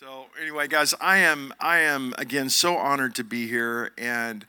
So 0.00 0.24
anyway, 0.42 0.66
guys, 0.66 0.92
I 1.00 1.18
am 1.18 1.54
I 1.60 1.78
am 1.78 2.14
again 2.18 2.50
so 2.50 2.76
honored 2.76 3.14
to 3.14 3.22
be 3.22 3.46
here, 3.46 3.92
and 3.96 4.44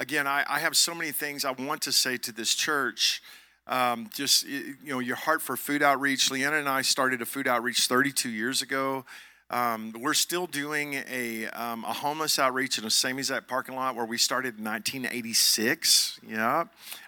again, 0.00 0.26
I, 0.26 0.44
I 0.48 0.58
have 0.58 0.76
so 0.76 0.92
many 0.92 1.12
things 1.12 1.44
I 1.44 1.52
want 1.52 1.82
to 1.82 1.92
say 1.92 2.16
to 2.16 2.32
this 2.32 2.52
church. 2.52 3.22
Um, 3.68 4.10
just 4.12 4.44
you 4.44 4.74
know, 4.82 4.98
your 4.98 5.14
heart 5.14 5.40
for 5.40 5.56
food 5.56 5.84
outreach. 5.84 6.32
Leanna 6.32 6.56
and 6.56 6.68
I 6.68 6.82
started 6.82 7.22
a 7.22 7.26
food 7.26 7.46
outreach 7.46 7.86
32 7.86 8.28
years 8.28 8.60
ago. 8.60 9.04
Um, 9.50 9.94
we're 10.00 10.14
still 10.14 10.48
doing 10.48 10.94
a, 11.08 11.46
um, 11.50 11.84
a 11.84 11.92
homeless 11.92 12.36
outreach 12.40 12.76
in 12.76 12.82
the 12.82 12.90
same 12.90 13.18
exact 13.18 13.46
parking 13.46 13.76
lot 13.76 13.94
where 13.94 14.04
we 14.04 14.18
started 14.18 14.58
in 14.58 14.64
1986. 14.64 16.18
Yeah, 16.28 16.64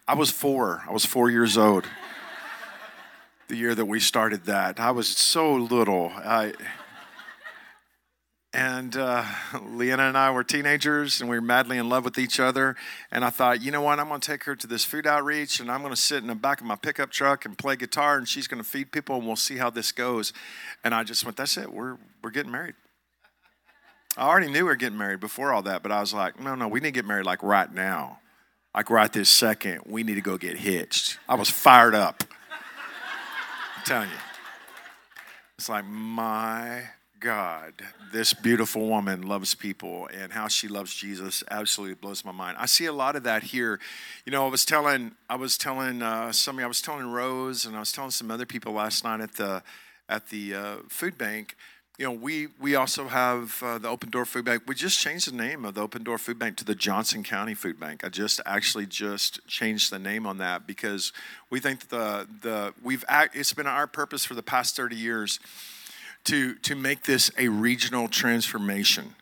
I 0.06 0.14
was 0.14 0.30
four. 0.30 0.84
I 0.88 0.92
was 0.92 1.04
four 1.04 1.28
years 1.28 1.58
old 1.58 1.86
the 3.48 3.56
year 3.56 3.74
that 3.74 3.86
we 3.86 3.98
started 3.98 4.44
that. 4.44 4.78
I 4.78 4.92
was 4.92 5.08
so 5.08 5.52
little. 5.52 6.12
I, 6.14 6.52
and 8.52 8.96
uh, 8.96 9.24
Leanna 9.62 10.04
and 10.04 10.18
I 10.18 10.30
were 10.32 10.42
teenagers, 10.42 11.20
and 11.20 11.30
we 11.30 11.36
were 11.36 11.42
madly 11.42 11.78
in 11.78 11.88
love 11.88 12.04
with 12.04 12.18
each 12.18 12.40
other. 12.40 12.74
And 13.12 13.24
I 13.24 13.30
thought, 13.30 13.62
you 13.62 13.70
know 13.70 13.82
what? 13.82 14.00
I'm 14.00 14.08
going 14.08 14.20
to 14.20 14.26
take 14.26 14.44
her 14.44 14.56
to 14.56 14.66
this 14.66 14.84
food 14.84 15.06
outreach, 15.06 15.60
and 15.60 15.70
I'm 15.70 15.82
going 15.82 15.94
to 15.94 16.00
sit 16.00 16.18
in 16.18 16.26
the 16.26 16.34
back 16.34 16.60
of 16.60 16.66
my 16.66 16.74
pickup 16.74 17.10
truck 17.10 17.44
and 17.44 17.56
play 17.56 17.76
guitar, 17.76 18.18
and 18.18 18.26
she's 18.26 18.48
going 18.48 18.62
to 18.62 18.68
feed 18.68 18.90
people, 18.90 19.16
and 19.16 19.26
we'll 19.26 19.36
see 19.36 19.56
how 19.56 19.70
this 19.70 19.92
goes. 19.92 20.32
And 20.82 20.94
I 20.94 21.04
just 21.04 21.24
went, 21.24 21.36
that's 21.36 21.56
it. 21.56 21.72
We're 21.72 21.96
we're 22.22 22.30
getting 22.30 22.50
married. 22.50 22.74
I 24.16 24.26
already 24.26 24.48
knew 24.48 24.64
we 24.64 24.70
were 24.70 24.76
getting 24.76 24.98
married 24.98 25.20
before 25.20 25.52
all 25.52 25.62
that, 25.62 25.82
but 25.82 25.92
I 25.92 26.00
was 26.00 26.12
like, 26.12 26.40
no, 26.40 26.56
no, 26.56 26.66
we 26.66 26.80
need 26.80 26.88
to 26.88 26.92
get 26.92 27.06
married 27.06 27.26
like 27.26 27.44
right 27.44 27.72
now, 27.72 28.18
like 28.74 28.90
right 28.90 29.12
this 29.12 29.28
second. 29.28 29.82
We 29.86 30.02
need 30.02 30.16
to 30.16 30.20
go 30.20 30.36
get 30.36 30.58
hitched. 30.58 31.20
I 31.28 31.36
was 31.36 31.48
fired 31.48 31.94
up. 31.94 32.24
I'm 33.76 33.84
telling 33.84 34.08
you, 34.10 34.16
it's 35.56 35.68
like 35.68 35.86
my 35.86 36.82
God, 37.20 37.74
this 38.14 38.32
beautiful 38.32 38.88
woman 38.88 39.20
loves 39.20 39.54
people 39.54 40.08
and 40.12 40.32
how 40.32 40.48
she 40.48 40.68
loves 40.68 40.94
Jesus 40.94 41.44
absolutely 41.50 41.94
blows 41.94 42.24
my 42.24 42.32
mind. 42.32 42.56
I 42.58 42.64
see 42.64 42.86
a 42.86 42.94
lot 42.94 43.14
of 43.14 43.24
that 43.24 43.42
here. 43.42 43.78
You 44.24 44.32
know, 44.32 44.46
I 44.46 44.48
was 44.48 44.64
telling, 44.64 45.12
I 45.28 45.36
was 45.36 45.58
telling 45.58 46.00
uh, 46.00 46.32
somebody, 46.32 46.64
I 46.64 46.68
was 46.68 46.80
telling 46.80 47.12
Rose, 47.12 47.66
and 47.66 47.76
I 47.76 47.78
was 47.78 47.92
telling 47.92 48.10
some 48.10 48.30
other 48.30 48.46
people 48.46 48.72
last 48.72 49.04
night 49.04 49.20
at 49.20 49.34
the 49.34 49.62
at 50.08 50.30
the 50.30 50.54
uh, 50.54 50.76
food 50.88 51.18
bank. 51.18 51.56
You 51.98 52.06
know, 52.06 52.12
we 52.12 52.48
we 52.58 52.74
also 52.74 53.06
have 53.08 53.62
uh, 53.62 53.76
the 53.76 53.88
Open 53.88 54.08
Door 54.08 54.24
Food 54.24 54.46
Bank. 54.46 54.62
We 54.66 54.74
just 54.74 54.98
changed 54.98 55.30
the 55.30 55.36
name 55.36 55.66
of 55.66 55.74
the 55.74 55.82
Open 55.82 56.02
Door 56.02 56.18
Food 56.18 56.38
Bank 56.38 56.56
to 56.56 56.64
the 56.64 56.74
Johnson 56.74 57.22
County 57.22 57.52
Food 57.52 57.78
Bank. 57.78 58.02
I 58.02 58.08
just 58.08 58.40
actually 58.46 58.86
just 58.86 59.46
changed 59.46 59.92
the 59.92 59.98
name 59.98 60.26
on 60.26 60.38
that 60.38 60.66
because 60.66 61.12
we 61.50 61.60
think 61.60 61.80
that 61.80 61.90
the 61.90 62.26
the 62.40 62.74
we've 62.82 63.04
act, 63.08 63.36
it's 63.36 63.52
been 63.52 63.66
our 63.66 63.86
purpose 63.86 64.24
for 64.24 64.32
the 64.32 64.42
past 64.42 64.74
thirty 64.74 64.96
years 64.96 65.38
to 66.24 66.54
to 66.56 66.74
make 66.74 67.04
this 67.04 67.30
a 67.38 67.48
regional 67.48 68.08
transformation. 68.08 69.14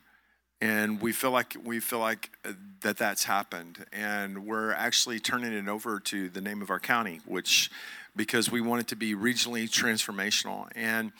And 0.60 1.00
we 1.00 1.12
feel 1.12 1.30
like 1.30 1.56
we 1.62 1.80
feel 1.80 2.00
like 2.00 2.30
uh, 2.44 2.52
that 2.80 2.96
that's 2.96 3.24
happened. 3.24 3.86
And 3.92 4.46
we're 4.46 4.72
actually 4.72 5.20
turning 5.20 5.52
it 5.52 5.68
over 5.68 6.00
to 6.00 6.28
the 6.28 6.40
name 6.40 6.62
of 6.62 6.70
our 6.70 6.80
county 6.80 7.20
which 7.24 7.70
because 8.16 8.50
we 8.50 8.60
want 8.60 8.80
it 8.80 8.88
to 8.88 8.96
be 8.96 9.14
regionally 9.14 9.68
transformational. 9.70 10.68
And 10.74 11.12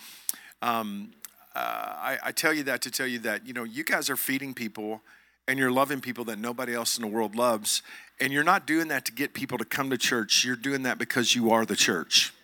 um, 0.63 1.13
uh, 1.55 1.59
I, 1.61 2.19
I 2.25 2.33
tell 2.33 2.53
you 2.53 2.65
that 2.65 2.83
to 2.83 2.91
tell 2.91 3.07
you 3.07 3.21
that 3.21 3.47
you 3.47 3.53
know 3.53 3.65
you 3.65 3.85
guys 3.85 4.11
are 4.11 4.17
feeding 4.17 4.55
people 4.55 5.03
and 5.47 5.59
you're 5.59 5.71
loving 5.71 6.01
people 6.01 6.25
that 6.25 6.39
nobody 6.39 6.75
else 6.75 6.99
in 6.99 7.03
the 7.03 7.09
world 7.09 7.35
loves. 7.35 7.83
And 8.21 8.33
you're 8.33 8.45
not 8.45 8.67
doing 8.67 8.89
that 8.89 9.05
to 9.05 9.13
get 9.13 9.33
people 9.33 9.59
to 9.59 9.65
come 9.65 9.91
to 9.91 9.97
church. 9.97 10.45
You're 10.45 10.57
doing 10.57 10.83
that 10.83 10.99
because 10.99 11.37
you 11.37 11.53
are 11.53 11.65
the 11.65 11.77
church 11.77 12.35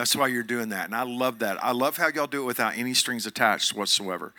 that's 0.00 0.16
why 0.16 0.28
you're 0.28 0.42
doing 0.42 0.70
that. 0.70 0.86
And 0.86 0.94
I 0.94 1.02
love 1.02 1.40
that. 1.40 1.62
I 1.62 1.72
love 1.72 1.98
how 1.98 2.08
y'all 2.08 2.26
do 2.26 2.40
it 2.40 2.46
without 2.46 2.74
any 2.74 2.94
strings 2.94 3.26
attached 3.26 3.74
whatsoever. 3.74 4.32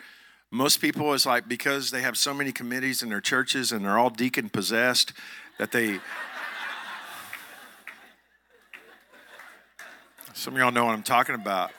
Most 0.50 0.78
people 0.78 1.12
is 1.12 1.24
like 1.24 1.48
because 1.48 1.92
they 1.92 2.02
have 2.02 2.18
so 2.18 2.34
many 2.34 2.50
committees 2.50 3.00
in 3.00 3.10
their 3.10 3.20
churches 3.20 3.70
and 3.70 3.84
they're 3.84 3.96
all 3.96 4.10
deacon 4.10 4.48
possessed 4.48 5.12
that 5.60 5.70
they 5.70 6.00
Some 10.34 10.54
of 10.54 10.58
y'all 10.58 10.72
know 10.72 10.84
what 10.84 10.94
I'm 10.94 11.04
talking 11.04 11.36
about 11.36 11.70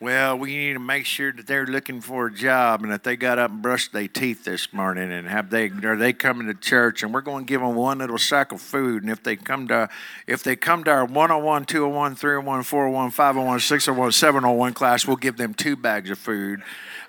well, 0.00 0.36
we 0.36 0.56
need 0.56 0.72
to 0.74 0.80
make 0.80 1.06
sure 1.06 1.32
that 1.32 1.46
they're 1.46 1.66
looking 1.66 2.00
for 2.00 2.26
a 2.26 2.32
job 2.32 2.82
and 2.82 2.92
that 2.92 3.04
they 3.04 3.16
got 3.16 3.38
up 3.38 3.50
and 3.50 3.62
brushed 3.62 3.92
their 3.92 4.08
teeth 4.08 4.44
this 4.44 4.72
morning 4.72 5.12
and 5.12 5.28
have 5.28 5.50
they 5.50 5.66
are 5.68 5.96
they 5.96 6.12
coming 6.12 6.46
to 6.48 6.54
church 6.54 7.02
and 7.02 7.14
we're 7.14 7.20
going 7.20 7.46
to 7.46 7.48
give 7.48 7.60
them 7.60 7.74
one 7.74 7.98
little 7.98 8.18
sack 8.18 8.52
of 8.52 8.60
food 8.60 9.02
and 9.02 9.10
if 9.10 9.22
they 9.22 9.36
come 9.36 9.68
to 9.68 9.88
if 10.26 10.42
they 10.42 10.56
come 10.56 10.84
to 10.84 10.90
our 10.90 11.04
101, 11.04 11.64
201, 11.64 12.16
301, 12.16 12.62
401, 12.64 13.10
501, 13.10 13.60
601, 13.60 14.12
701 14.12 14.74
class, 14.74 15.06
we'll 15.06 15.16
give 15.16 15.36
them 15.36 15.54
two 15.54 15.76
bags 15.76 16.10
of 16.10 16.18
food. 16.18 16.62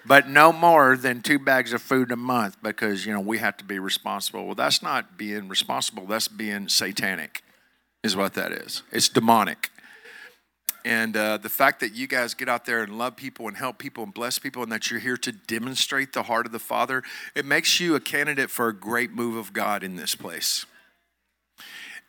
But 0.05 0.29
no 0.29 0.53
more 0.53 0.95
than 0.95 1.21
two 1.21 1.39
bags 1.39 1.73
of 1.73 1.81
food 1.81 2.11
a 2.11 2.15
month 2.15 2.57
because 2.61 3.05
you 3.05 3.13
know 3.13 3.19
we 3.19 3.39
have 3.39 3.57
to 3.57 3.63
be 3.65 3.79
responsible. 3.79 4.45
Well, 4.45 4.55
that's 4.55 4.83
not 4.83 5.17
being 5.17 5.47
responsible. 5.47 6.05
That's 6.05 6.27
being 6.27 6.69
satanic, 6.69 7.43
is 8.03 8.15
what 8.15 8.35
that 8.35 8.51
is. 8.51 8.83
It's 8.91 9.09
demonic. 9.09 9.71
And 10.85 11.17
uh, 11.17 11.37
the 11.37 11.49
fact 11.49 11.79
that 11.79 11.95
you 11.95 12.05
guys 12.05 12.35
get 12.35 12.47
out 12.47 12.65
there 12.65 12.83
and 12.83 12.95
love 12.95 13.15
people 13.15 13.47
and 13.47 13.57
help 13.57 13.79
people 13.79 14.03
and 14.03 14.13
bless 14.13 14.37
people, 14.37 14.61
and 14.61 14.71
that 14.71 14.91
you're 14.91 14.99
here 14.99 15.17
to 15.17 15.31
demonstrate 15.31 16.13
the 16.13 16.21
heart 16.23 16.45
of 16.45 16.51
the 16.51 16.59
Father, 16.59 17.01
it 17.33 17.43
makes 17.43 17.79
you 17.79 17.95
a 17.95 17.99
candidate 17.99 18.51
for 18.51 18.67
a 18.67 18.73
great 18.73 19.11
move 19.11 19.35
of 19.35 19.51
God 19.51 19.83
in 19.83 19.95
this 19.95 20.13
place. 20.13 20.67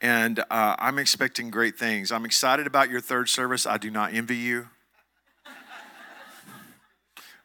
And 0.03 0.41
uh, 0.51 0.77
I'm 0.79 0.99
expecting 0.99 1.49
great 1.49 1.79
things. 1.79 2.13
I'm 2.13 2.27
excited 2.27 2.67
about 2.67 2.91
your 2.91 3.01
third 3.01 3.31
service. 3.31 3.65
I 3.65 3.79
do 3.79 3.91
not 3.91 4.13
envy 4.13 4.37
you. 4.37 4.69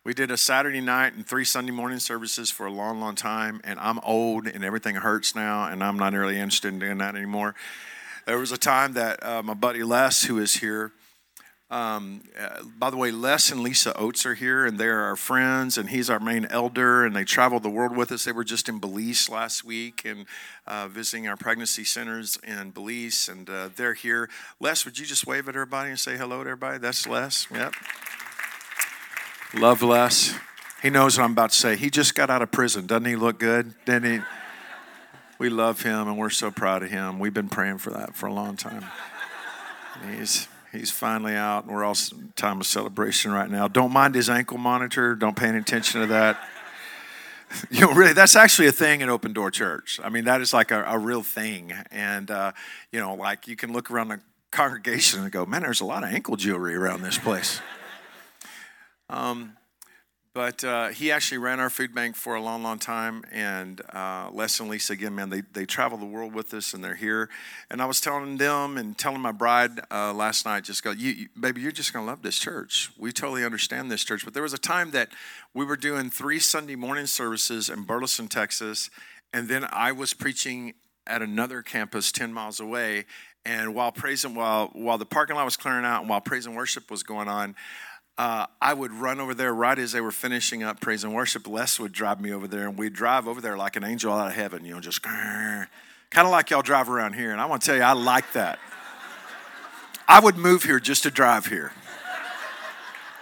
We 0.04 0.14
did 0.14 0.32
a 0.32 0.38
Saturday 0.38 0.82
night 0.82 1.14
and 1.14 1.26
three 1.26 1.46
Sunday 1.46 1.72
morning 1.72 2.00
services 2.00 2.52
for 2.52 2.66
a 2.66 2.72
long, 2.72 3.00
long 3.00 3.16
time, 3.16 3.62
and 3.64 3.80
I'm 3.80 4.00
old 4.00 4.48
and 4.48 4.66
everything 4.66 4.96
hurts 4.96 5.34
now, 5.34 5.68
and 5.68 5.82
I'm 5.82 5.98
not 5.98 6.12
really 6.12 6.40
interested 6.40 6.74
in 6.74 6.80
doing 6.80 6.98
that 6.98 7.16
anymore. 7.16 7.56
There 8.26 8.38
was 8.38 8.52
a 8.52 8.58
time 8.58 8.94
that 8.94 9.26
uh, 9.26 9.42
my 9.44 9.54
buddy 9.54 9.84
Les, 9.84 10.24
who 10.24 10.40
is 10.40 10.56
here, 10.56 10.92
um, 11.72 12.22
uh, 12.38 12.64
by 12.78 12.90
the 12.90 12.98
way, 12.98 13.12
Les 13.12 13.50
and 13.50 13.62
Lisa 13.62 13.98
Oates 13.98 14.26
are 14.26 14.36
here, 14.36 14.66
and 14.66 14.78
they're 14.78 15.00
our 15.00 15.16
friends, 15.16 15.78
and 15.78 15.90
he's 15.90 16.10
our 16.10 16.20
main 16.20 16.46
elder, 16.48 17.06
and 17.06 17.16
they 17.16 17.24
traveled 17.24 17.64
the 17.64 17.70
world 17.70 17.96
with 17.96 18.12
us. 18.12 18.26
They 18.26 18.34
were 18.34 18.44
just 18.44 18.68
in 18.68 18.80
Belize 18.80 19.30
last 19.30 19.64
week 19.64 20.04
and 20.04 20.26
uh, 20.68 20.90
visiting 20.90 21.30
our 21.30 21.38
pregnancy 21.38 21.86
centers 21.86 22.38
in 22.46 22.72
Belize, 22.72 23.30
and 23.30 23.50
uh, 23.50 23.70
they're 23.74 23.94
here. 23.94 24.30
Les, 24.60 24.84
would 24.84 25.00
you 25.00 25.06
just 25.06 25.26
wave 25.26 25.48
at 25.48 25.56
everybody 25.56 25.92
and 25.92 26.00
say 26.00 26.18
hello 26.18 26.44
to 26.44 26.50
everybody? 26.50 26.78
That's 26.78 27.08
Les. 27.08 27.48
Yep. 27.50 27.74
Love 29.54 29.82
Les. 29.82 30.36
He 30.82 30.90
knows 30.90 31.18
what 31.18 31.24
I'm 31.24 31.32
about 31.32 31.52
to 31.52 31.58
say. 31.58 31.78
He 31.78 31.90
just 31.90 32.16
got 32.16 32.30
out 32.30 32.42
of 32.42 32.52
prison. 32.52 32.86
Doesn't 32.86 33.06
he 33.06 33.16
look 33.16 33.40
good? 33.40 33.76
Didn't 33.86 34.12
he? 34.12 34.26
We 35.38 35.50
love 35.50 35.84
him, 35.84 36.10
and 36.10 36.18
we're 36.18 36.30
so 36.30 36.52
proud 36.52 36.84
of 36.84 36.92
him. 36.92 37.18
We've 37.18 37.34
been 37.34 37.50
praying 37.50 37.78
for 37.78 37.92
that 37.92 38.14
for 38.14 38.28
a 38.28 38.34
long 38.34 38.58
time. 38.58 38.86
He's 40.18 40.50
He's 40.72 40.90
finally 40.90 41.36
out, 41.36 41.66
and 41.66 41.74
we're 41.74 41.84
all 41.84 41.96
time 42.36 42.62
of 42.62 42.66
celebration 42.66 43.32
right 43.32 43.50
now. 43.50 43.68
Don't 43.68 43.92
mind 43.92 44.16
his 44.16 44.30
ankle 44.30 44.58
monitor. 44.58 45.16
Don't 45.16 45.36
pay 45.36 45.48
any 45.48 45.58
attention 45.58 46.02
to 46.02 46.08
that. 46.08 46.42
you 47.70 47.82
know, 47.82 47.94
really, 47.94 48.14
that's 48.14 48.36
actually 48.38 48.68
a 48.68 48.72
thing 48.72 49.02
in 49.02 49.10
Open 49.10 49.34
Door 49.34 49.52
Church. 49.52 50.00
I 50.02 50.10
mean, 50.10 50.26
that 50.26 50.40
is 50.40 50.54
like 50.54 50.72
a, 50.72 50.84
a 50.86 50.98
real 50.98 51.24
thing. 51.24 51.74
And, 51.92 52.32
uh, 52.32 52.54
you 52.92 53.00
know, 53.00 53.16
like 53.16 53.48
you 53.48 53.58
can 53.58 53.74
look 53.74 53.92
around 53.92 54.08
the 54.08 54.22
congregation 54.52 55.22
and 55.22 55.32
go, 55.32 55.46
man, 55.46 55.62
there's 55.64 55.82
a 55.82 55.86
lot 55.86 56.04
of 56.04 56.10
ankle 56.10 56.38
jewelry 56.38 56.76
around 56.76 57.02
this 57.02 57.18
place. 57.18 57.60
Um, 59.10 59.58
but 60.34 60.64
uh, 60.64 60.90
he 60.90 61.12
actually 61.12 61.40
ran 61.40 61.60
our 61.60 61.70
food 61.70 61.94
bank 61.94 62.16
for 62.16 62.36
a 62.36 62.42
long, 62.42 62.64
long 62.64 62.80
time. 62.80 63.24
And 63.32 63.82
uh, 63.94 64.30
Les 64.32 64.62
and 64.62 64.70
Lisa, 64.70 64.94
again, 64.94 65.14
man, 65.14 65.30
they, 65.30 65.42
they 65.42 65.66
travel 65.66 65.98
the 65.98 66.06
world 66.06 66.34
with 66.34 66.54
us 66.54 66.74
and 66.74 66.82
they're 66.82 66.96
here. 66.96 67.30
And 67.70 67.82
I 67.82 67.86
was 67.86 68.00
telling 68.00 68.38
them 68.38 68.78
and 68.78 68.98
telling 68.98 69.20
my 69.20 69.34
bride 69.34 69.72
uh, 69.92 70.14
last 70.14 70.46
night, 70.46 70.64
just 70.64 70.84
go, 70.84 70.92
you, 70.92 71.12
you, 71.12 71.28
baby, 71.38 71.60
you're 71.60 71.74
just 71.74 71.92
going 71.92 72.06
to 72.06 72.10
love 72.10 72.22
this 72.22 72.40
church. 72.40 72.92
We 72.98 73.12
totally 73.12 73.44
understand 73.44 73.92
this 73.92 74.06
church. 74.06 74.24
But 74.24 74.34
there 74.34 74.44
was 74.44 74.54
a 74.54 74.58
time 74.58 74.92
that 74.92 75.10
we 75.54 75.66
were 75.66 75.76
doing 75.76 76.10
three 76.10 76.40
Sunday 76.40 76.76
morning 76.76 77.08
services 77.08 77.70
in 77.70 77.84
Burleson, 77.84 78.30
Texas. 78.30 78.90
And 79.34 79.50
then 79.50 79.68
I 79.70 79.92
was 79.92 80.14
preaching 80.14 80.76
at 81.08 81.22
another 81.22 81.62
campus 81.62 82.10
10 82.10 82.32
miles 82.32 82.62
away. 82.62 83.06
And 83.44 83.76
while 83.76 83.92
praising, 83.92 84.36
while, 84.36 84.68
while 84.68 84.98
the 84.98 85.06
parking 85.06 85.36
lot 85.36 85.44
was 85.44 85.58
clearing 85.58 85.84
out 85.84 86.02
and 86.02 86.10
while 86.10 86.22
praise 86.22 86.46
and 86.46 86.56
worship 86.56 86.90
was 86.90 87.04
going 87.04 87.28
on, 87.28 87.56
uh, 88.22 88.46
I 88.62 88.76
would 88.76 88.92
run 88.92 89.20
over 89.20 89.34
there 89.34 89.52
right 89.52 89.80
as 89.80 89.94
they 89.94 90.00
were 90.00 90.12
finishing 90.12 90.62
up 90.62 90.80
praise 90.80 91.04
and 91.04 91.12
worship. 91.12 91.48
Les 91.48 91.80
would 91.80 91.92
drive 91.92 92.22
me 92.22 92.32
over 92.32 92.48
there, 92.48 92.68
and 92.68 92.78
we'd 92.78 92.94
drive 92.94 93.28
over 93.28 93.42
there 93.42 93.58
like 93.58 93.76
an 93.78 93.84
angel 93.84 94.14
out 94.14 94.28
of 94.28 94.34
heaven, 94.34 94.64
you 94.64 94.76
know, 94.76 94.80
just 94.80 95.02
kind 95.02 95.68
of 96.16 96.28
like 96.30 96.52
y'all 96.52 96.62
drive 96.62 96.88
around 96.88 97.14
here. 97.14 97.32
And 97.32 97.42
I 97.42 97.48
want 97.48 97.64
to 97.64 97.66
tell 97.66 97.76
you, 97.76 97.82
I 97.82 97.94
like 97.94 98.32
that. 98.34 98.60
I 100.08 100.20
would 100.20 100.38
move 100.38 100.62
here 100.62 100.80
just 100.80 101.02
to 101.02 101.10
drive 101.10 101.48
here. 101.48 101.72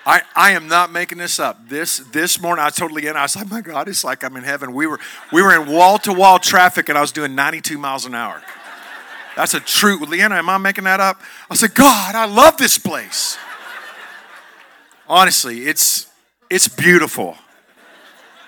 I, 0.06 0.22
I 0.36 0.52
am 0.52 0.68
not 0.68 0.92
making 0.92 1.20
this 1.20 1.40
up. 1.40 1.70
This 1.70 2.00
this 2.00 2.42
morning 2.42 2.66
I 2.66 2.70
totally 2.70 3.08
in. 3.08 3.16
I 3.16 3.22
was 3.22 3.38
like, 3.38 3.50
my 3.50 3.62
God, 3.62 3.88
it's 3.88 4.04
like 4.04 4.26
I'm 4.26 4.36
in 4.36 4.44
heaven. 4.44 4.74
We 4.74 4.86
were 4.86 5.00
we 5.32 5.42
were 5.42 5.56
in 5.56 5.72
wall 5.72 5.98
to 6.00 6.12
wall 6.12 6.40
traffic, 6.40 6.90
and 6.90 6.98
I 6.98 7.02
was 7.02 7.14
doing 7.14 7.36
92 7.36 7.78
miles 7.78 8.06
an 8.06 8.16
hour. 8.16 8.42
That's 9.38 9.54
a 9.54 9.62
true. 9.62 10.00
Leanna, 10.00 10.36
am 10.36 10.50
I 10.50 10.58
making 10.58 10.84
that 10.84 11.00
up? 11.00 11.22
I 11.50 11.56
said, 11.56 11.74
God, 11.74 12.16
I 12.16 12.26
love 12.26 12.58
this 12.58 12.78
place 12.78 13.38
honestly, 15.10 15.68
it's 15.68 16.08
It's 16.50 16.68
beautiful. 16.68 17.36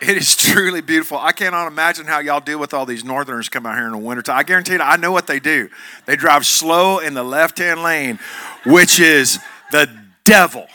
It 0.01 0.17
is 0.17 0.35
truly 0.35 0.81
beautiful. 0.81 1.19
I 1.19 1.31
cannot 1.31 1.67
imagine 1.67 2.07
how 2.07 2.17
y'all 2.17 2.39
deal 2.39 2.57
with 2.57 2.73
all 2.73 2.87
these 2.87 3.03
northerners 3.03 3.49
come 3.49 3.67
out 3.67 3.75
here 3.75 3.85
in 3.85 3.91
the 3.91 3.99
wintertime. 3.99 4.37
I 4.37 4.41
guarantee 4.41 4.73
you, 4.73 4.79
I 4.79 4.97
know 4.97 5.11
what 5.11 5.27
they 5.27 5.39
do. 5.39 5.69
They 6.07 6.15
drive 6.15 6.47
slow 6.47 6.97
in 6.97 7.13
the 7.13 7.23
left 7.23 7.59
hand 7.59 7.83
lane, 7.83 8.17
which 8.65 8.99
is 8.99 9.37
the 9.71 9.87
devil. 10.23 10.65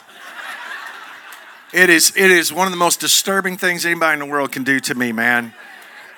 It 1.72 1.90
is, 1.90 2.12
it 2.16 2.30
is 2.30 2.52
one 2.52 2.68
of 2.68 2.72
the 2.72 2.78
most 2.78 3.00
disturbing 3.00 3.56
things 3.56 3.84
anybody 3.84 4.12
in 4.12 4.20
the 4.20 4.32
world 4.32 4.52
can 4.52 4.62
do 4.62 4.78
to 4.78 4.94
me, 4.94 5.10
man. 5.10 5.52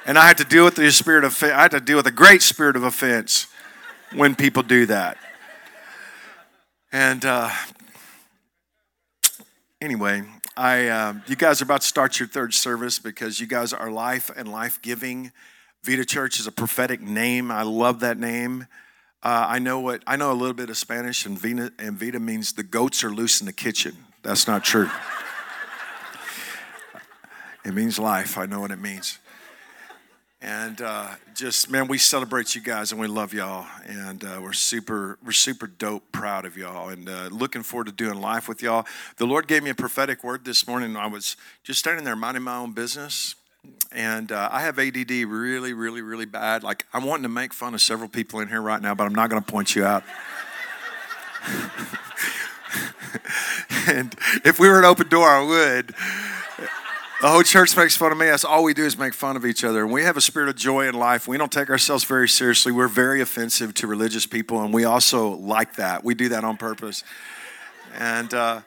And 0.05 0.19
I 0.19 0.27
had 0.27 0.37
to 0.37 0.45
deal 0.45 0.67
with 0.67 0.75
the 0.77 0.93
spirit 0.93 1.25
of 1.25 1.43
I 1.43 1.63
had 1.63 1.71
to 1.71 1.81
deal 1.81 1.97
with 1.97 2.07
a 2.07 2.13
great 2.13 2.43
spirit 2.43 2.77
of 2.77 2.85
offense 2.85 3.47
when 4.13 4.35
people 4.35 4.63
do 4.63 4.85
that. 4.85 5.17
And 6.93 7.25
uh, 7.25 7.51
anyway, 9.81 10.23
I, 10.57 10.89
uh, 10.89 11.15
you 11.27 11.37
guys 11.37 11.61
are 11.61 11.65
about 11.65 11.83
to 11.83 11.87
start 11.87 12.19
your 12.19 12.29
third 12.29 12.55
service 12.55 12.99
because 12.99 13.41
you 13.41 13.47
guys 13.47 13.73
are 13.73 13.91
life 13.91 14.31
and 14.37 14.51
life 14.51 14.81
giving. 14.83 15.33
Vida 15.83 16.05
Church 16.05 16.41
is 16.41 16.47
a 16.47 16.53
prophetic 16.53 17.01
name. 17.01 17.51
I 17.51 17.63
love 17.63 18.01
that 18.01 18.19
name. 18.19 18.67
Uh, 19.23 19.47
I 19.49 19.59
know 19.59 19.81
what 19.81 20.03
I 20.07 20.17
know 20.17 20.31
a 20.31 20.35
little 20.35 20.55
bit 20.55 20.71
of 20.71 20.77
Spanish, 20.77 21.27
and 21.27 21.39
Vida, 21.39 21.73
and 21.79 21.97
Vida 21.97 22.21
means 22.21 22.53
the 22.53 22.63
goats 22.63 23.03
are 23.03 23.11
loose 23.11 23.41
in 23.41 23.47
the 23.47 23.53
kitchen. 23.53 23.97
That's 24.23 24.47
not 24.47 24.65
true. 24.65 24.89
it 27.65 27.75
means 27.75 27.99
life. 27.99 28.39
I 28.39 28.47
know 28.47 28.61
what 28.61 28.71
it 28.71 28.79
means. 28.79 29.19
And 30.41 30.81
uh, 30.81 31.09
just 31.35 31.69
man, 31.69 31.89
we 31.89 31.99
celebrate 31.99 32.55
you 32.55 32.61
guys 32.61 32.93
and 32.93 33.01
we 33.01 33.09
love 33.09 33.35
y'all, 33.35 33.67
and 33.87 34.23
uh, 34.23 34.39
we're 34.41 34.53
super 34.53 35.19
we're 35.25 35.33
super 35.33 35.67
dope, 35.67 36.13
proud 36.13 36.45
of 36.45 36.57
y'all, 36.57 36.91
and 36.91 37.09
uh, 37.09 37.29
looking 37.33 37.65
forward 37.65 37.87
to 37.87 37.93
doing 37.93 38.21
life 38.21 38.49
with 38.49 38.63
y'all. 38.63 38.87
The 39.17 39.27
Lord 39.27 39.49
gave 39.49 39.65
me 39.65 39.71
a 39.71 39.75
prophetic 39.75 40.23
word 40.23 40.45
this 40.45 40.69
morning. 40.69 40.97
I 40.97 41.09
was 41.09 41.37
just 41.65 41.81
standing 41.81 42.05
there 42.05 42.15
minding 42.15 42.45
my 42.45 42.57
own 42.57 42.71
business, 42.71 43.35
and 43.91 44.31
uh, 44.31 44.49
I 44.53 44.61
have 44.61 44.79
ADD 44.79 45.11
really, 45.11 45.73
really, 45.73 46.03
really 46.03 46.27
bad. 46.27 46.63
Like 46.63 46.87
I'm 46.95 47.05
wanting 47.05 47.25
to 47.25 47.29
make 47.29 47.53
fun 47.53 47.75
of 47.75 47.81
several 47.81 48.09
people 48.09 48.39
in 48.39 48.47
here 48.47 48.63
right 48.63 48.81
now, 48.81 48.95
but 48.95 49.05
I'm 49.05 49.17
not 49.17 49.31
going 49.31 49.43
to 49.43 49.51
point 49.51 49.75
you 49.75 49.85
out. 49.85 50.05
and 53.89 54.15
if 54.45 54.61
we 54.61 54.69
were 54.69 54.79
an 54.79 54.85
open 54.85 55.09
door, 55.09 55.29
I 55.29 55.43
would. 55.43 55.97
The 57.21 57.27
whole 57.29 57.43
church 57.43 57.77
makes 57.77 57.97
fun 57.97 58.13
of 58.13 58.19
me. 58.19 58.27
That's 58.27 58.45
all 58.45 58.63
we 58.63 58.75
do 58.75 58.85
is 58.85 58.97
make 58.97 59.13
fun 59.13 59.37
of 59.37 59.45
each 59.45 59.65
other. 59.65 59.83
And 59.83 59.93
we 59.93 60.05
have 60.05 60.17
a 60.17 60.21
spirit 60.21 60.49
of 60.49 60.55
joy 60.55 60.87
in 60.87 60.95
life. 60.95 61.27
We 61.27 61.37
don't 61.37 61.51
take 61.51 61.69
ourselves 61.69 62.05
very 62.05 62.29
seriously. 62.29 62.71
We're 62.71 62.87
very 62.87 63.21
offensive 63.21 63.75
to 63.75 63.89
religious 63.89 64.25
people, 64.25 64.63
and 64.63 64.73
we 64.73 64.85
also 64.85 65.31
like 65.31 65.75
that. 65.77 66.05
We 66.05 66.15
do 66.15 66.29
that 66.29 66.45
on 66.45 66.57
purpose. 66.57 67.03
And, 67.93 68.33
uh, 68.33 68.61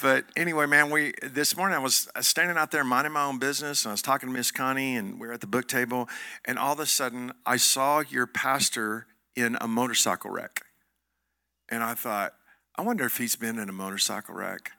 but 0.00 0.24
anyway, 0.36 0.66
man, 0.66 0.88
we 0.88 1.14
this 1.20 1.56
morning 1.56 1.74
I 1.74 1.80
was 1.80 2.08
standing 2.20 2.56
out 2.56 2.70
there 2.70 2.84
minding 2.84 3.12
my 3.12 3.24
own 3.24 3.40
business, 3.40 3.84
and 3.84 3.90
I 3.90 3.94
was 3.94 4.02
talking 4.02 4.28
to 4.28 4.32
Miss 4.32 4.52
Connie, 4.52 4.94
and 4.94 5.18
we 5.18 5.26
were 5.26 5.32
at 5.32 5.40
the 5.40 5.48
book 5.48 5.66
table, 5.66 6.08
and 6.44 6.60
all 6.60 6.74
of 6.74 6.78
a 6.78 6.86
sudden 6.86 7.32
I 7.44 7.56
saw 7.56 8.04
your 8.08 8.28
pastor 8.28 9.08
in 9.34 9.56
a 9.60 9.66
motorcycle 9.66 10.30
wreck, 10.30 10.62
and 11.68 11.82
I 11.82 11.94
thought, 11.94 12.34
I 12.76 12.82
wonder 12.82 13.04
if 13.04 13.16
he's 13.16 13.34
been 13.34 13.58
in 13.58 13.68
a 13.68 13.72
motorcycle 13.72 14.36
wreck. 14.36 14.70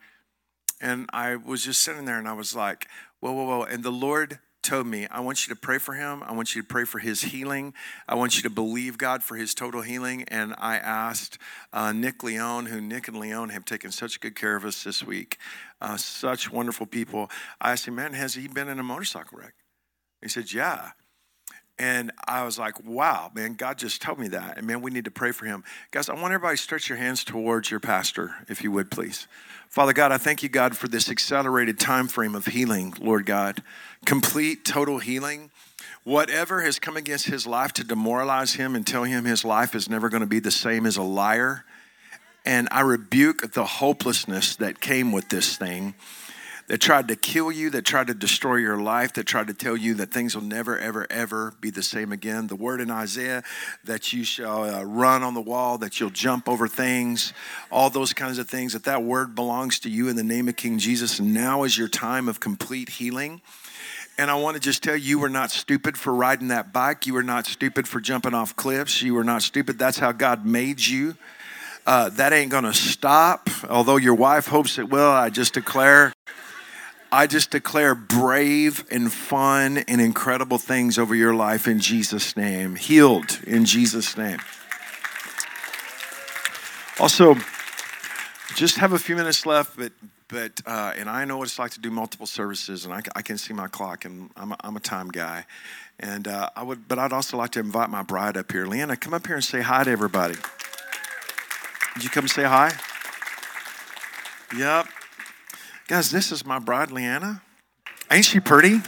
And 0.81 1.09
I 1.13 1.35
was 1.35 1.63
just 1.63 1.81
sitting 1.81 2.05
there 2.05 2.19
and 2.19 2.27
I 2.27 2.33
was 2.33 2.55
like, 2.55 2.87
whoa, 3.19 3.31
whoa, 3.31 3.45
whoa. 3.45 3.63
And 3.63 3.83
the 3.83 3.91
Lord 3.91 4.39
told 4.61 4.87
me, 4.87 5.07
I 5.07 5.19
want 5.19 5.47
you 5.47 5.53
to 5.53 5.59
pray 5.59 5.77
for 5.77 5.93
him. 5.93 6.23
I 6.23 6.33
want 6.33 6.55
you 6.55 6.61
to 6.61 6.67
pray 6.67 6.85
for 6.85 6.99
his 6.99 7.21
healing. 7.21 7.73
I 8.07 8.15
want 8.15 8.35
you 8.35 8.43
to 8.43 8.49
believe 8.49 8.97
God 8.97 9.23
for 9.23 9.35
his 9.35 9.53
total 9.53 9.81
healing. 9.81 10.23
And 10.27 10.55
I 10.57 10.77
asked 10.77 11.37
uh, 11.71 11.91
Nick 11.91 12.23
Leone, 12.23 12.65
who 12.65 12.81
Nick 12.81 13.07
and 13.07 13.17
Leone 13.17 13.49
have 13.49 13.63
taken 13.63 13.91
such 13.91 14.19
good 14.19 14.35
care 14.35 14.55
of 14.55 14.65
us 14.65 14.83
this 14.83 15.03
week, 15.03 15.37
uh, 15.81 15.97
such 15.97 16.51
wonderful 16.51 16.87
people. 16.87 17.29
I 17.61 17.73
asked 17.73 17.87
him, 17.87 17.95
man, 17.95 18.13
has 18.13 18.33
he 18.33 18.47
been 18.47 18.67
in 18.67 18.79
a 18.79 18.83
motorcycle 18.83 19.37
wreck? 19.37 19.53
He 20.21 20.29
said, 20.29 20.51
yeah. 20.51 20.91
And 21.77 22.11
I 22.25 22.43
was 22.43 22.57
like, 22.57 22.81
wow, 22.85 23.31
man, 23.35 23.55
God 23.55 23.77
just 23.77 24.01
told 24.01 24.17
me 24.17 24.29
that. 24.29 24.57
And 24.57 24.65
man, 24.65 24.81
we 24.81 24.91
need 24.91 25.05
to 25.05 25.11
pray 25.11 25.31
for 25.31 25.45
him. 25.45 25.63
Guys, 25.91 26.07
I 26.07 26.13
want 26.13 26.27
everybody 26.33 26.55
to 26.55 26.61
stretch 26.61 26.87
your 26.87 26.97
hands 26.97 27.23
towards 27.23 27.69
your 27.69 27.81
pastor, 27.81 28.35
if 28.47 28.63
you 28.63 28.71
would, 28.71 28.89
please. 28.89 29.27
Father 29.67 29.91
God, 29.91 30.13
I 30.13 30.17
thank 30.17 30.41
you, 30.41 30.47
God, 30.47 30.77
for 30.77 30.87
this 30.87 31.09
accelerated 31.09 31.77
time 31.77 32.07
frame 32.07 32.33
of 32.33 32.45
healing, 32.45 32.93
Lord 33.01 33.25
God. 33.25 33.61
Complete, 34.05 34.63
total 34.63 34.99
healing. 34.99 35.51
Whatever 36.05 36.61
has 36.61 36.79
come 36.79 36.95
against 36.95 37.25
his 37.25 37.45
life 37.45 37.73
to 37.73 37.83
demoralize 37.83 38.53
him 38.53 38.75
and 38.75 38.87
tell 38.87 39.03
him 39.03 39.25
his 39.25 39.43
life 39.43 39.75
is 39.75 39.89
never 39.89 40.07
going 40.07 40.21
to 40.21 40.27
be 40.27 40.39
the 40.39 40.51
same 40.51 40.85
as 40.85 40.95
a 40.95 41.03
liar. 41.03 41.65
And 42.45 42.69
I 42.71 42.81
rebuke 42.81 43.51
the 43.51 43.65
hopelessness 43.65 44.55
that 44.57 44.79
came 44.79 45.11
with 45.11 45.27
this 45.27 45.57
thing 45.57 45.95
that 46.67 46.81
tried 46.81 47.07
to 47.09 47.15
kill 47.15 47.51
you, 47.51 47.69
that 47.69 47.85
tried 47.85 48.07
to 48.07 48.13
destroy 48.13 48.55
your 48.55 48.77
life, 48.77 49.13
that 49.13 49.25
tried 49.25 49.47
to 49.47 49.53
tell 49.53 49.77
you 49.77 49.93
that 49.95 50.11
things 50.11 50.35
will 50.35 50.43
never, 50.43 50.77
ever, 50.77 51.05
ever 51.09 51.53
be 51.61 51.69
the 51.69 51.83
same 51.83 52.11
again. 52.11 52.47
The 52.47 52.55
word 52.55 52.81
in 52.81 52.89
Isaiah 52.89 53.43
that 53.83 54.13
you 54.13 54.23
shall 54.23 54.63
uh, 54.63 54.83
run 54.83 55.21
on 55.21 55.35
the 55.35 55.41
wall, 55.41 55.77
that 55.79 55.99
you'll 55.99 56.09
jump 56.09 56.49
over 56.49 56.67
things, 56.67 57.33
all 57.71 57.89
those 57.89 58.13
kinds 58.13 58.39
of 58.39 58.49
things, 58.49 58.73
that 58.73 58.85
that 58.85 59.03
word 59.03 59.35
belongs 59.35 59.79
to 59.79 59.89
you 59.89 60.09
in 60.09 60.15
the 60.15 60.23
name 60.23 60.47
of 60.47 60.55
King 60.55 60.79
Jesus. 60.79 61.19
And 61.19 61.33
now 61.33 61.63
is 61.63 61.77
your 61.77 61.87
time 61.87 62.27
of 62.27 62.39
complete 62.39 62.89
healing. 62.89 63.41
And 64.17 64.31
I 64.31 64.35
want 64.35 64.55
to 64.55 64.61
just 64.61 64.81
tell 64.81 64.95
you, 64.95 65.03
you 65.03 65.19
were 65.19 65.29
not 65.29 65.51
stupid 65.51 65.97
for 65.97 66.13
riding 66.13 66.47
that 66.47 66.71
bike. 66.71 67.05
You 67.05 67.13
were 67.13 67.23
not 67.23 67.45
stupid 67.45 67.87
for 67.87 67.99
jumping 67.99 68.33
off 68.33 68.55
cliffs. 68.55 69.01
You 69.01 69.13
were 69.13 69.25
not 69.25 69.43
stupid. 69.43 69.77
That's 69.77 69.99
how 69.99 70.13
God 70.13 70.45
made 70.45 70.83
you. 70.83 71.15
Uh, 71.85 72.09
that 72.09 72.33
ain't 72.33 72.49
going 72.49 72.63
to 72.63 72.73
stop. 72.73 73.49
Although 73.69 73.97
your 73.97 74.15
wife 74.15 74.47
hopes 74.47 74.79
it 74.79 74.89
will, 74.89 75.11
I 75.11 75.29
just 75.29 75.53
declare 75.53 76.13
I 77.15 77.27
just 77.27 77.49
declare 77.49 77.95
brave 77.95 78.83
and 78.91 79.09
fun 79.11 79.77
and 79.77 80.01
incredible 80.01 80.57
things 80.57 80.97
over 80.97 81.15
your 81.15 81.33
life 81.33 81.65
in 81.65 81.79
Jesus' 81.79 82.35
name. 82.35 82.75
Healed 82.75 83.39
in 83.47 83.63
Jesus' 83.63 84.17
name. 84.17 84.39
Also, 86.99 87.37
just 88.55 88.79
have 88.79 88.91
a 88.91 88.99
few 88.99 89.15
minutes 89.15 89.45
left, 89.45 89.77
but 89.77 89.93
but 90.27 90.59
uh, 90.65 90.91
and 90.97 91.09
I 91.09 91.23
know 91.23 91.37
what 91.37 91.47
it's 91.47 91.57
like 91.57 91.71
to 91.71 91.79
do 91.79 91.89
multiple 91.89 92.25
services, 92.25 92.83
and 92.83 92.93
I, 92.93 93.01
I 93.15 93.21
can 93.21 93.37
see 93.37 93.53
my 93.53 93.69
clock, 93.69 94.03
and 94.03 94.29
I'm 94.35 94.51
a, 94.51 94.57
I'm 94.59 94.75
a 94.75 94.81
time 94.81 95.07
guy, 95.07 95.45
and 95.97 96.27
uh, 96.27 96.49
I 96.53 96.63
would, 96.63 96.85
but 96.89 96.99
I'd 96.99 97.13
also 97.13 97.37
like 97.37 97.51
to 97.51 97.61
invite 97.61 97.89
my 97.89 98.03
bride 98.03 98.35
up 98.35 98.51
here, 98.51 98.65
Leanna. 98.65 98.97
Come 98.97 99.13
up 99.13 99.25
here 99.25 99.37
and 99.37 99.45
say 99.45 99.61
hi 99.61 99.85
to 99.85 99.89
everybody. 99.89 100.35
Did 101.93 102.03
you 102.03 102.09
come 102.09 102.27
say 102.27 102.43
hi? 102.43 102.73
Yep. 104.57 104.87
Guys, 105.87 106.09
this 106.09 106.31
is 106.31 106.43
my 106.43 106.57
bride, 106.57 106.89
Leanna. 106.89 107.43
Ain't 108.09 108.25
she 108.25 108.39
pretty? 108.39 108.81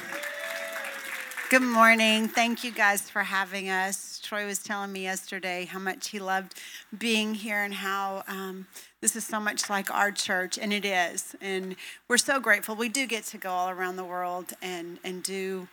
Good 1.51 1.61
morning. 1.61 2.27
Thank 2.27 2.63
you 2.63 2.71
guys 2.71 3.07
for 3.07 3.21
having 3.21 3.69
us. 3.69 4.19
Troy 4.23 4.47
was 4.47 4.57
telling 4.57 4.91
me 4.91 5.03
yesterday 5.03 5.65
how 5.65 5.77
much 5.77 6.09
he 6.09 6.17
loved 6.17 6.55
being 6.97 7.35
here 7.35 7.63
and 7.63 7.75
how 7.75 8.23
um, 8.27 8.65
this 8.99 9.15
is 9.15 9.23
so 9.23 9.39
much 9.39 9.69
like 9.69 9.93
our 9.93 10.11
church, 10.11 10.57
and 10.57 10.73
it 10.73 10.85
is. 10.85 11.35
And 11.39 11.75
we're 12.07 12.17
so 12.17 12.39
grateful. 12.39 12.75
We 12.75 12.89
do 12.89 13.05
get 13.05 13.25
to 13.25 13.37
go 13.37 13.51
all 13.51 13.69
around 13.69 13.97
the 13.97 14.03
world 14.03 14.53
and, 14.63 14.97
and 15.03 15.21
do 15.21 15.67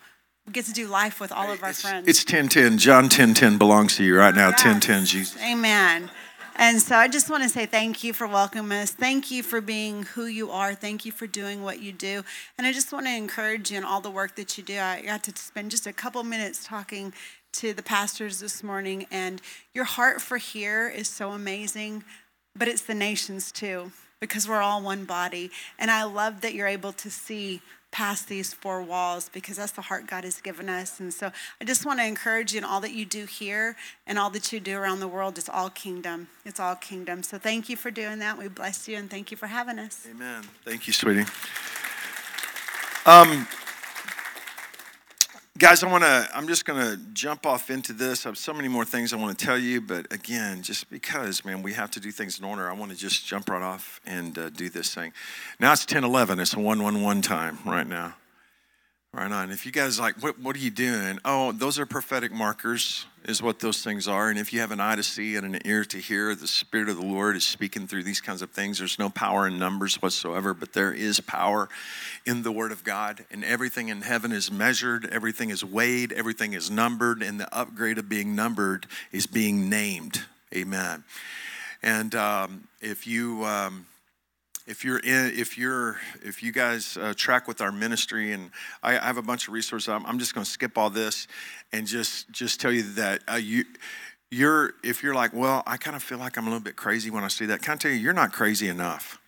we 0.46 0.52
get 0.52 0.66
to 0.66 0.72
do 0.72 0.88
life 0.88 1.20
with 1.20 1.32
all 1.32 1.50
of 1.50 1.62
our 1.62 1.70
it's, 1.70 1.80
friends. 1.80 2.06
It's 2.06 2.20
1010. 2.22 2.76
John 2.76 3.04
1010 3.04 3.56
belongs 3.56 3.96
to 3.96 4.04
you 4.04 4.18
right 4.18 4.34
now. 4.34 4.50
Yes. 4.50 4.62
1010, 4.62 5.06
Jesus. 5.06 5.42
Amen. 5.42 6.10
And 6.56 6.80
so 6.80 6.96
I 6.96 7.08
just 7.08 7.28
want 7.28 7.42
to 7.42 7.49
say 7.49 7.66
thank 7.66 8.04
you 8.04 8.12
for 8.12 8.26
welcoming 8.26 8.78
us. 8.78 8.92
Thank 8.92 9.30
you 9.30 9.42
for 9.42 9.61
being 9.61 10.04
who 10.04 10.26
you 10.26 10.50
are. 10.50 10.75
Thank 10.75 11.04
you 11.04 11.11
for 11.11 11.26
doing 11.26 11.62
what 11.62 11.80
you 11.80 11.90
do. 11.92 12.23
And 12.56 12.66
I 12.66 12.73
just 12.73 12.92
want 12.92 13.06
to 13.06 13.12
encourage 13.12 13.73
you 13.73 13.78
in 13.78 13.84
all 13.84 14.00
the 14.00 14.11
work 14.11 14.37
that 14.37 14.56
you 14.56 14.62
do. 14.62 14.78
I 14.78 15.02
got 15.02 15.25
to 15.25 15.37
spend 15.37 15.73
just 15.73 15.87
a 15.87 15.92
couple 15.92 16.23
minutes 16.23 16.64
talking 16.64 17.12
to 17.54 17.73
the 17.73 17.82
pastors 17.82 18.40
this 18.40 18.62
morning, 18.64 19.06
and 19.12 19.40
your 19.75 19.84
heart 19.84 20.20
for 20.20 20.38
here 20.38 20.88
is 20.88 21.08
so 21.08 21.30
amazing, 21.30 22.02
but 22.56 22.66
it's 22.66 22.82
the 22.82 22.94
nations 22.94 23.52
too, 23.52 23.92
because 24.20 24.49
we're 24.49 24.61
all 24.61 24.82
one 24.82 25.04
body. 25.04 25.50
And 25.78 25.90
I 25.90 26.02
love 26.02 26.40
that 26.40 26.54
you're 26.54 26.66
able 26.66 26.92
to 26.94 27.11
see 27.11 27.62
past 27.94 28.26
these 28.26 28.52
four 28.52 28.82
walls 28.82 29.30
because 29.32 29.56
that's 29.56 29.70
the 29.70 29.82
heart 29.82 30.08
God 30.08 30.24
has 30.24 30.40
given 30.40 30.68
us. 30.68 30.98
And 30.98 31.14
so 31.14 31.30
I 31.60 31.64
just 31.64 31.86
want 31.86 32.00
to 32.00 32.04
encourage 32.04 32.52
you 32.52 32.58
in 32.58 32.64
all 32.64 32.80
that 32.80 32.90
you 32.90 33.04
do 33.04 33.24
here 33.24 33.76
and 34.04 34.18
all 34.18 34.30
that 34.30 34.52
you 34.52 34.58
do 34.58 34.76
around 34.76 34.98
the 34.98 35.06
world. 35.06 35.38
It's 35.38 35.48
all 35.48 35.70
kingdom. 35.70 36.26
It's 36.44 36.58
all 36.58 36.74
kingdom. 36.74 37.22
So 37.22 37.38
thank 37.38 37.68
you 37.68 37.76
for 37.76 37.92
doing 37.92 38.18
that. 38.18 38.36
We 38.36 38.48
bless 38.48 38.88
you 38.88 38.96
and 38.96 39.08
thank 39.08 39.30
you 39.30 39.36
for 39.36 39.46
having 39.46 39.78
us. 39.78 40.08
Amen. 40.10 40.42
Thank 40.64 40.88
you, 40.88 40.92
sweetie. 40.92 41.24
Um, 43.06 43.46
guys, 45.56 45.84
I 45.84 45.88
want 45.88 46.02
to. 46.02 46.28
I'm 46.34 46.49
just 46.49 46.64
going 46.64 46.80
to 46.80 46.96
jump 47.12 47.46
off 47.46 47.70
into 47.70 47.92
this. 47.92 48.26
I 48.26 48.28
have 48.28 48.38
so 48.38 48.52
many 48.52 48.66
more 48.66 48.84
things 48.84 49.12
I 49.12 49.16
want 49.16 49.38
to 49.38 49.44
tell 49.44 49.56
you, 49.56 49.80
but 49.80 50.12
again, 50.12 50.62
just 50.62 50.90
because, 50.90 51.44
man, 51.44 51.62
we 51.62 51.73
have 51.75 51.92
to 51.92 52.00
do 52.00 52.11
things 52.11 52.38
in 52.38 52.44
order. 52.44 52.68
I 52.68 52.73
want 52.73 52.90
to 52.90 52.96
just 52.96 53.25
jump 53.25 53.49
right 53.49 53.62
off 53.62 54.00
and 54.04 54.37
uh, 54.37 54.50
do 54.50 54.68
this 54.68 54.92
thing. 54.92 55.12
Now 55.61 55.73
it's 55.73 55.87
10:11. 55.87 56.40
It's 56.40 56.54
a 56.54 56.61
one-one-one 56.61 57.23
time 57.23 57.58
right 57.64 57.87
now. 57.87 58.14
Right 59.14 59.30
on. 59.30 59.52
If 59.52 59.64
you 59.64 59.71
guys 59.71 60.00
like, 60.00 60.21
what, 60.21 60.40
what 60.40 60.56
are 60.56 60.59
you 60.59 60.73
doing? 60.73 61.21
Oh, 61.25 61.52
those 61.52 61.78
are 61.78 61.87
prophetic 61.87 62.33
markers, 62.33 63.06
is 63.25 63.40
what 63.40 63.61
those 63.61 63.80
things 63.80 64.09
are. 64.09 64.28
And 64.28 64.40
if 64.40 64.52
you 64.52 64.59
have 64.59 64.73
an 64.73 64.80
eye 64.80 64.97
to 64.97 65.04
see 65.04 65.37
and 65.37 65.54
an 65.54 65.62
ear 65.64 65.85
to 65.85 65.99
hear, 65.99 66.35
the 66.35 66.49
Spirit 66.49 66.88
of 66.88 66.97
the 66.97 67.06
Lord 67.06 67.37
is 67.37 67.44
speaking 67.44 67.87
through 67.87 68.02
these 68.02 68.21
kinds 68.21 68.42
of 68.42 68.50
things. 68.50 68.80
There's 68.80 68.99
no 68.99 69.09
power 69.09 69.47
in 69.47 69.56
numbers 69.56 70.02
whatsoever, 70.02 70.52
but 70.52 70.73
there 70.73 70.92
is 70.92 71.21
power 71.21 71.68
in 72.26 72.42
the 72.42 72.50
Word 72.50 72.73
of 72.73 72.83
God. 72.83 73.25
And 73.30 73.44
everything 73.44 73.87
in 73.87 74.02
heaven 74.02 74.33
is 74.33 74.50
measured, 74.50 75.09
everything 75.12 75.50
is 75.50 75.64
weighed, 75.64 76.12
everything 76.12 76.52
is 76.52 76.68
numbered, 76.68 77.23
and 77.23 77.38
the 77.38 77.56
upgrade 77.56 77.99
of 77.99 78.09
being 78.09 78.35
numbered 78.35 78.87
is 79.12 79.28
being 79.28 79.71
named. 79.71 80.23
Amen. 80.52 81.04
And 81.85 82.16
um, 82.16 82.66
if 82.80 83.06
you. 83.06 83.44
Um, 83.44 83.87
if 84.66 84.85
you're 84.85 84.99
in 84.99 85.33
if 85.37 85.59
you're 85.59 85.97
if 86.23 86.42
you 86.42 86.52
guys 86.52 86.97
uh, 86.97 87.12
track 87.16 87.47
with 87.47 87.61
our 87.61 87.73
ministry 87.73 88.33
and 88.33 88.50
I, 88.83 88.99
I, 88.99 89.04
have 89.04 89.18
a 89.18 89.23
bunch 89.23 89.47
of 89.47 89.54
resources 89.54 89.88
i'm, 89.88 90.04
I'm 90.06 90.18
just 90.18 90.35
going 90.35 90.44
to 90.44 90.50
skip 90.50 90.78
all 90.78 90.90
this 90.90 91.26
and 91.73 91.87
just 91.87 92.30
just 92.30 92.61
tell 92.61 92.73
you 92.73 92.83
that 92.94 93.23
uh, 93.30 93.35
you 93.37 93.64
you're 94.30 94.73
if 94.83 95.02
you're 95.02 95.14
like 95.14 95.33
well 95.35 95.62
i 95.66 95.76
kind 95.76 95.94
of 95.94 96.02
feel 96.02 96.18
like 96.18 96.37
i'm 96.38 96.44
a 96.44 96.50
little 96.50 96.64
bit 96.64 96.76
crazy 96.76 97.11
when 97.11 97.25
i 97.25 97.28
see 97.28 97.47
that 97.47 97.62
can 97.62 97.75
i 97.75 97.76
tell 97.76 97.90
you 97.90 97.99
you're 97.99 98.12
not 98.12 98.33
crazy 98.33 98.68
enough 98.68 99.18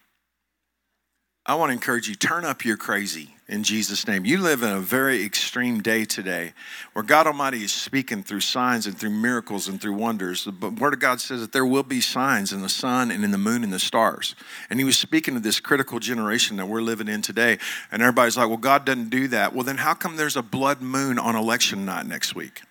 I 1.49 1.55
want 1.55 1.71
to 1.71 1.75
encourage 1.75 2.09
you 2.09 2.17
turn 2.17 2.45
up 2.45 2.65
your 2.65 2.77
crazy 2.77 3.37
in 3.47 3.63
Jesus' 3.63 4.09
name. 4.09 4.25
You 4.25 4.39
live 4.39 4.65
in 4.65 4.69
a 4.71 4.81
very 4.81 5.25
extreme 5.25 5.81
day 5.81 6.05
today 6.05 6.55
where 6.93 7.05
God 7.05 7.29
Almighty 7.29 7.63
is 7.63 7.73
speaking 7.73 8.25
through 8.25 8.41
signs 8.41 8.85
and 8.85 8.99
through 8.99 9.11
miracles 9.11 9.69
and 9.69 9.81
through 9.81 9.93
wonders. 9.93 10.45
The 10.45 10.71
Word 10.71 10.95
of 10.95 10.99
God 10.99 11.21
says 11.21 11.41
that 11.41 11.53
there 11.53 11.65
will 11.65 11.85
be 11.85 12.01
signs 12.01 12.53
in 12.53 12.63
the 12.63 12.69
sun 12.69 13.13
and 13.13 13.23
in 13.23 13.31
the 13.31 13.39
moon 13.39 13.63
and 13.63 13.73
the 13.73 13.79
stars. 13.79 14.35
And 14.71 14.81
He 14.81 14.85
was 14.85 14.99
speaking 14.99 15.35
to 15.35 15.41
this 15.41 15.61
critical 15.61 16.01
generation 16.01 16.57
that 16.57 16.67
we're 16.67 16.83
living 16.83 17.07
in 17.07 17.23
today. 17.23 17.59
And 17.93 18.03
everybody's 18.03 18.37
like, 18.37 18.49
well, 18.49 18.57
God 18.57 18.85
doesn't 18.85 19.11
do 19.11 19.29
that. 19.29 19.55
Well, 19.55 19.63
then 19.63 19.77
how 19.77 19.95
come 19.95 20.17
there's 20.17 20.37
a 20.37 20.43
blood 20.43 20.83
moon 20.83 21.17
on 21.17 21.37
election 21.37 21.85
night 21.85 22.07
next 22.07 22.35
week? 22.35 22.63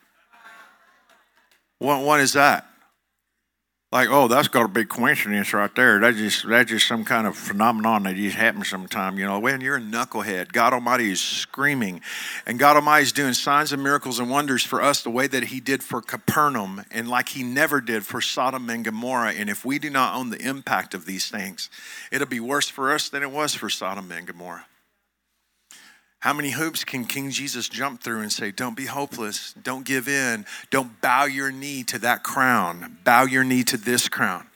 What, 1.80 2.04
what 2.04 2.20
is 2.20 2.34
that? 2.34 2.68
Like, 3.92 4.10
oh, 4.10 4.28
that's 4.28 4.48
got 4.48 4.66
a 4.66 4.68
big 4.68 4.90
coincidence 4.90 5.54
right 5.54 5.74
there. 5.76 6.00
That's 6.00 6.18
just 6.18 6.48
that's 6.48 6.70
just 6.70 6.88
some 6.88 7.06
kind 7.06 7.26
of 7.28 7.38
phenomenon 7.38 8.04
that 8.04 8.16
just 8.16 8.36
happens 8.36 8.70
sometime. 8.70 9.18
You 9.18 9.26
know, 9.26 9.40
when 9.40 9.62
you're 9.62 9.78
a 9.78 9.82
knucklehead, 9.82 10.52
God 10.52 10.74
Almighty 10.74 11.12
is 11.12 11.22
screaming, 11.22 12.02
and 12.46 12.60
God 12.60 12.76
Almighty 12.76 13.04
is 13.04 13.12
doing 13.12 13.34
signs 13.34 13.72
and 13.72 13.82
miracles 13.82 14.20
and 14.20 14.30
wonders 14.30 14.64
for 14.64 14.82
us 14.82 15.02
the 15.02 15.10
way 15.10 15.28
that 15.28 15.46
He 15.46 15.60
did 15.60 15.84
for 15.84 16.02
Capernaum, 16.02 16.84
and 16.92 17.08
like 17.08 17.30
He 17.30 17.44
never 17.44 17.80
did 17.80 18.06
for 18.06 18.22
Sodom 18.22 18.70
and 18.70 18.84
Gomorrah. 18.84 19.34
And 19.34 19.50
if 19.50 19.64
we 19.64 19.80
do 19.80 19.90
not 19.90 20.16
own 20.16 20.30
the 20.30 20.42
impact 20.42 20.94
of 20.94 21.06
these 21.06 21.30
things, 21.30 21.70
it'll 22.12 22.28
be 22.28 22.40
worse 22.40 22.68
for 22.68 22.92
us 22.92 23.08
than 23.08 23.24
it 23.24 23.32
was 23.32 23.54
for 23.54 23.70
Sodom 23.70 24.12
and 24.12 24.28
Gomorrah. 24.28 24.66
How 26.20 26.34
many 26.34 26.52
hoops 26.52 26.84
can 26.84 27.06
King 27.06 27.30
Jesus 27.30 27.70
jump 27.70 28.02
through 28.02 28.22
and 28.22 28.32
say, 28.32 28.52
Don't 28.52 28.76
be 28.76 28.86
hopeless, 28.86 29.54
don't 29.62 29.86
give 29.86 30.08
in, 30.08 30.46
don't 30.72 31.00
bow 31.02 31.26
your 31.26 31.52
knee 31.52 31.84
to 31.84 32.00
that 32.00 32.24
crown, 32.24 32.98
bow 33.04 33.26
your 33.26 33.44
knee 33.44 33.64
to 33.64 33.78
this 33.78 34.10
crown? 34.10 34.48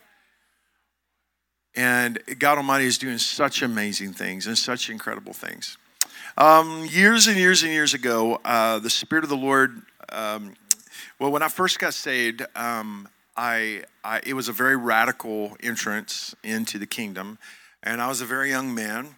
And 1.76 2.20
God 2.40 2.58
Almighty 2.58 2.86
is 2.86 2.98
doing 2.98 3.20
such 3.20 3.62
amazing 3.62 4.14
things 4.14 4.48
and 4.48 4.58
such 4.58 4.90
incredible 4.90 5.34
things. 5.34 5.78
Um, 6.38 6.86
years 6.90 7.28
and 7.28 7.38
years 7.38 7.64
and 7.64 7.72
years 7.72 7.94
ago, 7.94 8.40
uh, 8.44 8.80
the 8.80 8.90
Spirit 8.90 9.24
of 9.24 9.30
the 9.30 9.38
Lord, 9.38 9.82
um, 10.12 10.56
well, 11.20 11.32
when 11.32 11.44
I 11.44 11.50
first 11.50 11.80
got 11.80 11.94
saved, 11.94 12.44
um, 12.56 13.08
I, 13.36 13.84
I, 14.04 14.22
it 14.26 14.34
was 14.34 14.50
a 14.50 14.54
very 14.54 14.76
radical 14.76 15.56
entrance 15.62 16.36
into 16.44 16.80
the 16.80 16.88
kingdom. 16.88 17.38
And 17.84 18.02
I 18.02 18.08
was 18.08 18.22
a 18.22 18.26
very 18.26 18.50
young 18.50 18.74
man. 18.74 19.16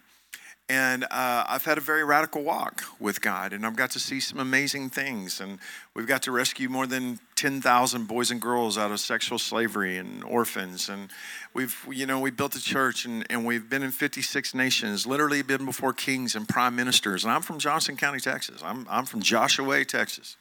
And 0.68 1.04
uh, 1.04 1.44
I've 1.48 1.64
had 1.64 1.76
a 1.76 1.80
very 1.80 2.04
radical 2.04 2.42
walk 2.42 2.84
with 2.98 3.20
God, 3.20 3.52
and 3.52 3.66
I've 3.66 3.76
got 3.76 3.90
to 3.90 3.98
see 3.98 4.20
some 4.20 4.38
amazing 4.38 4.90
things. 4.90 5.40
And 5.40 5.58
we've 5.94 6.06
got 6.06 6.22
to 6.22 6.32
rescue 6.32 6.68
more 6.68 6.86
than 6.86 7.18
10,000 7.36 8.06
boys 8.06 8.30
and 8.30 8.40
girls 8.40 8.78
out 8.78 8.90
of 8.90 9.00
sexual 9.00 9.38
slavery 9.38 9.98
and 9.98 10.24
orphans. 10.24 10.88
And 10.88 11.10
we've, 11.52 11.76
you 11.90 12.06
know, 12.06 12.20
we 12.20 12.30
built 12.30 12.54
a 12.54 12.62
church, 12.62 13.04
and, 13.04 13.26
and 13.28 13.44
we've 13.44 13.68
been 13.68 13.82
in 13.82 13.90
56 13.90 14.54
nations, 14.54 15.06
literally 15.06 15.42
been 15.42 15.64
before 15.66 15.92
kings 15.92 16.36
and 16.36 16.48
prime 16.48 16.76
ministers. 16.76 17.24
And 17.24 17.32
I'm 17.32 17.42
from 17.42 17.58
Johnson 17.58 17.96
County, 17.96 18.20
Texas. 18.20 18.62
I'm, 18.64 18.86
I'm 18.88 19.04
from 19.04 19.20
Joshua, 19.20 19.84
Texas. 19.84 20.36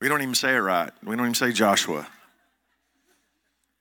We 0.00 0.08
don't 0.08 0.22
even 0.22 0.34
say 0.34 0.54
it 0.54 0.60
right, 0.60 0.90
we 1.04 1.14
don't 1.14 1.26
even 1.26 1.34
say 1.34 1.52
Joshua. 1.52 2.08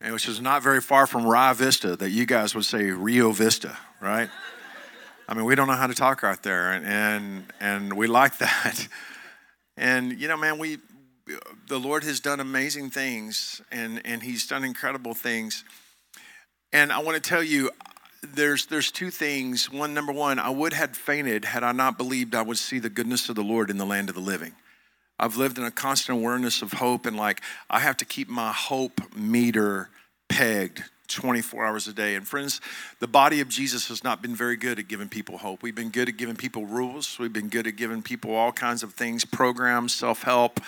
And 0.02 0.14
which 0.14 0.28
is 0.28 0.40
not 0.40 0.64
very 0.64 0.80
far 0.80 1.08
from 1.08 1.26
Rio 1.26 1.54
Vista, 1.54 1.96
that 1.96 2.10
you 2.10 2.26
guys 2.26 2.56
would 2.56 2.66
say 2.66 2.92
Rio 2.92 3.32
Vista, 3.32 3.78
right? 4.02 4.30
I 5.30 5.36
mean, 5.36 5.46
we 5.46 5.54
don't 5.54 5.68
know 5.68 5.76
how 5.76 5.86
to 5.86 5.94
talk 5.94 6.24
right 6.24 6.42
there, 6.42 6.72
and 6.72 6.86
and, 6.88 7.44
and 7.60 7.94
we 7.94 8.08
like 8.08 8.38
that. 8.40 8.88
And 9.78 10.20
you 10.20 10.28
know, 10.28 10.36
man, 10.36 10.58
we 10.58 10.80
the 11.68 11.80
Lord 11.80 12.04
has 12.04 12.20
done 12.20 12.40
amazing 12.40 12.90
things, 12.90 13.62
and 13.72 14.02
and 14.06 14.24
He's 14.24 14.48
done 14.48 14.64
incredible 14.64 15.14
things. 15.14 15.64
And 16.74 16.92
I 16.92 17.00
want 17.00 17.24
to 17.24 17.30
tell 17.30 17.44
you, 17.44 17.70
there's 18.24 18.66
there's 18.66 18.92
two 18.92 19.12
things. 19.12 19.72
One, 19.72 19.94
number 19.94 20.12
one, 20.12 20.40
I 20.40 20.50
would 20.50 20.74
have 20.74 20.98
fainted 20.98 21.46
had 21.46 21.64
I 21.64 21.74
not 21.74 21.96
believed 21.96 22.34
I 22.34 22.42
would 22.42 22.58
see 22.58 22.80
the 22.80 22.90
goodness 22.90 23.30
of 23.30 23.36
the 23.36 23.44
Lord 23.44 23.70
in 23.70 23.78
the 23.78 23.86
land 23.86 24.10
of 24.10 24.16
the 24.16 24.22
living. 24.22 24.54
I've 25.20 25.38
lived 25.38 25.60
in 25.60 25.64
a 25.64 25.72
constant 25.72 26.18
awareness 26.18 26.64
of 26.64 26.74
hope, 26.74 27.06
and 27.06 27.16
like 27.16 27.42
I 27.70 27.82
have 27.82 27.98
to 27.98 28.06
keep 28.06 28.30
my 28.30 28.52
hope 28.52 29.16
meter 29.16 29.90
pegged 30.28 30.86
24 31.10 31.66
hours 31.66 31.88
a 31.88 31.94
day. 31.94 32.16
And 32.16 32.28
friends, 32.28 32.62
the 33.00 33.08
body 33.08 33.42
of 33.42 33.50
Jesus 33.50 33.88
has 33.90 34.04
not 34.04 34.22
been 34.22 34.36
very 34.36 34.56
good 34.56 34.80
at 34.80 34.88
giving 34.88 35.10
people 35.10 35.40
hope. 35.40 35.64
We've 35.64 35.76
been 35.76 35.90
good 35.90 36.08
at 36.08 36.18
giving 36.18 36.36
people 36.36 36.66
rules. 36.66 37.20
We've 37.20 37.34
been 37.34 37.50
good 37.50 37.68
at 37.68 37.76
giving 37.76 38.02
people 38.02 38.34
all 38.34 38.52
kinds 38.52 38.84
of 38.84 38.94
things, 38.94 39.26
programs, 39.26 39.94
self 39.94 40.24
help, 40.24 40.60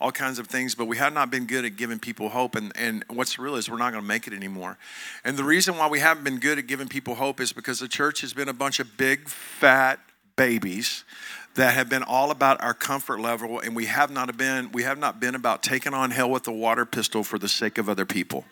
all 0.00 0.10
kinds 0.10 0.38
of 0.38 0.46
things, 0.46 0.74
but 0.74 0.86
we 0.86 0.96
have 0.96 1.12
not 1.12 1.30
been 1.30 1.46
good 1.46 1.64
at 1.64 1.76
giving 1.76 1.98
people 1.98 2.30
hope. 2.30 2.56
And, 2.56 2.72
and 2.74 3.04
what's 3.08 3.38
real 3.38 3.56
is 3.56 3.70
we're 3.70 3.78
not 3.78 3.92
going 3.92 4.02
to 4.02 4.08
make 4.08 4.26
it 4.26 4.32
anymore. 4.32 4.78
And 5.24 5.36
the 5.36 5.44
reason 5.44 5.76
why 5.76 5.88
we 5.88 6.00
haven't 6.00 6.24
been 6.24 6.40
good 6.40 6.58
at 6.58 6.66
giving 6.66 6.88
people 6.88 7.14
hope 7.14 7.40
is 7.40 7.52
because 7.52 7.78
the 7.78 7.88
church 7.88 8.22
has 8.22 8.32
been 8.32 8.48
a 8.48 8.54
bunch 8.54 8.80
of 8.80 8.96
big, 8.96 9.28
fat 9.28 10.00
babies 10.36 11.04
that 11.54 11.74
have 11.74 11.88
been 11.88 12.02
all 12.02 12.30
about 12.30 12.62
our 12.62 12.74
comfort 12.74 13.20
level 13.20 13.60
and 13.60 13.74
we 13.74 13.86
have 13.86 14.10
not 14.10 14.34
been 14.36 14.70
we 14.72 14.84
have 14.84 14.98
not 14.98 15.20
been 15.20 15.34
about 15.34 15.62
taking 15.62 15.92
on 15.92 16.10
hell 16.10 16.30
with 16.30 16.46
a 16.48 16.52
water 16.52 16.86
pistol 16.86 17.22
for 17.22 17.38
the 17.38 17.48
sake 17.48 17.76
of 17.76 17.88
other 17.88 18.06
people 18.06 18.44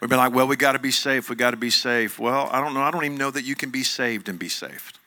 We've 0.00 0.10
been 0.10 0.18
like, 0.18 0.34
well, 0.34 0.46
we 0.46 0.56
got 0.56 0.72
to 0.72 0.78
be 0.78 0.90
safe. 0.90 1.30
We 1.30 1.36
got 1.36 1.52
to 1.52 1.56
be 1.56 1.70
safe. 1.70 2.18
Well, 2.18 2.48
I 2.50 2.60
don't 2.60 2.74
know. 2.74 2.82
I 2.82 2.90
don't 2.90 3.04
even 3.04 3.18
know 3.18 3.30
that 3.30 3.44
you 3.44 3.54
can 3.54 3.70
be 3.70 3.82
saved 3.82 4.28
and 4.28 4.38
be 4.38 4.48
saved. 4.48 4.98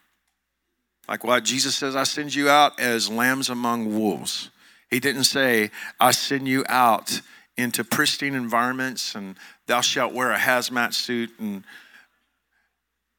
Like 1.08 1.24
what 1.24 1.44
Jesus 1.44 1.76
says, 1.76 1.96
I 1.96 2.04
send 2.04 2.34
you 2.34 2.50
out 2.50 2.80
as 2.80 3.10
lambs 3.10 3.50
among 3.50 3.98
wolves. 3.98 4.50
He 4.90 5.00
didn't 5.00 5.26
say, 5.26 5.72
I 6.00 6.12
send 6.12 6.48
you 6.48 6.66
out 6.68 7.22
into 7.58 7.84
pristine 7.84 8.36
environments 8.36 9.16
and 9.16 9.36
thou 9.68 9.82
shalt 9.82 10.14
wear 10.14 10.32
a 10.32 10.38
hazmat 10.38 10.94
suit 10.94 11.32
and 11.40 11.64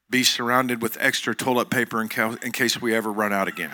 be 0.09 0.23
surrounded 0.23 0.81
with 0.81 0.97
extra 0.99 1.35
toilet 1.35 1.69
paper 1.69 2.01
in, 2.01 2.07
case 2.07 2.81
we 2.81 2.95
ever 2.95 3.11
run 3.11 3.33
out 3.33 3.47
again. 3.47 3.71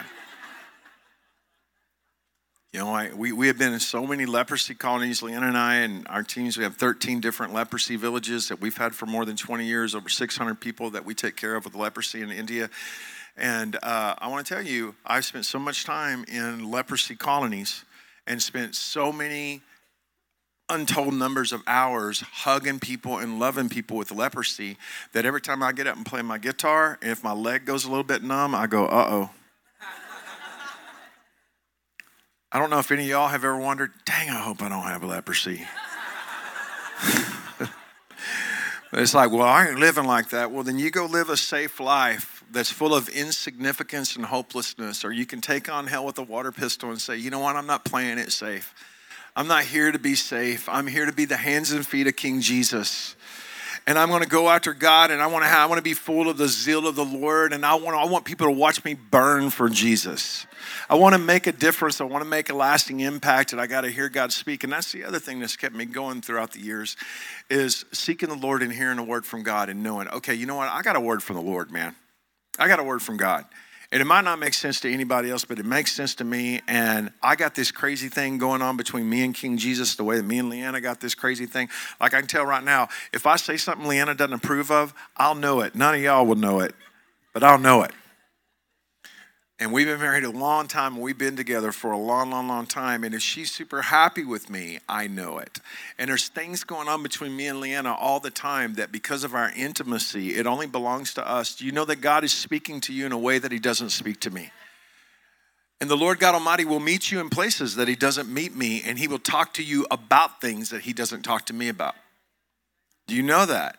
You 2.73 2.79
know, 2.79 2.89
I, 2.89 3.13
we, 3.13 3.31
we 3.31 3.45
have 3.47 3.59
been 3.59 3.71
in 3.71 3.79
so 3.79 4.07
many 4.07 4.25
leprosy 4.25 4.73
colonies, 4.73 5.21
Leanna 5.21 5.45
and 5.45 5.57
I, 5.57 5.75
and 5.75 6.07
our 6.07 6.23
teams. 6.23 6.57
We 6.57 6.63
have 6.63 6.75
13 6.75 7.21
different 7.21 7.53
leprosy 7.53 7.97
villages 7.97 8.47
that 8.47 8.59
we've 8.59 8.75
had 8.75 8.95
for 8.95 9.05
more 9.05 9.25
than 9.25 9.35
20 9.35 9.63
years, 9.63 9.93
over 9.93 10.09
600 10.09 10.59
people 10.59 10.89
that 10.89 11.05
we 11.05 11.13
take 11.13 11.35
care 11.35 11.55
of 11.55 11.65
with 11.65 11.75
leprosy 11.75 12.23
in 12.23 12.31
India. 12.31 12.71
And 13.37 13.75
uh, 13.83 14.15
I 14.17 14.27
want 14.27 14.47
to 14.47 14.55
tell 14.55 14.63
you, 14.63 14.95
I've 15.05 15.23
spent 15.23 15.45
so 15.45 15.59
much 15.59 15.85
time 15.85 16.25
in 16.27 16.71
leprosy 16.71 17.15
colonies 17.15 17.85
and 18.25 18.41
spent 18.41 18.73
so 18.73 19.11
many 19.11 19.61
untold 20.67 21.13
numbers 21.13 21.53
of 21.53 21.61
hours 21.67 22.21
hugging 22.21 22.79
people 22.79 23.19
and 23.19 23.37
loving 23.37 23.69
people 23.69 23.97
with 23.97 24.11
leprosy 24.11 24.77
that 25.11 25.27
every 25.27 25.41
time 25.41 25.61
I 25.61 25.73
get 25.73 25.85
up 25.85 25.95
and 25.95 26.07
play 26.07 26.23
my 26.23 26.39
guitar, 26.39 26.97
if 27.03 27.23
my 27.23 27.33
leg 27.33 27.65
goes 27.65 27.85
a 27.85 27.89
little 27.89 28.03
bit 28.03 28.23
numb, 28.23 28.55
I 28.55 28.65
go, 28.65 28.87
uh 28.87 29.07
oh 29.11 29.29
I 32.53 32.59
don't 32.59 32.69
know 32.69 32.77
if 32.77 32.91
any 32.91 33.01
of 33.03 33.09
y'all 33.09 33.29
have 33.29 33.43
ever 33.43 33.57
wondered, 33.57 33.91
dang, 34.05 34.29
I 34.29 34.39
hope 34.39 34.61
I 34.61 34.69
don't 34.69 34.83
have 34.83 35.03
leprosy. 35.03 35.65
it's 38.93 39.15
like, 39.15 39.31
well, 39.31 39.41
I 39.41 39.69
ain't 39.69 39.79
living 39.79 40.05
like 40.05 40.29
that. 40.29 40.51
Well, 40.51 40.61
then 40.61 40.77
you 40.77 40.91
go 40.91 41.07
live 41.07 41.29
a 41.29 41.37
safe 41.37 41.79
life 41.79 42.43
that's 42.51 42.69
full 42.69 42.93
of 42.93 43.09
insignificance 43.09 44.15
and 44.15 44.23
hopelessness, 44.23 45.03
or 45.03 45.11
you 45.11 45.25
can 45.25 45.41
take 45.41 45.67
on 45.67 45.87
hell 45.87 46.05
with 46.05 46.19
a 46.19 46.23
water 46.23 46.51
pistol 46.51 46.91
and 46.91 47.01
say, 47.01 47.17
you 47.17 47.31
know 47.31 47.39
what, 47.39 47.55
I'm 47.55 47.65
not 47.65 47.85
playing 47.85 48.19
it 48.19 48.31
safe. 48.31 48.75
I'm 49.35 49.47
not 49.47 49.63
here 49.63 49.91
to 49.91 49.97
be 49.97 50.13
safe. 50.13 50.69
I'm 50.69 50.85
here 50.85 51.07
to 51.07 51.11
be 51.11 51.25
the 51.25 51.37
hands 51.37 51.71
and 51.71 51.83
feet 51.83 52.05
of 52.05 52.15
King 52.15 52.39
Jesus 52.39 53.15
and 53.85 53.97
I'm 53.97 54.09
going 54.09 54.23
to 54.23 54.29
go 54.29 54.49
after 54.49 54.73
God 54.73 55.11
and 55.11 55.21
I 55.21 55.27
want 55.27 55.43
to 55.43 55.49
have, 55.49 55.59
I 55.59 55.65
want 55.65 55.79
to 55.79 55.83
be 55.83 55.93
full 55.93 56.29
of 56.29 56.37
the 56.37 56.47
zeal 56.47 56.87
of 56.87 56.95
the 56.95 57.03
Lord 57.03 57.51
and 57.51 57.65
I 57.65 57.75
want 57.75 57.97
I 57.97 58.05
want 58.05 58.25
people 58.25 58.47
to 58.47 58.51
watch 58.51 58.83
me 58.85 58.93
burn 58.93 59.49
for 59.49 59.69
Jesus. 59.69 60.45
I 60.89 60.95
want 60.95 61.13
to 61.13 61.19
make 61.19 61.47
a 61.47 61.51
difference. 61.51 61.99
I 61.99 62.05
want 62.05 62.23
to 62.23 62.29
make 62.29 62.49
a 62.49 62.53
lasting 62.53 63.01
impact 63.01 63.51
and 63.51 63.59
I 63.59 63.67
got 63.67 63.81
to 63.81 63.89
hear 63.89 64.07
God 64.07 64.31
speak. 64.31 64.63
And 64.63 64.71
that's 64.71 64.91
the 64.91 65.03
other 65.03 65.19
thing 65.19 65.39
that's 65.39 65.57
kept 65.57 65.75
me 65.75 65.85
going 65.85 66.21
throughout 66.21 66.51
the 66.51 66.61
years 66.61 66.95
is 67.49 67.85
seeking 67.91 68.29
the 68.29 68.35
Lord 68.35 68.63
and 68.63 68.71
hearing 68.71 68.99
a 68.99 69.03
word 69.03 69.25
from 69.25 69.43
God 69.43 69.69
and 69.69 69.83
knowing, 69.83 70.07
okay, 70.09 70.33
you 70.33 70.45
know 70.45 70.55
what? 70.55 70.69
I 70.69 70.81
got 70.81 70.95
a 70.95 71.01
word 71.01 71.21
from 71.21 71.35
the 71.35 71.41
Lord, 71.41 71.71
man. 71.71 71.95
I 72.57 72.67
got 72.67 72.79
a 72.79 72.83
word 72.83 73.01
from 73.01 73.17
God. 73.17 73.45
And 73.93 74.01
it 74.01 74.05
might 74.05 74.23
not 74.23 74.39
make 74.39 74.55
sense 74.55 74.79
to 74.79 74.91
anybody 74.91 75.29
else, 75.29 75.45
but 75.45 75.59
it 75.59 75.67
makes 75.67 75.91
sense 75.91 76.15
to 76.15 76.23
me. 76.23 76.61
And 76.67 77.11
I 77.21 77.35
got 77.35 77.53
this 77.53 77.69
crazy 77.69 78.09
thing 78.09 78.39
going 78.39 78.63
on 78.63 78.75
between 78.75 79.07
me 79.07 79.23
and 79.23 79.35
King 79.35 79.55
Jesus, 79.55 79.93
the 79.93 80.03
way 80.03 80.17
that 80.17 80.23
me 80.23 80.39
and 80.39 80.49
Leanna 80.49 80.81
got 80.81 80.99
this 80.99 81.13
crazy 81.13 81.45
thing. 81.45 81.69
Like 82.01 82.15
I 82.15 82.19
can 82.19 82.27
tell 82.27 82.43
right 82.43 82.63
now, 82.63 82.89
if 83.13 83.27
I 83.27 83.35
say 83.35 83.55
something 83.55 83.87
Leanna 83.87 84.15
doesn't 84.15 84.33
approve 84.33 84.71
of, 84.71 84.95
I'll 85.15 85.35
know 85.35 85.61
it. 85.61 85.75
None 85.75 85.93
of 85.93 86.01
y'all 86.01 86.25
will 86.25 86.33
know 86.33 86.61
it, 86.61 86.73
but 87.33 87.43
I'll 87.43 87.59
know 87.59 87.83
it. 87.83 87.91
And 89.59 89.71
we've 89.71 89.85
been 89.85 89.99
married 89.99 90.23
a 90.23 90.31
long 90.31 90.67
time. 90.67 90.99
We've 90.99 91.17
been 91.17 91.35
together 91.35 91.71
for 91.71 91.91
a 91.91 91.97
long, 91.97 92.31
long, 92.31 92.47
long 92.47 92.65
time. 92.65 93.03
And 93.03 93.13
if 93.13 93.21
she's 93.21 93.51
super 93.51 93.83
happy 93.83 94.25
with 94.25 94.49
me, 94.49 94.79
I 94.89 95.07
know 95.07 95.37
it. 95.37 95.59
And 95.97 96.09
there's 96.09 96.27
things 96.27 96.63
going 96.63 96.87
on 96.87 97.03
between 97.03 97.35
me 97.35 97.47
and 97.47 97.59
Leanna 97.59 97.93
all 97.93 98.19
the 98.19 98.31
time 98.31 98.73
that 98.75 98.91
because 98.91 99.23
of 99.23 99.35
our 99.35 99.51
intimacy, 99.55 100.35
it 100.35 100.47
only 100.47 100.65
belongs 100.65 101.13
to 101.13 101.27
us. 101.27 101.61
You 101.61 101.71
know 101.71 101.85
that 101.85 102.01
God 102.01 102.23
is 102.23 102.33
speaking 102.33 102.81
to 102.81 102.93
you 102.93 103.05
in 103.05 103.11
a 103.11 103.17
way 103.17 103.37
that 103.37 103.51
He 103.51 103.59
doesn't 103.59 103.91
speak 103.91 104.19
to 104.21 104.31
me? 104.31 104.49
And 105.79 105.89
the 105.89 105.97
Lord 105.97 106.19
God 106.19 106.33
Almighty 106.33 106.65
will 106.65 106.79
meet 106.79 107.11
you 107.11 107.19
in 107.19 107.29
places 107.29 107.75
that 107.75 107.87
He 107.87 107.95
doesn't 107.95 108.33
meet 108.33 108.55
me, 108.55 108.81
and 108.85 108.97
He 108.97 109.07
will 109.07 109.19
talk 109.19 109.53
to 109.55 109.63
you 109.63 109.85
about 109.91 110.41
things 110.41 110.71
that 110.71 110.81
He 110.81 110.93
doesn't 110.93 111.21
talk 111.21 111.45
to 111.47 111.53
me 111.53 111.69
about. 111.69 111.95
Do 113.07 113.15
you 113.15 113.21
know 113.21 113.45
that? 113.45 113.77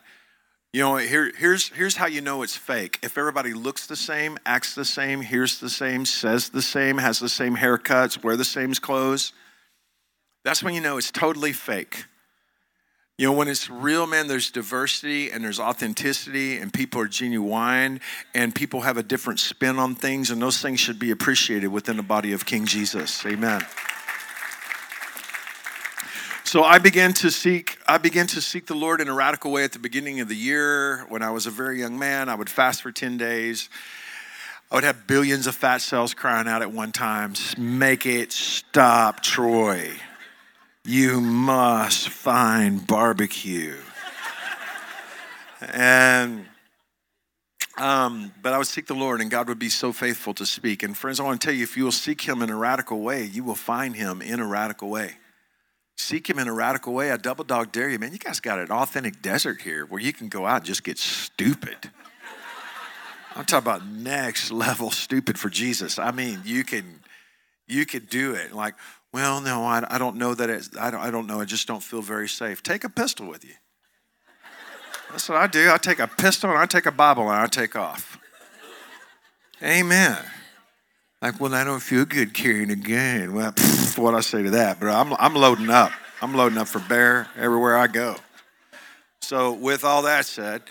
You 0.75 0.81
know, 0.81 0.97
here, 0.97 1.31
here's, 1.37 1.69
here's 1.69 1.95
how 1.95 2.07
you 2.07 2.19
know 2.19 2.41
it's 2.41 2.57
fake. 2.57 2.99
If 3.01 3.17
everybody 3.17 3.53
looks 3.53 3.87
the 3.87 3.95
same, 3.95 4.37
acts 4.45 4.75
the 4.75 4.83
same, 4.83 5.21
hears 5.21 5.57
the 5.61 5.69
same, 5.69 6.03
says 6.03 6.49
the 6.49 6.61
same, 6.61 6.97
has 6.97 7.17
the 7.17 7.29
same 7.29 7.55
haircuts, 7.55 8.21
wear 8.21 8.35
the 8.35 8.43
same 8.43 8.73
clothes, 8.73 9.31
that's 10.43 10.61
when 10.61 10.73
you 10.73 10.81
know 10.81 10.97
it's 10.97 11.11
totally 11.11 11.53
fake. 11.53 12.03
You 13.17 13.27
know, 13.27 13.31
when 13.31 13.47
it's 13.47 13.69
real, 13.69 14.05
man, 14.05 14.27
there's 14.27 14.51
diversity 14.51 15.31
and 15.31 15.41
there's 15.41 15.61
authenticity, 15.61 16.57
and 16.57 16.73
people 16.73 16.99
are 16.99 17.07
genuine, 17.07 18.01
and 18.33 18.53
people 18.53 18.81
have 18.81 18.97
a 18.97 19.03
different 19.03 19.39
spin 19.39 19.79
on 19.79 19.95
things, 19.95 20.29
and 20.29 20.41
those 20.41 20.61
things 20.61 20.81
should 20.81 20.99
be 20.99 21.11
appreciated 21.11 21.69
within 21.69 21.95
the 21.95 22.03
body 22.03 22.33
of 22.33 22.45
King 22.45 22.65
Jesus. 22.65 23.25
Amen. 23.25 23.65
So 26.55 26.63
I 26.63 26.79
began 26.79 27.11
to 27.15 27.31
seek 27.31 27.77
I 27.85 27.97
began 27.97 28.27
to 28.27 28.39
seek 28.39 28.65
the 28.65 28.75
Lord 28.75 29.01
in 29.01 29.09
a 29.09 29.13
radical 29.13 29.51
way 29.51 29.65
at 29.65 29.73
the 29.73 29.79
beginning 29.79 30.21
of 30.21 30.29
the 30.29 30.37
year 30.37 31.05
when 31.09 31.21
I 31.21 31.29
was 31.31 31.47
a 31.47 31.51
very 31.51 31.77
young 31.81 31.99
man. 31.99 32.29
I 32.29 32.35
would 32.35 32.49
fast 32.49 32.81
for 32.81 32.93
10 32.93 33.17
days. 33.17 33.67
I 34.71 34.75
would 34.75 34.85
have 34.85 35.05
billions 35.05 35.47
of 35.47 35.55
fat 35.55 35.81
cells 35.81 36.13
crying 36.13 36.47
out 36.47 36.61
at 36.61 36.71
one 36.71 36.93
time, 36.93 37.33
make 37.57 38.05
it 38.05 38.31
stop, 38.31 39.21
Troy. 39.21 39.91
You 40.85 41.19
must 41.19 42.07
find 42.07 42.87
barbecue. 42.87 43.75
and 45.59 46.45
um, 47.77 48.31
but 48.41 48.53
I 48.53 48.57
would 48.57 48.67
seek 48.67 48.87
the 48.87 48.95
Lord, 48.95 49.19
and 49.19 49.29
God 49.29 49.49
would 49.49 49.59
be 49.59 49.67
so 49.67 49.91
faithful 49.91 50.33
to 50.35 50.45
speak. 50.45 50.83
And 50.83 50.95
friends, 50.95 51.19
I 51.19 51.23
want 51.23 51.41
to 51.41 51.45
tell 51.45 51.53
you, 51.53 51.63
if 51.63 51.75
you 51.75 51.83
will 51.83 51.91
seek 51.91 52.21
Him 52.21 52.41
in 52.41 52.49
a 52.49 52.55
radical 52.55 53.01
way, 53.01 53.25
you 53.25 53.43
will 53.43 53.55
find 53.55 53.93
Him 53.93 54.21
in 54.21 54.39
a 54.39 54.47
radical 54.47 54.89
way. 54.89 55.17
Seek 55.97 56.29
him 56.29 56.39
in 56.39 56.47
a 56.47 56.53
radical 56.53 56.93
way. 56.93 57.11
I 57.11 57.17
double 57.17 57.43
dog 57.43 57.71
dare 57.71 57.89
you, 57.89 57.97
man. 57.97 58.11
You 58.11 58.19
guys 58.19 58.39
got 58.39 58.59
an 58.59 58.69
authentic 58.69 59.21
desert 59.21 59.61
here 59.61 59.85
where 59.85 60.01
you 60.01 60.11
can 60.13 60.27
go 60.27 60.45
out 60.45 60.57
and 60.57 60.65
just 60.65 60.83
get 60.83 60.97
stupid. 60.97 61.91
I'm 63.35 63.45
talking 63.45 63.65
about 63.65 63.85
next 63.85 64.51
level 64.51 64.91
stupid 64.91 65.37
for 65.37 65.49
Jesus. 65.49 65.99
I 65.99 66.11
mean, 66.11 66.41
you 66.45 66.63
can 66.63 67.01
you 67.67 67.85
could 67.85 68.09
do 68.09 68.33
it. 68.33 68.53
Like, 68.53 68.75
well, 69.11 69.41
no, 69.41 69.63
I, 69.63 69.83
I 69.89 69.97
don't 69.97 70.17
know 70.17 70.33
that 70.33 70.49
it's, 70.49 70.69
I 70.77 70.91
don't, 70.91 70.99
I 70.99 71.09
don't 71.09 71.27
know. 71.27 71.39
I 71.39 71.45
just 71.45 71.67
don't 71.67 71.81
feel 71.81 72.01
very 72.01 72.27
safe. 72.27 72.61
Take 72.61 72.83
a 72.83 72.89
pistol 72.89 73.27
with 73.27 73.43
you. 73.43 73.53
That's 75.09 75.29
what 75.29 75.37
I 75.37 75.47
do. 75.47 75.71
I 75.71 75.77
take 75.77 75.99
a 75.99 76.07
pistol 76.07 76.49
and 76.49 76.59
I 76.59 76.65
take 76.65 76.85
a 76.85 76.91
Bible 76.91 77.23
and 77.23 77.39
I 77.39 77.47
take 77.47 77.75
off. 77.75 78.19
Amen. 79.63 80.17
Like, 81.25 81.39
well, 81.39 81.55
I 81.55 81.63
don't 81.63 81.79
feel 81.79 82.05
good 82.05 82.35
carrying 82.35 82.69
a 82.69 82.75
gun. 82.75 83.33
Well, 83.33 83.51
pff, 83.51 83.97
what 83.97 84.13
I 84.13 84.19
say 84.19 84.43
to 84.43 84.51
that, 84.51 84.79
but 84.79 84.89
I'm, 84.89 85.11
I'm 85.17 85.33
loading 85.33 85.71
up. 85.71 85.91
I'm 86.21 86.35
loading 86.35 86.59
up 86.59 86.67
for 86.67 86.77
bear 86.77 87.27
everywhere 87.35 87.75
I 87.75 87.87
go. 87.87 88.17
So, 89.21 89.53
with 89.53 89.83
all 89.83 90.03
that 90.03 90.27
said, 90.27 90.61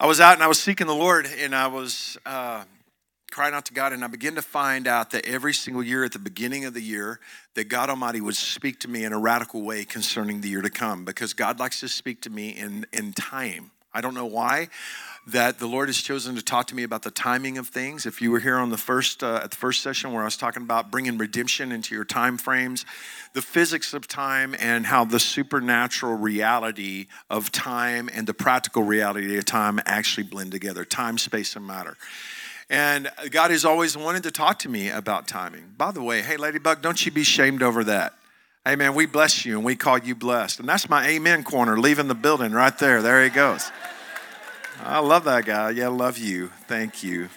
I 0.00 0.06
was 0.06 0.20
out 0.20 0.34
and 0.34 0.42
I 0.42 0.48
was 0.48 0.58
seeking 0.58 0.88
the 0.88 0.94
Lord 0.96 1.28
and 1.38 1.54
I 1.54 1.68
was 1.68 2.18
uh, 2.26 2.64
crying 3.30 3.54
out 3.54 3.66
to 3.66 3.72
God, 3.72 3.92
and 3.92 4.02
I 4.02 4.08
began 4.08 4.34
to 4.34 4.42
find 4.42 4.88
out 4.88 5.10
that 5.12 5.24
every 5.24 5.54
single 5.54 5.84
year 5.84 6.02
at 6.02 6.10
the 6.10 6.18
beginning 6.18 6.64
of 6.64 6.74
the 6.74 6.82
year, 6.82 7.20
that 7.54 7.68
God 7.68 7.90
Almighty 7.90 8.20
would 8.20 8.34
speak 8.34 8.80
to 8.80 8.88
me 8.88 9.04
in 9.04 9.12
a 9.12 9.20
radical 9.20 9.62
way 9.62 9.84
concerning 9.84 10.40
the 10.40 10.48
year 10.48 10.62
to 10.62 10.70
come 10.70 11.04
because 11.04 11.32
God 11.32 11.60
likes 11.60 11.78
to 11.78 11.88
speak 11.88 12.22
to 12.22 12.30
me 12.30 12.48
in, 12.48 12.86
in 12.92 13.12
time. 13.12 13.70
I 13.94 14.00
don't 14.00 14.14
know 14.14 14.26
why 14.26 14.68
that 15.30 15.58
the 15.58 15.66
Lord 15.66 15.88
has 15.88 16.00
chosen 16.00 16.34
to 16.34 16.42
talk 16.42 16.66
to 16.68 16.74
me 16.74 16.82
about 16.82 17.02
the 17.02 17.10
timing 17.10 17.58
of 17.58 17.68
things. 17.68 18.06
If 18.06 18.20
you 18.20 18.30
were 18.30 18.40
here 18.40 18.56
on 18.56 18.70
the 18.70 18.76
first 18.76 19.22
uh, 19.22 19.40
at 19.42 19.50
the 19.50 19.56
first 19.56 19.82
session 19.82 20.12
where 20.12 20.22
I 20.22 20.24
was 20.24 20.36
talking 20.36 20.62
about 20.62 20.90
bringing 20.90 21.18
redemption 21.18 21.72
into 21.72 21.94
your 21.94 22.04
time 22.04 22.36
frames, 22.36 22.84
the 23.32 23.42
physics 23.42 23.94
of 23.94 24.08
time 24.08 24.54
and 24.58 24.86
how 24.86 25.04
the 25.04 25.20
supernatural 25.20 26.16
reality 26.16 27.06
of 27.28 27.52
time 27.52 28.10
and 28.12 28.26
the 28.26 28.34
practical 28.34 28.82
reality 28.82 29.38
of 29.38 29.44
time 29.44 29.80
actually 29.86 30.24
blend 30.24 30.52
together, 30.52 30.84
time, 30.84 31.18
space 31.18 31.54
and 31.56 31.66
matter. 31.66 31.96
And 32.68 33.10
God 33.30 33.50
has 33.50 33.64
always 33.64 33.96
wanted 33.96 34.22
to 34.24 34.30
talk 34.30 34.58
to 34.60 34.68
me 34.68 34.90
about 34.90 35.26
timing. 35.28 35.74
By 35.76 35.92
the 35.92 36.02
way, 36.02 36.22
hey 36.22 36.36
Ladybug, 36.36 36.82
don't 36.82 37.04
you 37.04 37.12
be 37.12 37.24
shamed 37.24 37.62
over 37.62 37.84
that. 37.84 38.14
Amen. 38.68 38.94
We 38.94 39.06
bless 39.06 39.44
you 39.44 39.56
and 39.56 39.64
we 39.64 39.74
call 39.74 39.98
you 39.98 40.14
blessed. 40.14 40.60
And 40.60 40.68
that's 40.68 40.88
my 40.88 41.06
amen 41.08 41.44
corner 41.44 41.78
leaving 41.78 42.08
the 42.08 42.14
building 42.14 42.52
right 42.52 42.76
there. 42.78 43.00
There 43.00 43.24
he 43.24 43.30
goes. 43.30 43.70
I 44.82 45.00
love 45.00 45.24
that 45.24 45.44
guy. 45.44 45.70
Yeah, 45.70 45.86
I 45.86 45.88
love 45.88 46.16
you. 46.18 46.48
Thank 46.66 47.02
you. 47.02 47.28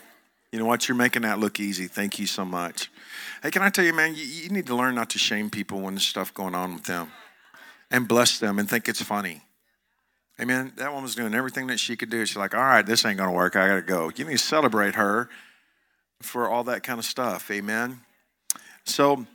You 0.51 0.60
know 0.60 0.65
what? 0.65 0.88
You're 0.88 0.95
making 0.95 1.23
that 1.23 1.39
look 1.39 1.60
easy. 1.60 1.88
Thank 1.88 2.19
you 2.19 2.25
so 2.25 2.45
much. 2.45 2.89
Hey, 3.41 3.51
can 3.51 3.62
I 3.62 3.69
tell 3.69 3.84
you, 3.84 3.93
man, 3.93 4.15
you, 4.15 4.23
you 4.23 4.49
need 4.49 4.67
to 4.67 4.75
learn 4.75 4.95
not 4.95 5.10
to 5.12 5.19
shame 5.19 5.49
people 5.49 5.82
when 5.82 5.95
there's 5.95 6.06
stuff 6.06 6.34
going 6.34 6.56
on 6.56 6.75
with 6.75 6.86
them 6.86 7.12
and 7.91 8.08
bless 8.08 8.39
them 8.39 8.60
and 8.60 8.69
think 8.69 8.88
it's 8.88 9.01
funny. 9.01 9.41
Amen. 10.39 10.71
That 10.77 10.93
woman's 10.93 11.15
doing 11.15 11.34
everything 11.34 11.67
that 11.67 11.79
she 11.79 11.95
could 11.95 12.10
do. 12.10 12.25
She's 12.25 12.38
like, 12.38 12.56
all 12.56 12.62
right, 12.62 12.86
this 12.86 13.06
ain't 13.06 13.17
going 13.17 13.29
to 13.29 13.36
work. 13.36 13.56
I 13.56 13.67
got 13.67 13.75
to 13.75 13.82
go. 13.82 14.12
You 14.15 14.25
need 14.25 14.32
to 14.32 14.38
celebrate 14.38 14.95
her 14.95 15.29
for 16.21 16.47
all 16.47 16.63
that 16.65 16.84
kind 16.84 16.97
of 16.97 17.06
stuff. 17.06 17.51
Amen. 17.51 17.99
So, 18.86 19.25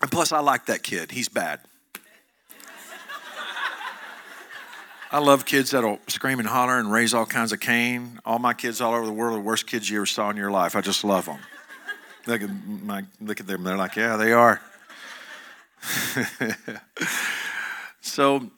and 0.00 0.10
plus, 0.10 0.32
I 0.32 0.40
like 0.40 0.66
that 0.66 0.82
kid. 0.82 1.12
He's 1.12 1.28
bad. 1.28 1.60
I 5.12 5.18
love 5.18 5.44
kids 5.44 5.72
that'll 5.72 5.98
scream 6.08 6.38
and 6.38 6.48
holler 6.48 6.78
and 6.78 6.90
raise 6.90 7.12
all 7.12 7.26
kinds 7.26 7.52
of 7.52 7.60
cane. 7.60 8.18
All 8.24 8.38
my 8.38 8.54
kids 8.54 8.80
all 8.80 8.94
over 8.94 9.04
the 9.04 9.12
world 9.12 9.34
are 9.34 9.36
the 9.36 9.44
worst 9.44 9.66
kids 9.66 9.90
you 9.90 9.98
ever 9.98 10.06
saw 10.06 10.30
in 10.30 10.38
your 10.38 10.50
life. 10.50 10.74
I 10.74 10.80
just 10.80 11.04
love 11.04 11.26
them. 11.26 11.38
Look 12.26 12.40
at, 12.40 12.48
my, 12.48 13.04
look 13.20 13.38
at 13.38 13.46
them. 13.46 13.62
They're 13.62 13.76
like, 13.76 13.94
yeah, 13.94 14.16
they 14.16 14.32
are. 14.32 14.62
so 18.00 18.50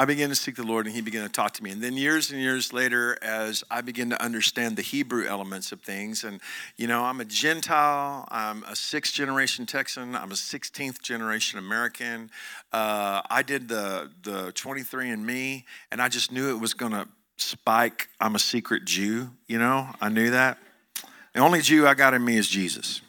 I 0.00 0.04
began 0.04 0.28
to 0.28 0.36
seek 0.36 0.54
the 0.54 0.62
Lord 0.62 0.86
and 0.86 0.94
He 0.94 1.00
began 1.00 1.24
to 1.24 1.28
talk 1.28 1.54
to 1.54 1.64
me. 1.64 1.72
And 1.72 1.82
then 1.82 1.96
years 1.96 2.30
and 2.30 2.40
years 2.40 2.72
later, 2.72 3.18
as 3.20 3.64
I 3.68 3.80
began 3.80 4.10
to 4.10 4.22
understand 4.22 4.76
the 4.76 4.82
Hebrew 4.82 5.26
elements 5.26 5.72
of 5.72 5.80
things, 5.80 6.22
and 6.22 6.40
you 6.76 6.86
know, 6.86 7.02
I'm 7.02 7.20
a 7.20 7.24
Gentile, 7.24 8.28
I'm 8.30 8.62
a 8.64 8.76
sixth 8.76 9.12
generation 9.12 9.66
Texan, 9.66 10.14
I'm 10.14 10.30
a 10.30 10.36
16th 10.36 11.02
generation 11.02 11.58
American. 11.58 12.30
Uh, 12.72 13.22
I 13.28 13.42
did 13.42 13.68
the, 13.68 14.08
the 14.22 14.52
23andMe, 14.52 15.64
and 15.90 16.00
I 16.00 16.08
just 16.08 16.30
knew 16.30 16.54
it 16.54 16.60
was 16.60 16.74
going 16.74 16.92
to 16.92 17.08
spike. 17.36 18.08
I'm 18.20 18.36
a 18.36 18.40
secret 18.40 18.84
Jew, 18.84 19.30
you 19.48 19.58
know, 19.58 19.88
I 20.00 20.10
knew 20.10 20.30
that. 20.30 20.58
The 21.34 21.40
only 21.40 21.60
Jew 21.60 21.88
I 21.88 21.94
got 21.94 22.14
in 22.14 22.24
me 22.24 22.36
is 22.36 22.48
Jesus. 22.48 23.00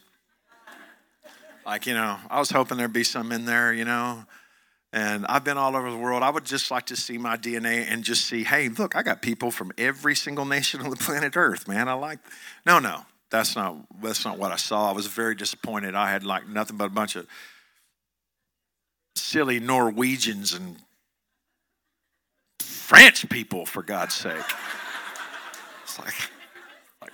Like, 1.68 1.86
you 1.86 1.94
know, 1.94 2.18
I 2.32 2.40
was 2.40 2.50
hoping 2.50 2.80
there'd 2.80 2.92
be 2.92 3.04
some 3.04 3.32
in 3.32 3.46
there, 3.46 3.72
you 3.72 3.86
know 3.86 4.26
and 4.92 5.26
I've 5.28 5.44
been 5.44 5.58
all 5.58 5.76
over 5.76 5.92
the 5.92 5.98
world. 5.98 6.24
I 6.24 6.30
would 6.30 6.46
just 6.46 6.72
like 6.72 6.88
to 6.88 6.96
see 6.96 7.18
my 7.18 7.38
DNA 7.38 7.86
and 7.90 8.04
just 8.04 8.26
see, 8.26 8.44
hey, 8.44 8.70
look, 8.70 8.96
I 8.96 9.04
got 9.04 9.22
people 9.22 9.52
from 9.52 9.72
every 9.78 10.16
single 10.16 10.46
nation 10.46 10.82
on 10.84 10.90
the 10.90 10.96
planet 10.96 11.38
Earth, 11.38 11.68
man. 11.68 11.88
I 11.88 11.94
like. 11.94 12.20
No, 12.66 12.80
no, 12.80 13.02
that's 13.30 13.56
not 13.56 13.78
that's 14.02 14.26
not 14.26 14.38
what 14.38 14.52
I 14.52 14.56
saw. 14.56 14.90
I 14.90 14.94
was 14.94 15.08
very 15.08 15.36
disappointed. 15.36 15.96
I 15.96 16.10
had 16.10 16.24
like 16.24 16.48
nothing 16.48 16.78
but 16.78 16.86
a 16.86 16.90
bunch 16.90 17.16
of 17.16 17.28
silly 19.16 19.60
Norwegians 19.60 20.54
and 20.54 20.78
French 22.60 23.30
people, 23.30 23.66
for 23.66 23.84
God's 23.84 24.16
sake. 24.16 24.36
It's 25.84 25.98
like, 25.98 26.14
like 27.02 27.12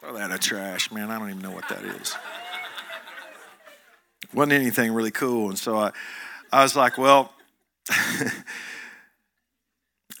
throw 0.00 0.12
that 0.12 0.26
in 0.26 0.30
the 0.32 0.38
trash, 0.38 0.92
man. 0.92 1.10
I 1.10 1.18
don't 1.18 1.30
even 1.30 1.40
know 1.40 1.50
what 1.50 1.66
that 1.70 1.82
is. 1.82 2.14
Wasn't 4.34 4.52
anything 4.52 4.92
really 4.92 5.10
cool, 5.10 5.48
and 5.48 5.58
so 5.58 5.78
I. 5.78 5.92
I 6.50 6.62
was 6.62 6.74
like, 6.74 6.96
well, 6.96 7.34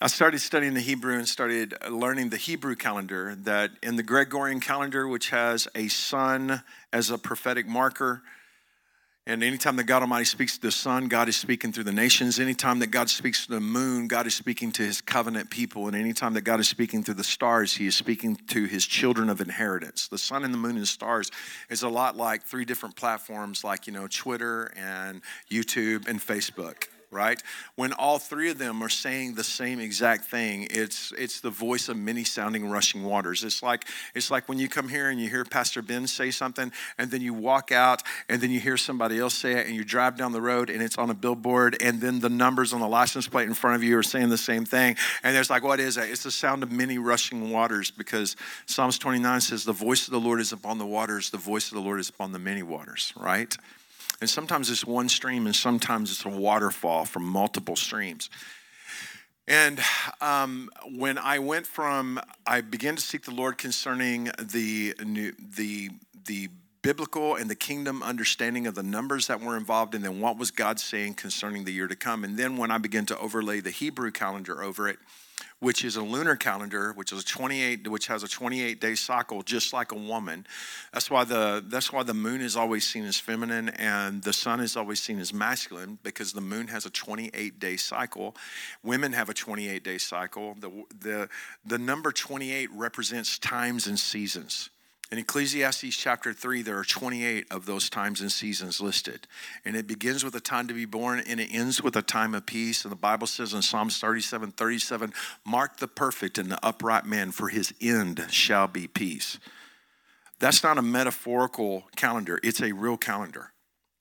I 0.00 0.06
started 0.08 0.40
studying 0.40 0.74
the 0.74 0.80
Hebrew 0.80 1.16
and 1.16 1.26
started 1.26 1.74
learning 1.90 2.28
the 2.28 2.36
Hebrew 2.36 2.76
calendar. 2.76 3.34
That 3.34 3.70
in 3.82 3.96
the 3.96 4.02
Gregorian 4.02 4.60
calendar, 4.60 5.08
which 5.08 5.30
has 5.30 5.68
a 5.74 5.88
sun 5.88 6.62
as 6.92 7.08
a 7.08 7.16
prophetic 7.16 7.66
marker, 7.66 8.22
And 9.28 9.44
anytime 9.44 9.76
that 9.76 9.84
God 9.84 10.00
Almighty 10.00 10.24
speaks 10.24 10.54
to 10.54 10.62
the 10.62 10.70
sun, 10.70 11.06
God 11.08 11.28
is 11.28 11.36
speaking 11.36 11.70
through 11.70 11.84
the 11.84 11.92
nations. 11.92 12.40
Anytime 12.40 12.78
that 12.78 12.86
God 12.86 13.10
speaks 13.10 13.44
to 13.44 13.52
the 13.52 13.60
moon, 13.60 14.08
God 14.08 14.26
is 14.26 14.34
speaking 14.34 14.72
to 14.72 14.82
his 14.82 15.02
covenant 15.02 15.50
people. 15.50 15.86
And 15.86 15.94
anytime 15.94 16.32
that 16.32 16.40
God 16.40 16.60
is 16.60 16.68
speaking 16.68 17.04
through 17.04 17.16
the 17.16 17.24
stars, 17.24 17.74
he 17.74 17.86
is 17.86 17.94
speaking 17.94 18.36
to 18.48 18.64
his 18.64 18.86
children 18.86 19.28
of 19.28 19.42
inheritance. 19.42 20.08
The 20.08 20.16
sun 20.16 20.44
and 20.44 20.54
the 20.54 20.56
moon 20.56 20.76
and 20.76 20.80
the 20.80 20.86
stars 20.86 21.30
is 21.68 21.82
a 21.82 21.90
lot 21.90 22.16
like 22.16 22.42
three 22.44 22.64
different 22.64 22.96
platforms 22.96 23.64
like, 23.64 23.86
you 23.86 23.92
know, 23.92 24.06
Twitter 24.08 24.72
and 24.78 25.20
YouTube 25.50 26.08
and 26.08 26.20
Facebook 26.20 26.88
right? 27.10 27.42
When 27.76 27.92
all 27.92 28.18
three 28.18 28.50
of 28.50 28.58
them 28.58 28.82
are 28.82 28.88
saying 28.88 29.34
the 29.34 29.44
same 29.44 29.80
exact 29.80 30.26
thing, 30.26 30.66
it's 30.70 31.12
it's 31.16 31.40
the 31.40 31.50
voice 31.50 31.88
of 31.88 31.96
many 31.96 32.24
sounding 32.24 32.68
rushing 32.68 33.04
waters. 33.04 33.44
It's 33.44 33.62
like 33.62 33.86
it's 34.14 34.30
like 34.30 34.48
when 34.48 34.58
you 34.58 34.68
come 34.68 34.88
here 34.88 35.08
and 35.08 35.20
you 35.20 35.28
hear 35.28 35.44
Pastor 35.44 35.82
Ben 35.82 36.06
say 36.06 36.30
something, 36.30 36.70
and 36.98 37.10
then 37.10 37.22
you 37.22 37.32
walk 37.32 37.72
out 37.72 38.02
and 38.28 38.40
then 38.40 38.50
you 38.50 38.60
hear 38.60 38.76
somebody 38.76 39.18
else 39.18 39.34
say 39.34 39.52
it, 39.52 39.66
and 39.66 39.74
you 39.74 39.84
drive 39.84 40.16
down 40.16 40.32
the 40.32 40.42
road 40.42 40.70
and 40.70 40.82
it's 40.82 40.98
on 40.98 41.10
a 41.10 41.14
billboard, 41.14 41.76
and 41.80 42.00
then 42.00 42.20
the 42.20 42.28
numbers 42.28 42.72
on 42.72 42.80
the 42.80 42.88
license 42.88 43.26
plate 43.26 43.48
in 43.48 43.54
front 43.54 43.76
of 43.76 43.82
you 43.82 43.96
are 43.96 44.02
saying 44.02 44.28
the 44.28 44.38
same 44.38 44.64
thing, 44.64 44.96
and 45.22 45.34
there's 45.34 45.50
like, 45.50 45.62
what 45.62 45.80
is 45.80 45.94
that? 45.94 46.08
It's 46.08 46.22
the 46.22 46.30
sound 46.30 46.62
of 46.62 46.70
many 46.70 46.98
rushing 46.98 47.50
waters 47.50 47.90
because 47.90 48.36
Psalms 48.66 48.98
29 48.98 49.40
says, 49.40 49.64
"The 49.64 49.72
voice 49.72 50.06
of 50.06 50.12
the 50.12 50.20
Lord 50.20 50.40
is 50.40 50.52
upon 50.52 50.78
the 50.78 50.86
waters; 50.86 51.30
the 51.30 51.38
voice 51.38 51.68
of 51.68 51.74
the 51.74 51.80
Lord 51.80 52.00
is 52.00 52.08
upon 52.08 52.32
the 52.32 52.38
many 52.38 52.62
waters." 52.62 53.12
Right? 53.16 53.56
And 54.20 54.28
sometimes 54.28 54.68
it's 54.70 54.84
one 54.84 55.08
stream, 55.08 55.46
and 55.46 55.54
sometimes 55.54 56.10
it's 56.10 56.24
a 56.24 56.28
waterfall 56.28 57.04
from 57.04 57.24
multiple 57.24 57.76
streams. 57.76 58.30
And 59.46 59.80
um, 60.20 60.70
when 60.96 61.16
I 61.16 61.38
went 61.38 61.66
from, 61.66 62.20
I 62.46 62.60
began 62.60 62.96
to 62.96 63.02
seek 63.02 63.24
the 63.24 63.30
Lord 63.34 63.56
concerning 63.56 64.30
the 64.38 64.94
new, 65.04 65.32
the 65.56 65.90
the 66.26 66.50
biblical 66.82 67.34
and 67.34 67.48
the 67.48 67.54
kingdom 67.54 68.02
understanding 68.02 68.66
of 68.66 68.74
the 68.74 68.82
numbers 68.82 69.26
that 69.28 69.40
were 69.40 69.56
involved, 69.56 69.94
and 69.94 70.04
then 70.04 70.20
what 70.20 70.36
was 70.36 70.50
God 70.50 70.78
saying 70.78 71.14
concerning 71.14 71.64
the 71.64 71.72
year 71.72 71.88
to 71.88 71.96
come. 71.96 72.24
And 72.24 72.36
then 72.36 72.56
when 72.56 72.70
I 72.70 72.78
began 72.78 73.06
to 73.06 73.18
overlay 73.18 73.60
the 73.60 73.70
Hebrew 73.70 74.10
calendar 74.10 74.62
over 74.62 74.88
it, 74.88 74.98
which 75.60 75.84
is 75.84 75.96
a 75.96 76.02
lunar 76.02 76.36
calendar, 76.36 76.92
which 76.92 77.12
is 77.12 77.22
a 77.22 77.24
28, 77.24 77.88
which 77.88 78.06
has 78.06 78.22
a 78.22 78.28
28 78.28 78.80
day 78.80 78.94
cycle, 78.94 79.42
just 79.42 79.72
like 79.72 79.92
a 79.92 79.96
woman. 79.96 80.46
That's 80.92 81.10
why 81.10 81.24
the 81.24 81.64
that's 81.66 81.92
why 81.92 82.02
the 82.02 82.14
moon 82.14 82.40
is 82.40 82.56
always 82.56 82.86
seen 82.86 83.04
as 83.04 83.18
feminine 83.18 83.70
and 83.70 84.22
the 84.22 84.32
sun 84.32 84.60
is 84.60 84.76
always 84.76 85.02
seen 85.02 85.18
as 85.18 85.32
masculine 85.32 85.98
because 86.02 86.32
the 86.32 86.40
moon 86.40 86.68
has 86.68 86.86
a 86.86 86.90
28 86.90 87.58
day 87.58 87.76
cycle. 87.76 88.36
Women 88.82 89.12
have 89.12 89.28
a 89.28 89.34
28 89.34 89.82
day 89.82 89.98
cycle. 89.98 90.56
The 90.60 90.84
the 91.00 91.28
the 91.64 91.78
number 91.78 92.12
28 92.12 92.70
represents 92.72 93.38
times 93.38 93.86
and 93.86 93.98
seasons. 93.98 94.70
In 95.10 95.16
Ecclesiastes 95.16 95.96
chapter 95.96 96.34
3, 96.34 96.60
there 96.60 96.76
are 96.78 96.84
28 96.84 97.46
of 97.50 97.64
those 97.64 97.88
times 97.88 98.20
and 98.20 98.30
seasons 98.30 98.78
listed. 98.78 99.26
And 99.64 99.74
it 99.74 99.86
begins 99.86 100.22
with 100.22 100.34
a 100.34 100.40
time 100.40 100.68
to 100.68 100.74
be 100.74 100.84
born 100.84 101.22
and 101.26 101.40
it 101.40 101.48
ends 101.50 101.82
with 101.82 101.96
a 101.96 102.02
time 102.02 102.34
of 102.34 102.44
peace. 102.44 102.84
And 102.84 102.92
the 102.92 102.96
Bible 102.96 103.26
says 103.26 103.54
in 103.54 103.62
Psalms 103.62 103.98
37 103.98 104.52
37, 104.52 105.14
Mark 105.46 105.78
the 105.78 105.88
perfect 105.88 106.36
and 106.36 106.50
the 106.50 106.64
upright 106.64 107.06
man, 107.06 107.30
for 107.30 107.48
his 107.48 107.72
end 107.80 108.26
shall 108.28 108.68
be 108.68 108.86
peace. 108.86 109.38
That's 110.40 110.62
not 110.62 110.76
a 110.76 110.82
metaphorical 110.82 111.84
calendar, 111.96 112.38
it's 112.42 112.60
a 112.60 112.72
real 112.72 112.98
calendar. 112.98 113.52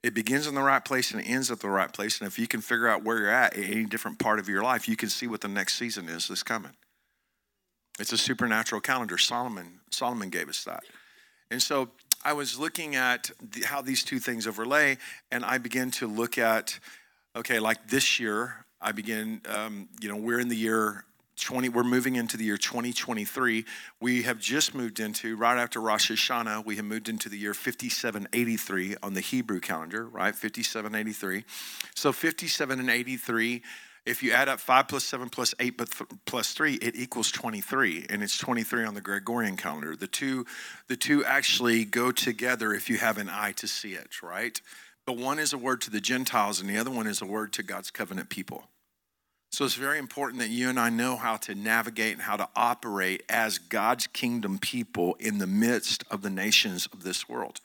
It 0.03 0.13
begins 0.13 0.45
in 0.45 0.55
the 0.55 0.61
right 0.61 0.83
place 0.83 1.11
and 1.11 1.21
it 1.21 1.29
ends 1.29 1.49
at 1.51 1.61
the 1.61 1.69
right 1.69 1.91
place. 1.91 2.19
And 2.19 2.27
if 2.27 2.37
you 2.37 2.47
can 2.47 2.61
figure 2.61 2.87
out 2.87 3.03
where 3.03 3.17
you're 3.17 3.29
at 3.29 3.55
in 3.55 3.63
any 3.63 3.85
different 3.85 4.19
part 4.19 4.39
of 4.39 4.47
your 4.47 4.61
life, 4.61 4.87
you 4.87 4.95
can 4.95 5.09
see 5.09 5.27
what 5.27 5.41
the 5.41 5.47
next 5.47 5.75
season 5.75 6.07
is 6.07 6.27
that's 6.27 6.43
coming. 6.43 6.73
It's 7.99 8.12
a 8.12 8.17
supernatural 8.17 8.81
calendar. 8.81 9.17
Solomon 9.17 9.79
Solomon 9.89 10.29
gave 10.29 10.49
us 10.49 10.63
that. 10.65 10.83
And 11.49 11.62
so 11.62 11.89
I 12.23 12.33
was 12.33 12.60
looking 12.60 12.95
at 12.95 13.31
the, 13.41 13.65
how 13.65 13.81
these 13.81 14.03
two 14.03 14.19
things 14.19 14.47
overlay, 14.47 14.97
and 15.31 15.45
I 15.45 15.57
began 15.57 15.91
to 15.91 16.07
look 16.07 16.38
at, 16.38 16.79
okay, 17.36 17.60
like 17.60 17.88
this 17.88 18.19
year, 18.19 18.65
I 18.81 18.91
begin, 18.91 19.41
um, 19.47 19.88
you 20.01 20.10
know, 20.10 20.17
we're 20.17 20.39
in 20.39 20.49
the 20.49 20.55
year 20.55 21.05
20, 21.39 21.69
we're 21.69 21.83
moving 21.83 22.15
into 22.15 22.36
the 22.36 22.43
year 22.43 22.57
2023. 22.57 23.63
We 24.01 24.23
have 24.23 24.39
just 24.39 24.73
moved 24.73 24.99
into, 24.99 25.36
right 25.36 25.57
after 25.57 25.79
Rosh 25.79 26.12
Hashanah, 26.12 26.65
we 26.65 26.75
have 26.77 26.86
moved 26.86 27.10
into 27.10 27.29
the 27.29 27.38
year 27.38 27.53
5783 27.53 28.95
on 29.03 29.13
the 29.13 29.21
Hebrew 29.21 29.60
calendar, 29.60 30.07
right? 30.07 30.36
5783. 30.36 31.45
So 31.95 32.12
57 32.12 32.79
and 32.79 32.89
83 32.89 33.62
if 34.07 34.23
you 34.23 34.31
add 34.31 34.47
up 34.49 34.59
5 34.59 34.87
plus 34.87 35.03
7 35.03 35.29
plus 35.29 35.53
8 35.59 35.81
plus 36.25 36.53
3 36.53 36.75
it 36.75 36.95
equals 36.95 37.31
23 37.31 38.07
and 38.09 38.23
it's 38.23 38.37
23 38.37 38.85
on 38.85 38.93
the 38.93 39.01
gregorian 39.01 39.57
calendar. 39.57 39.95
The 39.95 40.07
two 40.07 40.45
the 40.87 40.95
two 40.95 41.23
actually 41.25 41.85
go 41.85 42.11
together 42.11 42.73
if 42.73 42.89
you 42.89 42.97
have 42.97 43.17
an 43.17 43.29
eye 43.29 43.51
to 43.53 43.67
see 43.67 43.93
it 43.93 44.21
right? 44.23 44.59
But 45.05 45.17
one 45.17 45.39
is 45.39 45.53
a 45.53 45.57
word 45.57 45.81
to 45.81 45.89
the 45.89 46.01
gentiles 46.01 46.59
and 46.59 46.69
the 46.69 46.77
other 46.77 46.91
one 46.91 47.07
is 47.07 47.21
a 47.21 47.25
word 47.25 47.53
to 47.53 47.63
god's 47.63 47.91
covenant 47.91 48.29
people. 48.29 48.69
So 49.51 49.65
it's 49.65 49.75
very 49.75 49.97
important 49.97 50.39
that 50.41 50.49
you 50.49 50.69
and 50.69 50.79
I 50.79 50.89
know 50.89 51.15
how 51.15 51.37
to 51.37 51.55
navigate 51.55 52.13
and 52.13 52.21
how 52.21 52.35
to 52.35 52.49
operate 52.55 53.23
as 53.29 53.57
God's 53.57 54.05
kingdom 54.07 54.59
people 54.59 55.15
in 55.19 55.37
the 55.37 55.47
midst 55.47 56.03
of 56.11 56.21
the 56.21 56.29
nations 56.29 56.87
of 56.91 57.03
this 57.03 57.29
world. 57.29 57.61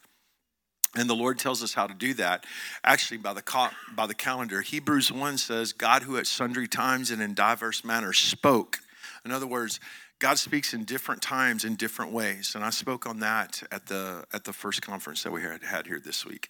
And 0.95 1.09
the 1.09 1.15
Lord 1.15 1.39
tells 1.39 1.63
us 1.63 1.73
how 1.73 1.87
to 1.87 1.95
do 1.95 2.13
that 2.15 2.45
actually 2.85 3.17
by 3.19 3.33
the, 3.33 3.71
by 3.95 4.07
the 4.07 4.15
calendar. 4.15 4.61
Hebrews 4.61 5.11
1 5.11 5.39
says, 5.39 5.73
God 5.73 6.03
who 6.03 6.19
at 6.19 6.27
sundry 6.27 6.69
times 6.69 7.11
and 7.11 7.23
in 7.23 7.33
diverse 7.33 7.85
manners 7.85 8.19
spoke. 8.19 8.79
In 9.25 9.31
other 9.31 9.47
words, 9.47 9.81
God 10.19 10.39
speaks 10.39 10.75
in 10.75 10.85
different 10.85 11.23
times 11.23 11.65
in 11.65 11.77
different 11.77 12.13
ways. 12.13 12.55
And 12.55 12.63
I 12.63 12.71
spoke 12.71 13.07
on 13.07 13.21
that 13.21 13.63
at 13.73 13.87
the, 13.87 14.25
at 14.33 14.45
the 14.45 14.53
first 14.53 14.83
conference 14.83 15.23
that 15.23 15.33
we 15.33 15.43
had, 15.43 15.63
had 15.63 15.87
here 15.87 15.99
this 15.99 16.27
week. 16.27 16.49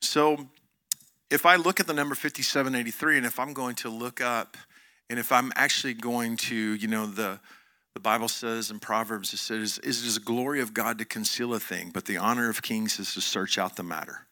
So 0.00 0.48
if 1.30 1.44
I 1.44 1.56
look 1.56 1.78
at 1.78 1.86
the 1.86 1.94
number 1.94 2.14
5783, 2.14 3.18
and 3.18 3.26
if 3.26 3.38
I'm 3.38 3.52
going 3.52 3.74
to 3.76 3.90
look 3.90 4.20
up, 4.20 4.56
and 5.10 5.18
if 5.18 5.30
I'm 5.30 5.52
actually 5.54 5.94
going 5.94 6.36
to, 6.36 6.56
you 6.56 6.88
know, 6.88 7.06
the, 7.06 7.38
the 7.96 8.00
Bible 8.00 8.28
says 8.28 8.70
in 8.70 8.78
Proverbs, 8.78 9.32
it 9.32 9.38
says, 9.38 9.78
It 9.78 9.88
is 9.88 10.16
the 10.16 10.20
glory 10.20 10.60
of 10.60 10.74
God 10.74 10.98
to 10.98 11.06
conceal 11.06 11.54
a 11.54 11.58
thing, 11.58 11.92
but 11.94 12.04
the 12.04 12.18
honor 12.18 12.50
of 12.50 12.60
kings 12.60 13.00
is 13.00 13.14
to 13.14 13.22
search 13.22 13.56
out 13.56 13.76
the 13.76 13.82
matter. 13.82 14.26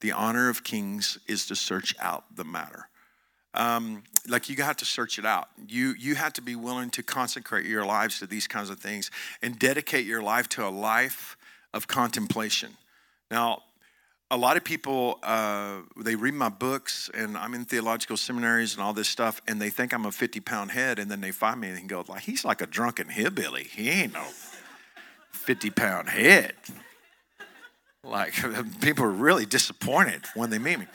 The 0.00 0.12
honor 0.12 0.48
of 0.48 0.64
kings 0.64 1.18
is 1.26 1.44
to 1.48 1.54
search 1.54 1.94
out 2.00 2.24
the 2.34 2.44
matter. 2.44 2.88
Um, 3.52 4.04
like 4.26 4.48
you 4.48 4.56
got 4.56 4.78
to 4.78 4.86
search 4.86 5.18
it 5.18 5.26
out. 5.26 5.48
You 5.68 5.92
you 5.98 6.14
had 6.14 6.34
to 6.36 6.40
be 6.40 6.56
willing 6.56 6.88
to 6.92 7.02
consecrate 7.02 7.66
your 7.66 7.84
lives 7.84 8.20
to 8.20 8.26
these 8.26 8.46
kinds 8.46 8.70
of 8.70 8.78
things 8.78 9.10
and 9.42 9.58
dedicate 9.58 10.06
your 10.06 10.22
life 10.22 10.48
to 10.50 10.66
a 10.66 10.70
life 10.70 11.36
of 11.74 11.88
contemplation. 11.88 12.78
Now, 13.30 13.64
a 14.32 14.36
lot 14.36 14.56
of 14.56 14.64
people 14.64 15.18
uh, 15.22 15.80
they 15.98 16.16
read 16.16 16.32
my 16.32 16.48
books 16.48 17.10
and 17.14 17.36
i'm 17.36 17.52
in 17.52 17.64
theological 17.66 18.16
seminaries 18.16 18.72
and 18.72 18.82
all 18.82 18.94
this 18.94 19.08
stuff 19.08 19.42
and 19.46 19.60
they 19.60 19.68
think 19.68 19.92
i'm 19.92 20.06
a 20.06 20.10
50 20.10 20.40
pound 20.40 20.70
head 20.70 20.98
and 20.98 21.10
then 21.10 21.20
they 21.20 21.30
find 21.30 21.60
me 21.60 21.68
and 21.68 21.88
go 21.88 22.02
like 22.08 22.22
he's 22.22 22.44
like 22.44 22.62
a 22.62 22.66
drunken 22.66 23.08
hillbilly 23.08 23.64
he 23.64 23.90
ain't 23.90 24.14
no 24.14 24.24
50 25.32 25.70
pound 25.70 26.08
head 26.08 26.54
like 28.02 28.34
people 28.80 29.04
are 29.04 29.10
really 29.10 29.44
disappointed 29.44 30.22
when 30.34 30.48
they 30.48 30.58
meet 30.58 30.78
me 30.78 30.86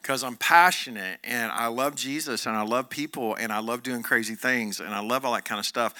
because 0.00 0.22
I'm 0.22 0.36
passionate 0.36 1.18
and 1.24 1.50
I 1.50 1.66
love 1.68 1.94
Jesus 1.94 2.44
and 2.44 2.54
I 2.54 2.62
love 2.62 2.90
people 2.90 3.34
and 3.34 3.50
I 3.50 3.60
love 3.60 3.82
doing 3.82 4.02
crazy 4.02 4.34
things 4.34 4.80
and 4.80 4.94
I 4.94 5.00
love 5.00 5.24
all 5.24 5.32
that 5.32 5.46
kind 5.46 5.58
of 5.58 5.64
stuff. 5.64 5.94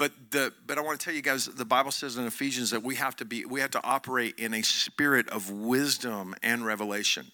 But 0.00 0.12
the 0.30 0.50
but 0.66 0.78
I 0.78 0.80
want 0.80 0.98
to 0.98 1.04
tell 1.04 1.12
you 1.12 1.20
guys 1.20 1.44
the 1.44 1.66
Bible 1.66 1.90
says 1.90 2.16
in 2.16 2.24
Ephesians 2.24 2.70
that 2.70 2.82
we 2.82 2.94
have 2.94 3.14
to 3.16 3.26
be 3.26 3.44
we 3.44 3.60
have 3.60 3.72
to 3.72 3.84
operate 3.84 4.38
in 4.38 4.54
a 4.54 4.62
spirit 4.62 5.28
of 5.28 5.50
wisdom 5.50 6.34
and 6.42 6.64
revelation. 6.64 7.26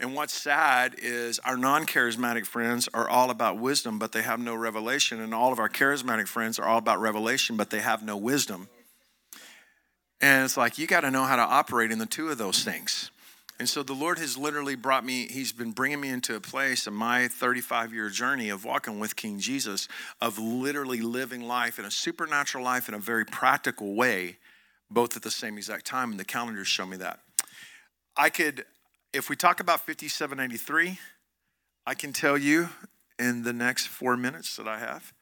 And 0.00 0.14
what's 0.14 0.32
sad 0.32 0.94
is 0.96 1.38
our 1.40 1.58
non 1.58 1.84
charismatic 1.84 2.46
friends 2.46 2.88
are 2.94 3.06
all 3.06 3.28
about 3.28 3.58
wisdom, 3.58 3.98
but 3.98 4.12
they 4.12 4.22
have 4.22 4.40
no 4.40 4.54
revelation. 4.54 5.20
And 5.20 5.34
all 5.34 5.52
of 5.52 5.58
our 5.58 5.68
charismatic 5.68 6.28
friends 6.28 6.58
are 6.58 6.64
all 6.64 6.78
about 6.78 6.98
revelation, 6.98 7.58
but 7.58 7.68
they 7.68 7.80
have 7.80 8.02
no 8.02 8.16
wisdom. 8.16 8.68
And 10.22 10.46
it's 10.46 10.56
like 10.56 10.78
you 10.78 10.86
got 10.86 11.00
to 11.00 11.10
know 11.10 11.24
how 11.24 11.36
to 11.36 11.42
operate 11.42 11.92
in 11.92 11.98
the 11.98 12.06
two 12.06 12.30
of 12.30 12.38
those 12.38 12.64
things. 12.64 13.10
And 13.58 13.68
so 13.68 13.82
the 13.82 13.94
Lord 13.94 14.18
has 14.18 14.36
literally 14.36 14.74
brought 14.74 15.04
me, 15.04 15.26
He's 15.28 15.52
been 15.52 15.72
bringing 15.72 16.00
me 16.00 16.10
into 16.10 16.36
a 16.36 16.40
place 16.40 16.86
in 16.86 16.94
my 16.94 17.28
35 17.28 17.94
year 17.94 18.10
journey 18.10 18.50
of 18.50 18.64
walking 18.64 18.98
with 19.00 19.16
King 19.16 19.38
Jesus, 19.38 19.88
of 20.20 20.38
literally 20.38 21.00
living 21.00 21.42
life 21.42 21.78
in 21.78 21.84
a 21.84 21.90
supernatural 21.90 22.62
life 22.62 22.88
in 22.88 22.94
a 22.94 22.98
very 22.98 23.24
practical 23.24 23.94
way, 23.94 24.36
both 24.90 25.16
at 25.16 25.22
the 25.22 25.30
same 25.30 25.56
exact 25.56 25.86
time. 25.86 26.10
And 26.10 26.20
the 26.20 26.24
calendars 26.24 26.68
show 26.68 26.84
me 26.84 26.98
that. 26.98 27.20
I 28.16 28.28
could, 28.28 28.64
if 29.12 29.30
we 29.30 29.36
talk 29.36 29.60
about 29.60 29.80
5783, 29.80 30.98
I 31.86 31.94
can 31.94 32.12
tell 32.12 32.36
you 32.36 32.68
in 33.18 33.42
the 33.42 33.52
next 33.52 33.86
four 33.86 34.16
minutes 34.16 34.56
that 34.56 34.68
I 34.68 34.78
have 34.78 35.12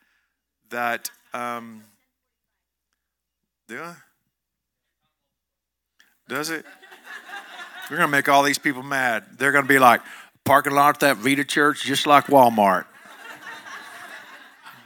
that, 0.70 1.10
um, 1.32 1.84
yeah. 3.68 3.94
Does 6.28 6.50
it? 6.50 6.64
You're 7.90 7.98
going 7.98 8.08
to 8.08 8.16
make 8.16 8.28
all 8.28 8.42
these 8.42 8.58
people 8.58 8.82
mad. 8.82 9.24
They're 9.38 9.52
going 9.52 9.64
to 9.64 9.68
be 9.68 9.78
like, 9.78 10.00
parking 10.44 10.72
lot 10.72 10.96
at 10.96 11.00
that 11.00 11.16
Vida 11.18 11.44
church, 11.44 11.84
just 11.84 12.06
like 12.06 12.26
Walmart. 12.26 12.86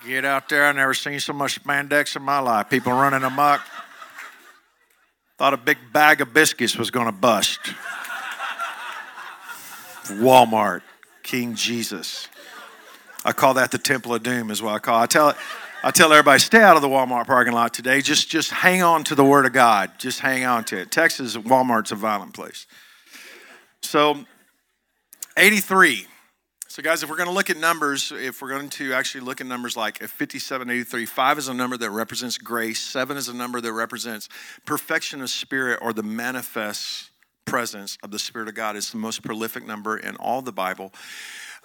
Get 0.07 0.25
out 0.25 0.49
there. 0.49 0.67
I 0.67 0.73
never 0.73 0.95
seen 0.95 1.21
so 1.21 1.33
much 1.33 1.63
spandex 1.63 2.17
in 2.17 2.23
my 2.23 2.39
life. 2.39 2.71
People 2.71 2.93
running 2.93 3.25
amok. 3.25 3.61
Thought 5.37 5.55
a 5.55 5.59
big 5.59 5.79
bag 5.93 6.21
of 6.21 6.33
biscuits 6.33 6.77
was 6.77 6.91
going 6.91 7.07
to 7.07 7.13
bust. 7.13 7.61
Walmart, 10.07 10.83
King 11.23 11.55
Jesus. 11.55 12.29
I 13.25 13.33
call 13.33 13.55
that 13.55 13.71
the 13.71 13.79
Temple 13.79 14.15
of 14.15 14.23
Doom, 14.23 14.51
is 14.51 14.63
what 14.63 14.75
I 14.75 14.79
call. 14.79 15.01
It. 15.01 15.03
I 15.03 15.07
tell 15.07 15.37
I 15.85 15.93
tell 15.93 16.13
everybody, 16.13 16.41
stay 16.41 16.61
out 16.61 16.75
of 16.75 16.83
the 16.83 16.89
Walmart 16.89 17.27
parking 17.27 17.53
lot 17.53 17.73
today. 17.73 18.01
Just 18.01 18.29
just 18.29 18.51
hang 18.51 18.83
on 18.83 19.05
to 19.05 19.15
the 19.15 19.25
Word 19.25 19.47
of 19.47 19.53
God. 19.53 19.93
Just 19.99 20.21
hang 20.21 20.45
on 20.45 20.65
to 20.65 20.81
it. 20.81 20.91
Texas, 20.91 21.37
Walmart's 21.37 21.93
a 21.93 21.95
violent 21.95 22.35
place. 22.35 22.67
So, 23.83 24.25
83. 25.37 26.07
So, 26.69 26.83
guys, 26.83 27.03
if 27.03 27.09
we're 27.09 27.17
going 27.17 27.29
to 27.29 27.35
look 27.35 27.51
at 27.51 27.57
numbers, 27.57 28.13
if 28.15 28.43
we're 28.43 28.51
going 28.51 28.69
to 28.71 28.93
actually 28.93 29.23
look 29.23 29.41
at 29.41 29.47
numbers 29.47 29.77
like 29.77 29.99
57, 29.99 30.69
83, 30.69 31.07
5 31.07 31.39
is 31.39 31.49
a 31.49 31.55
number 31.55 31.77
that 31.77 31.91
represents 31.91 32.39
grace, 32.39 32.81
7 32.81 33.17
is 33.17 33.29
a 33.29 33.35
number 33.35 33.61
that 33.61 33.73
represents 33.73 34.29
perfection 34.67 35.23
of 35.23 35.31
spirit 35.31 35.79
or 35.81 35.93
the 35.93 36.03
manifest 36.03 37.11
presence 37.49 37.97
of 38.03 38.11
the 38.11 38.19
Spirit 38.19 38.49
of 38.49 38.55
God. 38.55 38.77
It's 38.77 38.91
the 38.91 38.99
most 38.99 39.23
prolific 39.23 39.67
number 39.67 39.97
in 39.97 40.17
all 40.17 40.43
the 40.43 40.53
Bible. 40.53 40.93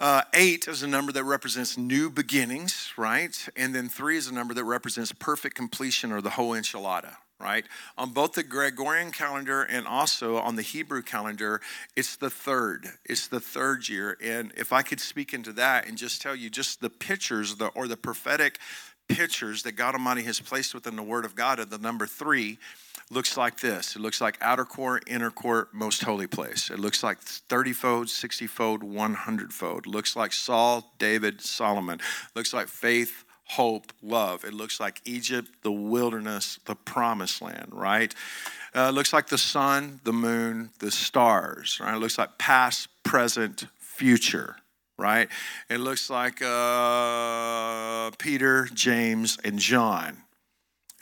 Uh, 0.00 0.22
eight 0.32 0.66
is 0.66 0.82
a 0.82 0.88
number 0.88 1.12
that 1.12 1.24
represents 1.24 1.78
new 1.78 2.10
beginnings, 2.10 2.92
right? 2.96 3.36
And 3.56 3.74
then 3.74 3.88
three 3.88 4.16
is 4.16 4.26
a 4.26 4.34
number 4.34 4.54
that 4.54 4.64
represents 4.64 5.12
perfect 5.12 5.54
completion 5.54 6.10
or 6.10 6.20
the 6.20 6.30
whole 6.30 6.52
enchilada, 6.52 7.16
right? 7.44 7.66
On 7.98 8.10
both 8.10 8.32
the 8.32 8.42
Gregorian 8.42 9.12
calendar 9.12 9.62
and 9.62 9.86
also 9.86 10.38
on 10.38 10.56
the 10.56 10.62
Hebrew 10.62 11.02
calendar, 11.02 11.60
it's 11.94 12.16
the 12.16 12.30
third. 12.30 12.88
It's 13.04 13.26
the 13.26 13.40
third 13.40 13.88
year. 13.88 14.16
And 14.22 14.52
if 14.56 14.72
I 14.72 14.80
could 14.82 14.98
speak 14.98 15.34
into 15.34 15.52
that 15.52 15.86
and 15.86 15.98
just 15.98 16.22
tell 16.22 16.34
you 16.34 16.48
just 16.48 16.80
the 16.80 16.90
pictures 16.90 17.56
the, 17.56 17.66
or 17.68 17.86
the 17.86 17.98
prophetic 17.98 18.58
pictures 19.08 19.62
that 19.64 19.72
God 19.72 19.94
Almighty 19.94 20.22
has 20.22 20.40
placed 20.40 20.74
within 20.74 20.96
the 20.96 21.02
Word 21.02 21.26
of 21.26 21.34
God 21.34 21.58
of 21.58 21.68
the 21.68 21.78
number 21.78 22.06
three 22.06 22.58
looks 23.10 23.36
like 23.36 23.60
this. 23.60 23.96
It 23.96 24.00
looks 24.00 24.20
like 24.20 24.38
outer 24.40 24.64
court, 24.64 25.04
inner 25.06 25.30
court, 25.30 25.74
most 25.74 26.02
holy 26.02 26.26
place. 26.26 26.70
It 26.70 26.78
looks 26.78 27.02
like 27.02 27.18
30 27.18 27.72
fold, 27.74 28.08
60 28.08 28.46
fold, 28.46 28.82
100 28.82 29.52
fold. 29.52 29.86
Looks 29.86 30.16
like 30.16 30.32
Saul, 30.32 30.92
David, 30.98 31.42
Solomon. 31.42 32.00
Looks 32.34 32.54
like 32.54 32.68
faith, 32.68 33.23
hope, 33.46 33.92
love. 34.02 34.44
It 34.44 34.54
looks 34.54 34.80
like 34.80 35.00
Egypt, 35.04 35.50
the 35.62 35.72
wilderness, 35.72 36.58
the 36.64 36.74
promised 36.74 37.42
land, 37.42 37.68
right? 37.72 38.14
Uh, 38.74 38.88
it 38.88 38.92
looks 38.92 39.12
like 39.12 39.28
the 39.28 39.38
sun, 39.38 40.00
the 40.04 40.12
moon, 40.12 40.70
the 40.80 40.90
stars, 40.90 41.78
right? 41.80 41.94
It 41.94 41.98
looks 41.98 42.18
like 42.18 42.38
past, 42.38 42.88
present, 43.02 43.66
future, 43.78 44.56
right? 44.98 45.28
It 45.68 45.78
looks 45.78 46.10
like 46.10 46.42
uh, 46.42 48.10
Peter, 48.18 48.68
James, 48.72 49.38
and 49.44 49.58
John. 49.58 50.18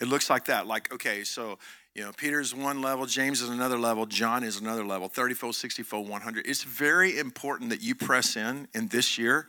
It 0.01 0.07
looks 0.07 0.29
like 0.29 0.45
that. 0.45 0.67
Like, 0.67 0.93
okay, 0.93 1.23
so 1.23 1.57
you 1.95 2.03
know, 2.03 2.11
Peter's 2.11 2.55
one 2.55 2.81
level, 2.81 3.05
James 3.05 3.41
is 3.41 3.49
another 3.49 3.77
level, 3.77 4.05
John 4.05 4.43
is 4.43 4.59
another 4.59 4.83
level, 4.83 5.07
30 5.07 5.35
fold, 5.35 5.55
60 5.55 5.83
fold, 5.83 6.09
100. 6.09 6.47
It's 6.47 6.63
very 6.63 7.19
important 7.19 7.69
that 7.69 7.81
you 7.81 7.93
press 7.93 8.35
in 8.35 8.67
in 8.73 8.87
this 8.87 9.17
year 9.17 9.47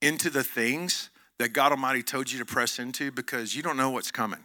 into 0.00 0.30
the 0.30 0.42
things 0.42 1.10
that 1.38 1.52
God 1.52 1.72
Almighty 1.72 2.02
told 2.02 2.30
you 2.30 2.38
to 2.38 2.44
press 2.44 2.78
into 2.78 3.10
because 3.10 3.54
you 3.54 3.62
don't 3.62 3.76
know 3.76 3.90
what's 3.90 4.10
coming. 4.10 4.40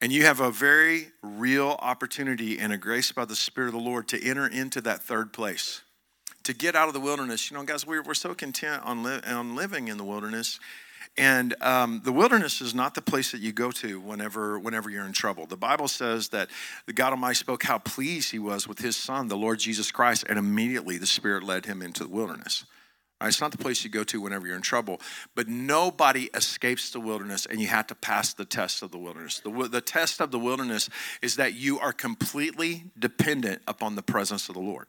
And 0.00 0.12
you 0.12 0.24
have 0.24 0.40
a 0.40 0.50
very 0.50 1.08
real 1.22 1.76
opportunity 1.78 2.58
and 2.58 2.72
a 2.72 2.76
grace 2.76 3.12
by 3.12 3.24
the 3.24 3.36
Spirit 3.36 3.68
of 3.68 3.74
the 3.74 3.80
Lord 3.80 4.08
to 4.08 4.22
enter 4.22 4.46
into 4.46 4.80
that 4.82 5.02
third 5.02 5.32
place, 5.32 5.82
to 6.42 6.52
get 6.52 6.74
out 6.74 6.88
of 6.88 6.94
the 6.94 7.00
wilderness. 7.00 7.50
You 7.50 7.56
know, 7.56 7.62
guys, 7.62 7.86
we're, 7.86 8.02
we're 8.02 8.14
so 8.14 8.34
content 8.34 8.82
on, 8.84 9.02
li- 9.02 9.20
on 9.26 9.56
living 9.56 9.88
in 9.88 9.96
the 9.96 10.04
wilderness 10.04 10.58
and 11.16 11.54
um, 11.62 12.00
the 12.04 12.12
wilderness 12.12 12.60
is 12.60 12.74
not 12.74 12.94
the 12.94 13.02
place 13.02 13.30
that 13.32 13.40
you 13.40 13.52
go 13.52 13.70
to 13.72 14.00
whenever, 14.00 14.58
whenever 14.58 14.90
you're 14.90 15.06
in 15.06 15.12
trouble. 15.12 15.46
The 15.46 15.56
Bible 15.56 15.86
says 15.86 16.28
that 16.30 16.48
the 16.86 16.92
God 16.92 17.10
Almighty 17.10 17.36
spoke 17.36 17.62
how 17.62 17.78
pleased 17.78 18.32
he 18.32 18.40
was 18.40 18.66
with 18.66 18.80
his 18.80 18.96
son, 18.96 19.28
the 19.28 19.36
Lord 19.36 19.60
Jesus 19.60 19.92
Christ, 19.92 20.24
and 20.28 20.38
immediately 20.38 20.98
the 20.98 21.06
Spirit 21.06 21.44
led 21.44 21.66
him 21.66 21.82
into 21.82 22.02
the 22.02 22.10
wilderness. 22.10 22.64
Right? 23.20 23.28
It's 23.28 23.40
not 23.40 23.52
the 23.52 23.58
place 23.58 23.84
you 23.84 23.90
go 23.90 24.04
to 24.04 24.20
whenever 24.20 24.46
you're 24.46 24.56
in 24.56 24.62
trouble, 24.62 25.00
but 25.34 25.48
nobody 25.48 26.30
escapes 26.34 26.90
the 26.90 27.00
wilderness, 27.00 27.46
and 27.46 27.60
you 27.60 27.68
have 27.68 27.86
to 27.88 27.94
pass 27.94 28.34
the 28.34 28.44
test 28.44 28.82
of 28.82 28.90
the 28.90 28.98
wilderness. 28.98 29.40
The, 29.40 29.68
the 29.68 29.80
test 29.80 30.20
of 30.20 30.30
the 30.30 30.38
wilderness 30.38 30.90
is 31.22 31.36
that 31.36 31.54
you 31.54 31.78
are 31.78 31.92
completely 31.92 32.84
dependent 32.98 33.62
upon 33.66 33.94
the 33.96 34.02
presence 34.02 34.48
of 34.48 34.54
the 34.54 34.60
Lord. 34.60 34.86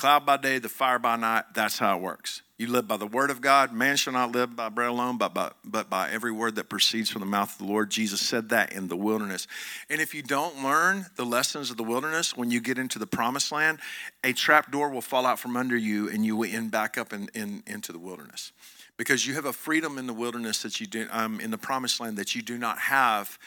Cloud 0.00 0.24
by 0.24 0.38
day, 0.38 0.58
the 0.58 0.70
fire 0.70 0.98
by 0.98 1.16
night, 1.16 1.44
that's 1.52 1.78
how 1.78 1.98
it 1.98 2.00
works. 2.00 2.40
You 2.56 2.68
live 2.68 2.88
by 2.88 2.96
the 2.96 3.06
word 3.06 3.30
of 3.30 3.42
God. 3.42 3.70
Man 3.70 3.98
shall 3.98 4.14
not 4.14 4.32
live 4.32 4.56
by 4.56 4.70
bread 4.70 4.88
alone, 4.88 5.18
but 5.18 5.34
by, 5.34 5.50
but 5.62 5.90
by 5.90 6.08
every 6.08 6.32
word 6.32 6.54
that 6.54 6.70
proceeds 6.70 7.10
from 7.10 7.20
the 7.20 7.26
mouth 7.26 7.52
of 7.52 7.58
the 7.58 7.70
Lord. 7.70 7.90
Jesus 7.90 8.18
said 8.18 8.48
that 8.48 8.72
in 8.72 8.88
the 8.88 8.96
wilderness. 8.96 9.46
And 9.90 10.00
if 10.00 10.14
you 10.14 10.22
don't 10.22 10.64
learn 10.64 11.04
the 11.16 11.26
lessons 11.26 11.70
of 11.70 11.76
the 11.76 11.82
wilderness, 11.82 12.34
when 12.34 12.50
you 12.50 12.62
get 12.62 12.78
into 12.78 12.98
the 12.98 13.06
promised 13.06 13.52
land, 13.52 13.78
a 14.24 14.32
trap 14.32 14.72
door 14.72 14.88
will 14.88 15.02
fall 15.02 15.26
out 15.26 15.38
from 15.38 15.54
under 15.54 15.76
you 15.76 16.08
and 16.08 16.24
you 16.24 16.34
will 16.34 16.50
end 16.50 16.70
back 16.70 16.96
up 16.96 17.12
in, 17.12 17.28
in, 17.34 17.62
into 17.66 17.92
the 17.92 17.98
wilderness. 17.98 18.52
Because 18.96 19.26
you 19.26 19.34
have 19.34 19.44
a 19.44 19.52
freedom 19.52 19.98
in 19.98 20.06
the 20.06 20.14
wilderness 20.14 20.62
that 20.62 20.80
you 20.80 20.86
do, 20.86 21.08
um, 21.10 21.40
in 21.40 21.50
the 21.50 21.58
promised 21.58 22.00
land 22.00 22.16
that 22.16 22.34
you 22.34 22.40
do 22.40 22.56
not 22.56 22.78
have 22.78 23.38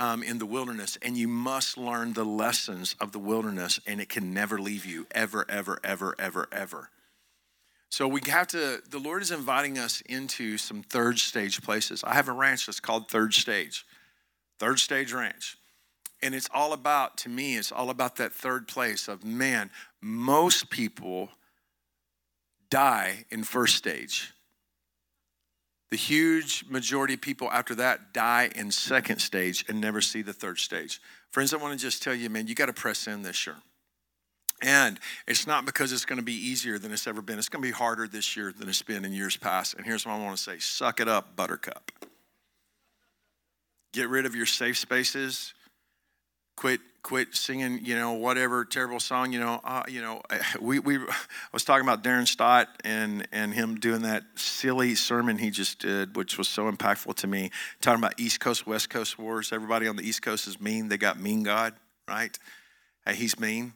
um, 0.00 0.22
in 0.22 0.38
the 0.38 0.46
wilderness, 0.46 0.98
and 1.02 1.16
you 1.16 1.28
must 1.28 1.76
learn 1.76 2.14
the 2.14 2.24
lessons 2.24 2.96
of 3.00 3.12
the 3.12 3.18
wilderness, 3.18 3.78
and 3.86 4.00
it 4.00 4.08
can 4.08 4.32
never 4.32 4.58
leave 4.58 4.86
you 4.86 5.06
ever, 5.10 5.44
ever, 5.48 5.78
ever, 5.84 6.16
ever, 6.18 6.48
ever. 6.50 6.88
So 7.90 8.08
we 8.08 8.20
have 8.26 8.46
to, 8.48 8.80
the 8.88 8.98
Lord 8.98 9.20
is 9.20 9.30
inviting 9.30 9.78
us 9.78 10.00
into 10.02 10.56
some 10.56 10.82
third 10.82 11.18
stage 11.18 11.60
places. 11.62 12.02
I 12.02 12.14
have 12.14 12.28
a 12.28 12.32
ranch 12.32 12.66
that's 12.66 12.80
called 12.80 13.10
Third 13.10 13.34
Stage, 13.34 13.84
Third 14.58 14.78
Stage 14.78 15.12
Ranch. 15.12 15.58
And 16.22 16.34
it's 16.34 16.48
all 16.52 16.72
about, 16.72 17.18
to 17.18 17.28
me, 17.28 17.56
it's 17.56 17.72
all 17.72 17.90
about 17.90 18.16
that 18.16 18.32
third 18.32 18.68
place 18.68 19.06
of 19.06 19.22
man, 19.24 19.70
most 20.00 20.70
people 20.70 21.28
die 22.70 23.24
in 23.30 23.42
first 23.44 23.76
stage. 23.76 24.32
The 25.90 25.96
huge 25.96 26.64
majority 26.68 27.14
of 27.14 27.20
people 27.20 27.50
after 27.50 27.74
that 27.76 28.12
die 28.12 28.50
in 28.54 28.70
second 28.70 29.18
stage 29.18 29.64
and 29.68 29.80
never 29.80 30.00
see 30.00 30.22
the 30.22 30.32
third 30.32 30.58
stage. 30.58 31.00
Friends, 31.30 31.52
I 31.52 31.56
want 31.56 31.78
to 31.78 31.78
just 31.78 32.02
tell 32.02 32.14
you, 32.14 32.30
man, 32.30 32.46
you 32.46 32.54
got 32.54 32.66
to 32.66 32.72
press 32.72 33.06
in 33.08 33.22
this 33.22 33.46
year. 33.46 33.56
And 34.62 35.00
it's 35.26 35.46
not 35.46 35.64
because 35.64 35.90
it's 35.90 36.04
going 36.04 36.18
to 36.18 36.24
be 36.24 36.34
easier 36.34 36.78
than 36.78 36.92
it's 36.92 37.06
ever 37.06 37.22
been. 37.22 37.38
It's 37.38 37.48
going 37.48 37.62
to 37.62 37.68
be 37.68 37.72
harder 37.72 38.06
this 38.06 38.36
year 38.36 38.52
than 38.52 38.68
it's 38.68 38.82
been 38.82 39.04
in 39.04 39.12
years 39.12 39.36
past. 39.36 39.74
And 39.74 39.86
here's 39.86 40.06
what 40.06 40.12
I 40.12 40.18
want 40.18 40.36
to 40.36 40.42
say 40.42 40.58
suck 40.58 41.00
it 41.00 41.08
up, 41.08 41.34
buttercup. 41.34 41.90
Get 43.92 44.08
rid 44.08 44.26
of 44.26 44.36
your 44.36 44.46
safe 44.46 44.78
spaces. 44.78 45.54
Quit, 46.60 46.80
quit 47.02 47.34
singing, 47.34 47.80
you 47.82 47.96
know, 47.96 48.12
whatever 48.12 48.66
terrible 48.66 49.00
song. 49.00 49.32
You 49.32 49.40
know, 49.40 49.60
uh, 49.64 49.84
you 49.88 50.02
know. 50.02 50.20
We, 50.60 50.78
we 50.78 50.98
I 50.98 51.14
was 51.54 51.64
talking 51.64 51.86
about 51.86 52.04
Darren 52.04 52.28
Stott 52.28 52.68
and 52.84 53.26
and 53.32 53.54
him 53.54 53.80
doing 53.80 54.02
that 54.02 54.24
silly 54.34 54.94
sermon 54.94 55.38
he 55.38 55.50
just 55.50 55.78
did, 55.78 56.14
which 56.14 56.36
was 56.36 56.50
so 56.50 56.70
impactful 56.70 57.14
to 57.14 57.26
me. 57.26 57.50
Talking 57.80 58.00
about 58.02 58.20
East 58.20 58.40
Coast 58.40 58.66
West 58.66 58.90
Coast 58.90 59.18
wars. 59.18 59.54
Everybody 59.54 59.88
on 59.88 59.96
the 59.96 60.06
East 60.06 60.20
Coast 60.20 60.46
is 60.46 60.60
mean. 60.60 60.88
They 60.88 60.98
got 60.98 61.18
mean 61.18 61.44
God, 61.44 61.72
right? 62.06 62.38
He's 63.10 63.40
mean 63.40 63.72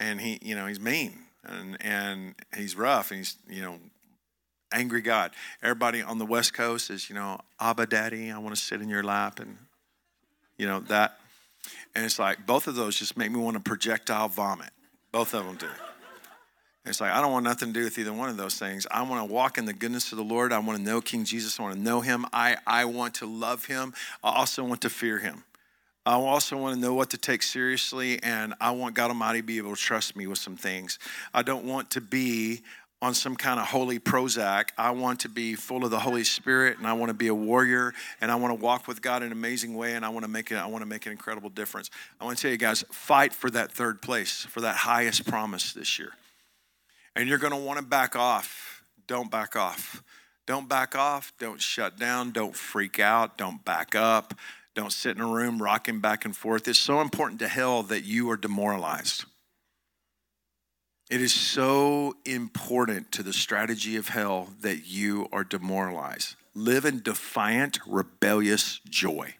and 0.00 0.20
he, 0.20 0.40
you 0.42 0.56
know, 0.56 0.66
he's 0.66 0.80
mean 0.80 1.12
and 1.44 1.76
and 1.80 2.34
he's 2.56 2.74
rough 2.74 3.12
and 3.12 3.18
he's, 3.18 3.36
you 3.48 3.62
know, 3.62 3.78
angry 4.72 5.02
God. 5.02 5.30
Everybody 5.62 6.02
on 6.02 6.18
the 6.18 6.26
West 6.26 6.52
Coast 6.52 6.90
is, 6.90 7.08
you 7.08 7.14
know, 7.14 7.38
Abba 7.60 7.86
Daddy, 7.86 8.32
I 8.32 8.38
want 8.38 8.56
to 8.56 8.60
sit 8.60 8.82
in 8.82 8.88
your 8.88 9.04
lap 9.04 9.38
and 9.38 9.56
you 10.58 10.66
know 10.66 10.80
that. 10.80 11.18
And 11.94 12.04
it's 12.04 12.18
like 12.18 12.46
both 12.46 12.66
of 12.66 12.74
those 12.74 12.98
just 12.98 13.16
make 13.16 13.30
me 13.30 13.38
want 13.38 13.56
to 13.56 13.62
projectile 13.62 14.28
vomit. 14.28 14.70
Both 15.10 15.34
of 15.34 15.44
them 15.44 15.56
do. 15.56 15.68
It's 16.84 17.00
like 17.00 17.12
I 17.12 17.20
don't 17.20 17.30
want 17.30 17.44
nothing 17.44 17.72
to 17.72 17.78
do 17.78 17.84
with 17.84 17.98
either 17.98 18.12
one 18.12 18.28
of 18.28 18.36
those 18.36 18.58
things. 18.58 18.86
I 18.90 19.02
want 19.02 19.26
to 19.26 19.32
walk 19.32 19.56
in 19.56 19.66
the 19.66 19.72
goodness 19.72 20.10
of 20.10 20.18
the 20.18 20.24
Lord. 20.24 20.52
I 20.52 20.58
want 20.58 20.78
to 20.78 20.84
know 20.84 21.00
King 21.00 21.24
Jesus. 21.24 21.60
I 21.60 21.62
want 21.62 21.76
to 21.76 21.80
know 21.80 22.00
him. 22.00 22.26
I, 22.32 22.56
I 22.66 22.86
want 22.86 23.14
to 23.16 23.26
love 23.26 23.66
him. 23.66 23.94
I 24.24 24.34
also 24.34 24.64
want 24.64 24.80
to 24.80 24.90
fear 24.90 25.18
him. 25.18 25.44
I 26.04 26.14
also 26.14 26.56
want 26.56 26.74
to 26.74 26.80
know 26.80 26.94
what 26.94 27.10
to 27.10 27.18
take 27.18 27.44
seriously, 27.44 28.20
and 28.24 28.54
I 28.60 28.72
want 28.72 28.96
God 28.96 29.10
Almighty 29.10 29.38
to 29.38 29.46
be 29.46 29.58
able 29.58 29.76
to 29.76 29.80
trust 29.80 30.16
me 30.16 30.26
with 30.26 30.38
some 30.38 30.56
things. 30.56 30.98
I 31.32 31.42
don't 31.42 31.64
want 31.64 31.90
to 31.90 32.00
be 32.00 32.62
on 33.02 33.14
some 33.14 33.34
kind 33.34 33.58
of 33.58 33.66
holy 33.66 33.98
Prozac. 33.98 34.68
I 34.78 34.92
want 34.92 35.20
to 35.20 35.28
be 35.28 35.56
full 35.56 35.84
of 35.84 35.90
the 35.90 35.98
Holy 35.98 36.22
Spirit, 36.22 36.78
and 36.78 36.86
I 36.86 36.92
want 36.92 37.10
to 37.10 37.14
be 37.14 37.26
a 37.26 37.34
warrior, 37.34 37.92
and 38.20 38.30
I 38.30 38.36
want 38.36 38.52
to 38.58 38.64
walk 38.64 38.86
with 38.86 39.02
God 39.02 39.22
in 39.22 39.26
an 39.26 39.32
amazing 39.32 39.74
way, 39.74 39.94
and 39.94 40.04
I 40.04 40.08
want 40.08 40.24
to 40.24 40.30
make 40.30 40.52
it. 40.52 40.54
I 40.54 40.66
want 40.66 40.82
to 40.82 40.88
make 40.88 41.04
an 41.04 41.12
incredible 41.12 41.50
difference. 41.50 41.90
I 42.20 42.24
want 42.24 42.38
to 42.38 42.42
tell 42.42 42.52
you 42.52 42.56
guys, 42.56 42.84
fight 42.92 43.34
for 43.34 43.50
that 43.50 43.72
third 43.72 44.00
place, 44.00 44.46
for 44.48 44.60
that 44.60 44.76
highest 44.76 45.26
promise 45.26 45.72
this 45.72 45.98
year. 45.98 46.12
And 47.16 47.28
you're 47.28 47.38
going 47.38 47.52
to 47.52 47.58
want 47.58 47.80
to 47.80 47.84
back 47.84 48.14
off. 48.14 48.84
Don't 49.08 49.30
back 49.30 49.56
off. 49.56 50.02
Don't 50.46 50.68
back 50.68 50.94
off. 50.94 51.32
Don't 51.40 51.60
shut 51.60 51.98
down. 51.98 52.30
Don't 52.30 52.54
freak 52.54 53.00
out. 53.00 53.36
Don't 53.36 53.64
back 53.64 53.96
up. 53.96 54.32
Don't 54.74 54.92
sit 54.92 55.16
in 55.16 55.22
a 55.22 55.26
room 55.26 55.60
rocking 55.60 55.98
back 55.98 56.24
and 56.24 56.36
forth. 56.36 56.68
It's 56.68 56.78
so 56.78 57.00
important 57.00 57.40
to 57.40 57.48
hell 57.48 57.82
that 57.82 58.04
you 58.04 58.30
are 58.30 58.36
demoralized. 58.36 59.24
It 61.12 61.20
is 61.20 61.34
so 61.34 62.16
important 62.24 63.12
to 63.12 63.22
the 63.22 63.34
strategy 63.34 63.96
of 63.96 64.08
hell 64.08 64.48
that 64.62 64.86
you 64.86 65.28
are 65.30 65.44
demoralized. 65.44 66.36
Live 66.54 66.86
in 66.86 67.02
defiant, 67.02 67.78
rebellious 67.86 68.80
joy. 68.88 69.34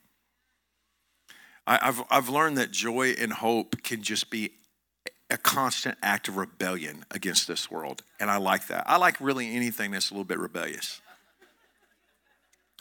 I, 1.66 1.78
have 1.80 2.04
I've 2.10 2.28
learned 2.28 2.58
that 2.58 2.72
joy 2.72 3.14
and 3.18 3.32
hope 3.32 3.82
can 3.82 4.02
just 4.02 4.28
be 4.28 4.50
a 5.30 5.38
constant 5.38 5.96
act 6.02 6.28
of 6.28 6.36
rebellion 6.36 7.06
against 7.10 7.48
this 7.48 7.70
world. 7.70 8.02
And 8.20 8.30
I 8.30 8.36
like 8.36 8.66
that. 8.66 8.84
I 8.86 8.98
like 8.98 9.18
really 9.18 9.56
anything 9.56 9.92
that's 9.92 10.10
a 10.10 10.12
little 10.12 10.26
bit 10.26 10.40
rebellious. 10.40 11.00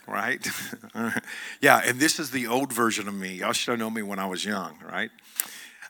Right? 0.06 0.46
yeah, 1.62 1.80
and 1.82 1.98
this 1.98 2.20
is 2.20 2.30
the 2.30 2.46
old 2.46 2.74
version 2.74 3.08
of 3.08 3.14
me. 3.14 3.36
Y'all 3.36 3.54
should 3.54 3.70
have 3.70 3.78
known 3.78 3.94
me 3.94 4.02
when 4.02 4.18
I 4.18 4.26
was 4.26 4.44
young, 4.44 4.76
right? 4.86 5.10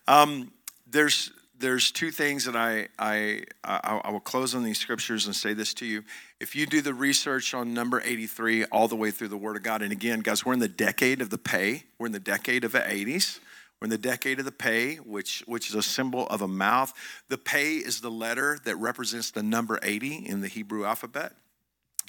Um, 0.06 0.52
there's 0.86 1.32
there's 1.62 1.92
two 1.92 2.10
things 2.10 2.44
that 2.44 2.56
I, 2.56 2.88
I, 2.98 3.44
I, 3.62 4.00
I 4.04 4.10
will 4.10 4.20
close 4.20 4.52
on 4.56 4.64
these 4.64 4.78
scriptures 4.78 5.26
and 5.26 5.34
say 5.34 5.54
this 5.54 5.72
to 5.74 5.86
you. 5.86 6.02
If 6.40 6.56
you 6.56 6.66
do 6.66 6.82
the 6.82 6.92
research 6.92 7.54
on 7.54 7.72
number 7.72 8.02
83 8.04 8.64
all 8.64 8.88
the 8.88 8.96
way 8.96 9.12
through 9.12 9.28
the 9.28 9.36
Word 9.36 9.56
of 9.56 9.62
God, 9.62 9.80
and 9.80 9.92
again, 9.92 10.20
guys, 10.20 10.44
we're 10.44 10.54
in 10.54 10.58
the 10.58 10.66
decade 10.66 11.22
of 11.22 11.30
the 11.30 11.38
pay, 11.38 11.84
we're 11.98 12.06
in 12.06 12.12
the 12.12 12.18
decade 12.18 12.64
of 12.64 12.72
the 12.72 12.80
80s. 12.80 13.38
We're 13.80 13.86
in 13.86 13.90
the 13.90 13.98
decade 13.98 14.38
of 14.38 14.44
the 14.44 14.52
pay, 14.52 14.96
which, 14.96 15.42
which 15.46 15.68
is 15.68 15.74
a 15.74 15.82
symbol 15.82 16.28
of 16.28 16.40
a 16.40 16.46
mouth. 16.46 16.92
The 17.28 17.38
pay 17.38 17.74
is 17.74 18.00
the 18.00 18.12
letter 18.12 18.60
that 18.64 18.76
represents 18.76 19.32
the 19.32 19.42
number 19.42 19.80
80 19.82 20.26
in 20.26 20.40
the 20.40 20.46
Hebrew 20.46 20.84
alphabet. 20.84 21.32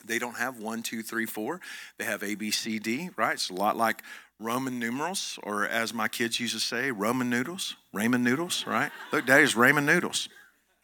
They 0.06 0.20
don't 0.20 0.38
have 0.38 0.60
one, 0.60 0.84
two, 0.84 1.02
three, 1.02 1.26
four. 1.26 1.62
They 1.98 2.06
have 2.06 2.24
A, 2.24 2.36
B, 2.36 2.52
C, 2.52 2.78
D, 2.78 3.10
right? 3.16 3.34
It's 3.34 3.50
a 3.50 3.54
lot 3.54 3.78
like 3.78 4.04
Roman 4.40 4.80
numerals, 4.80 5.40
or 5.44 5.66
as 5.68 5.94
my 5.94 6.08
kids 6.08 6.40
used 6.40 6.54
to 6.54 6.60
say, 6.60 6.92
Roman 6.92 7.30
noodles, 7.30 7.76
ramen 7.96 8.22
noodles, 8.22 8.66
right? 8.68 8.92
Look, 9.12 9.26
Daddy's 9.26 9.56
ramen 9.56 9.86
noodles. 9.86 10.28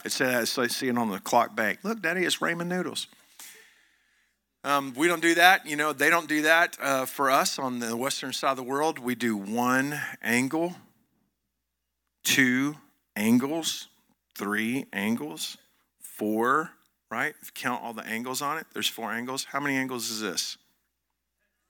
It 0.05 0.11
says, 0.11 0.57
I 0.57 0.67
see 0.67 0.87
it 0.87 0.97
on 0.97 1.09
the 1.09 1.19
clock 1.19 1.55
bank. 1.55 1.79
Look, 1.83 2.01
Daddy, 2.01 2.23
it's 2.23 2.37
ramen 2.37 2.67
noodles. 2.67 3.07
Um, 4.63 4.93
we 4.95 5.07
don't 5.07 5.21
do 5.21 5.35
that. 5.35 5.65
You 5.65 5.75
know, 5.75 5.93
they 5.93 6.09
don't 6.09 6.27
do 6.27 6.43
that 6.43 6.77
uh, 6.81 7.05
for 7.05 7.29
us 7.29 7.59
on 7.59 7.79
the 7.79 7.95
western 7.95 8.33
side 8.33 8.51
of 8.51 8.57
the 8.57 8.63
world. 8.63 8.99
We 8.99 9.15
do 9.15 9.35
one 9.35 9.99
angle, 10.21 10.75
two 12.23 12.75
angles, 13.15 13.87
three 14.37 14.85
angles, 14.93 15.57
four, 15.99 16.71
right? 17.09 17.35
Count 17.53 17.83
all 17.83 17.93
the 17.93 18.05
angles 18.05 18.41
on 18.41 18.57
it, 18.57 18.67
there's 18.73 18.87
four 18.87 19.11
angles. 19.11 19.45
How 19.45 19.59
many 19.59 19.75
angles 19.75 20.09
is 20.09 20.21
this? 20.21 20.57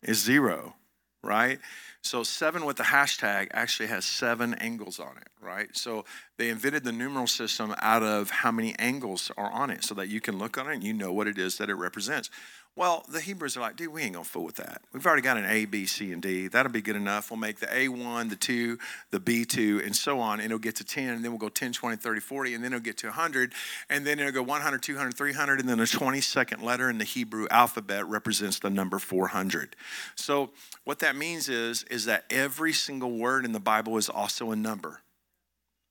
Is 0.02 0.24
zero, 0.24 0.76
right? 1.22 1.60
So 2.02 2.24
seven 2.24 2.66
with 2.66 2.78
the 2.78 2.84
hashtag 2.84 3.50
actually 3.52 3.88
has 3.88 4.06
seven 4.06 4.54
angles 4.56 5.00
on 5.00 5.18
it, 5.18 5.28
right? 5.42 5.68
So 5.76 6.06
they 6.38 6.50
invented 6.50 6.84
the 6.84 6.92
numeral 6.92 7.28
system 7.28 7.76
out 7.80 8.04
of 8.04 8.30
how 8.30 8.52
many 8.52 8.74
angles 8.80 9.32
are 9.38 9.52
on 9.52 9.70
it 9.70 9.84
so 9.84 9.94
that 9.96 10.08
you 10.08 10.22
can 10.22 10.38
look 10.38 10.58
on 10.58 10.70
it 10.70 10.76
and 10.76 10.84
you 10.84 10.94
know 10.94 11.12
what 11.12 11.28
it 11.28 11.38
is 11.38 11.58
that 11.58 11.70
it 11.70 11.76
represents. 11.76 12.30
Well, 12.76 13.04
the 13.10 13.20
Hebrews 13.20 13.58
are 13.58 13.60
like, 13.60 13.76
dude, 13.76 13.92
we 13.92 14.04
ain't 14.04 14.14
gonna 14.14 14.24
fool 14.24 14.46
with 14.46 14.56
that. 14.56 14.82
We've 14.94 15.06
already 15.06 15.22
got 15.22 15.36
an 15.36 15.46
A, 15.46 15.66
B, 15.66 15.86
C, 15.86 16.14
and 16.14 16.22
D. 16.22 16.48
That'll 16.48 16.72
be 16.72 16.82
good 16.82 16.96
enough. 16.96 17.30
We'll 17.30 17.40
make 17.40 17.60
the 17.60 17.66
A1, 17.66 18.30
the 18.30 18.38
2, 18.38 18.78
the 19.12 19.20
B2, 19.20 19.86
and 19.86 19.94
so 19.94 20.20
on, 20.20 20.40
and 20.40 20.46
it'll 20.46 20.60
get 20.60 20.78
to 20.78 20.86
10, 20.86 21.10
and 21.16 21.24
then 21.24 21.32
we'll 21.32 21.40
go 21.40 21.50
10, 21.50 21.74
20, 21.74 21.98
30, 21.98 22.20
40, 22.22 22.54
and 22.54 22.64
then 22.64 22.72
it'll 22.72 22.84
get 22.84 22.98
to 23.00 23.08
100, 23.08 23.54
and 23.90 24.08
then 24.08 24.20
it'll 24.20 24.32
go 24.32 24.44
100, 24.44 24.82
200, 24.82 25.14
300, 25.14 25.60
and 25.60 25.68
then 25.68 25.80
the 25.80 25.84
22nd 25.84 26.64
letter 26.64 26.90
in 26.90 27.00
the 27.00 27.04
Hebrew 27.04 27.48
alphabet 27.52 28.08
represents 28.08 28.60
the 28.60 28.70
number 28.70 28.98
400. 28.98 29.76
So 30.16 30.52
what 30.86 31.00
that 31.00 31.18
means 31.18 31.50
is, 31.50 31.84
is 31.84 32.06
that 32.06 32.24
every 32.30 32.72
single 32.72 33.12
word 33.12 33.44
in 33.44 33.52
the 33.52 33.60
Bible 33.60 33.98
is 33.98 34.08
also 34.08 34.52
a 34.52 34.56
number. 34.56 35.02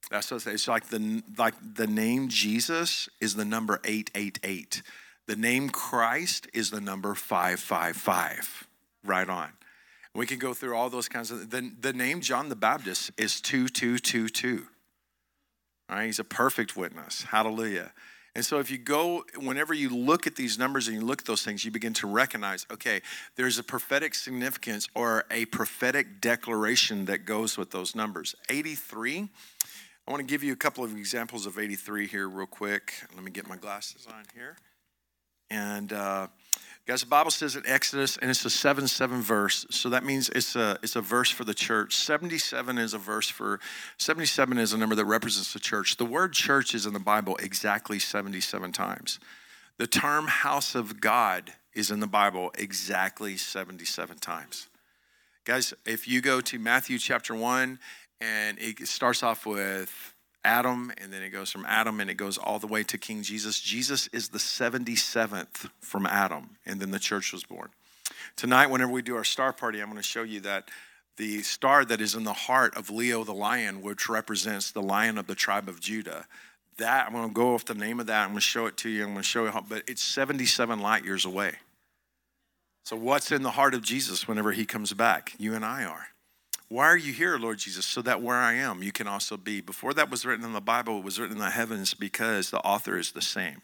That's 0.09 0.31
what 0.31 0.47
it's 0.47 0.67
like 0.67 0.87
the 0.87 1.21
like 1.37 1.53
the 1.75 1.85
name 1.85 2.29
Jesus 2.29 3.09
is 3.21 3.35
the 3.35 3.45
number 3.45 3.79
888. 3.83 4.81
The 5.29 5.35
name 5.35 5.69
Christ 5.69 6.47
is 6.55 6.71
the 6.71 6.81
number 6.81 7.13
555. 7.13 8.67
Right 9.05 9.29
on. 9.29 9.51
We 10.15 10.25
can 10.25 10.39
go 10.39 10.55
through 10.55 10.75
all 10.75 10.89
those 10.89 11.07
kinds 11.07 11.29
of 11.29 11.51
the, 11.51 11.71
the 11.79 11.93
name 11.93 12.21
John 12.21 12.49
the 12.49 12.55
Baptist 12.55 13.11
is 13.15 13.39
2222. 13.39 14.65
All 15.87 15.95
right, 15.95 16.07
he's 16.07 16.17
a 16.17 16.23
perfect 16.23 16.75
witness. 16.75 17.25
Hallelujah. 17.25 17.91
And 18.33 18.43
so, 18.43 18.57
if 18.57 18.71
you 18.71 18.79
go, 18.79 19.23
whenever 19.37 19.71
you 19.71 19.95
look 19.95 20.25
at 20.25 20.35
these 20.35 20.57
numbers 20.57 20.87
and 20.87 20.97
you 20.97 21.05
look 21.05 21.21
at 21.21 21.27
those 21.27 21.45
things, 21.45 21.63
you 21.63 21.69
begin 21.69 21.93
to 21.93 22.07
recognize 22.07 22.65
okay, 22.71 22.99
there's 23.35 23.59
a 23.59 23.63
prophetic 23.63 24.15
significance 24.15 24.87
or 24.95 25.25
a 25.29 25.45
prophetic 25.45 26.21
declaration 26.21 27.05
that 27.05 27.25
goes 27.25 27.55
with 27.55 27.69
those 27.69 27.93
numbers. 27.93 28.33
83, 28.49 29.29
I 30.07 30.11
want 30.11 30.21
to 30.21 30.25
give 30.25 30.43
you 30.43 30.53
a 30.53 30.55
couple 30.55 30.83
of 30.83 30.97
examples 30.97 31.45
of 31.45 31.59
83 31.59 32.07
here, 32.07 32.27
real 32.27 32.47
quick. 32.47 32.93
Let 33.13 33.23
me 33.23 33.29
get 33.29 33.47
my 33.47 33.57
glasses 33.57 34.07
on 34.11 34.23
here. 34.33 34.57
And 35.51 35.91
uh, 35.93 36.27
guys, 36.85 37.01
the 37.01 37.07
Bible 37.07 37.31
says 37.31 37.55
in 37.55 37.63
Exodus, 37.65 38.17
and 38.17 38.29
it's 38.29 38.45
a 38.45 38.49
7 38.49 38.87
7 38.87 39.21
verse. 39.21 39.65
So 39.69 39.89
that 39.89 40.03
means 40.03 40.29
it's 40.29 40.55
a, 40.55 40.77
it's 40.83 40.95
a 40.95 41.01
verse 41.01 41.29
for 41.29 41.43
the 41.43 41.53
church. 41.53 41.95
77 41.95 42.77
is 42.77 42.93
a 42.93 42.97
verse 42.97 43.29
for, 43.29 43.59
77 43.97 44.57
is 44.57 44.73
a 44.73 44.77
number 44.77 44.95
that 44.95 45.05
represents 45.05 45.53
the 45.53 45.59
church. 45.59 45.97
The 45.97 46.05
word 46.05 46.33
church 46.33 46.73
is 46.73 46.85
in 46.85 46.93
the 46.93 46.99
Bible 46.99 47.35
exactly 47.37 47.99
77 47.99 48.71
times. 48.71 49.19
The 49.77 49.87
term 49.87 50.27
house 50.27 50.75
of 50.75 50.99
God 50.99 51.53
is 51.73 51.91
in 51.91 51.99
the 51.99 52.07
Bible 52.07 52.51
exactly 52.57 53.37
77 53.37 54.17
times. 54.17 54.67
Guys, 55.45 55.73
if 55.85 56.07
you 56.07 56.21
go 56.21 56.41
to 56.41 56.59
Matthew 56.59 56.99
chapter 56.99 57.33
1, 57.33 57.79
and 58.21 58.57
it 58.59 58.87
starts 58.87 59.23
off 59.23 59.45
with 59.45 60.13
Adam, 60.49 60.91
and 60.97 61.13
then 61.13 61.21
it 61.21 61.29
goes 61.29 61.51
from 61.51 61.63
Adam 61.67 61.99
and 61.99 62.09
it 62.09 62.15
goes 62.15 62.39
all 62.39 62.57
the 62.57 62.65
way 62.65 62.83
to 62.83 62.97
King 62.97 63.21
Jesus. 63.21 63.59
Jesus 63.59 64.07
is 64.07 64.29
the 64.29 64.39
77th 64.39 65.69
from 65.79 66.07
Adam, 66.07 66.57
and 66.65 66.79
then 66.79 66.89
the 66.89 66.97
church 66.97 67.31
was 67.31 67.43
born. 67.43 67.69
Tonight, 68.35 68.71
whenever 68.71 68.91
we 68.91 69.03
do 69.03 69.15
our 69.15 69.23
star 69.23 69.53
party, 69.53 69.79
I'm 69.79 69.89
going 69.91 69.97
to 69.97 70.03
show 70.03 70.23
you 70.23 70.39
that 70.41 70.69
the 71.17 71.43
star 71.43 71.85
that 71.85 72.01
is 72.01 72.15
in 72.15 72.23
the 72.23 72.33
heart 72.33 72.75
of 72.75 72.89
Leo 72.89 73.23
the 73.23 73.33
lion, 73.33 73.83
which 73.83 74.09
represents 74.09 74.71
the 74.71 74.81
lion 74.81 75.19
of 75.19 75.27
the 75.27 75.35
tribe 75.35 75.69
of 75.69 75.79
Judah. 75.79 76.25
That, 76.77 77.05
I'm 77.05 77.13
going 77.13 77.27
to 77.27 77.33
go 77.33 77.53
off 77.53 77.65
the 77.65 77.75
name 77.75 77.99
of 77.99 78.07
that. 78.07 78.23
I'm 78.23 78.29
going 78.29 78.37
to 78.37 78.41
show 78.41 78.65
it 78.65 78.75
to 78.77 78.89
you. 78.89 79.03
I'm 79.03 79.11
going 79.11 79.21
to 79.21 79.23
show 79.23 79.43
you 79.43 79.51
how, 79.51 79.61
but 79.61 79.83
it's 79.87 80.01
77 80.01 80.79
light 80.79 81.05
years 81.05 81.25
away. 81.25 81.57
So, 82.85 82.95
what's 82.95 83.31
in 83.31 83.43
the 83.43 83.51
heart 83.51 83.75
of 83.75 83.83
Jesus 83.83 84.27
whenever 84.27 84.51
he 84.51 84.65
comes 84.65 84.93
back? 84.93 85.33
You 85.37 85.53
and 85.53 85.63
I 85.63 85.83
are. 85.83 86.07
Why 86.69 86.85
are 86.85 86.97
you 86.97 87.13
here, 87.13 87.37
Lord 87.37 87.57
Jesus? 87.57 87.85
So 87.85 88.03
that 88.03 88.21
where 88.21 88.37
I 88.37 88.53
am, 88.53 88.83
you 88.83 88.91
can 88.91 89.07
also 89.07 89.37
be. 89.37 89.59
Before 89.59 89.93
that 89.95 90.11
was 90.11 90.23
written 90.23 90.45
in 90.45 90.53
the 90.53 90.61
Bible, 90.61 90.99
it 90.99 91.03
was 91.03 91.19
written 91.19 91.37
in 91.37 91.43
the 91.43 91.49
heavens 91.49 91.95
because 91.95 92.51
the 92.51 92.59
author 92.59 92.97
is 92.97 93.11
the 93.11 93.23
same. 93.23 93.63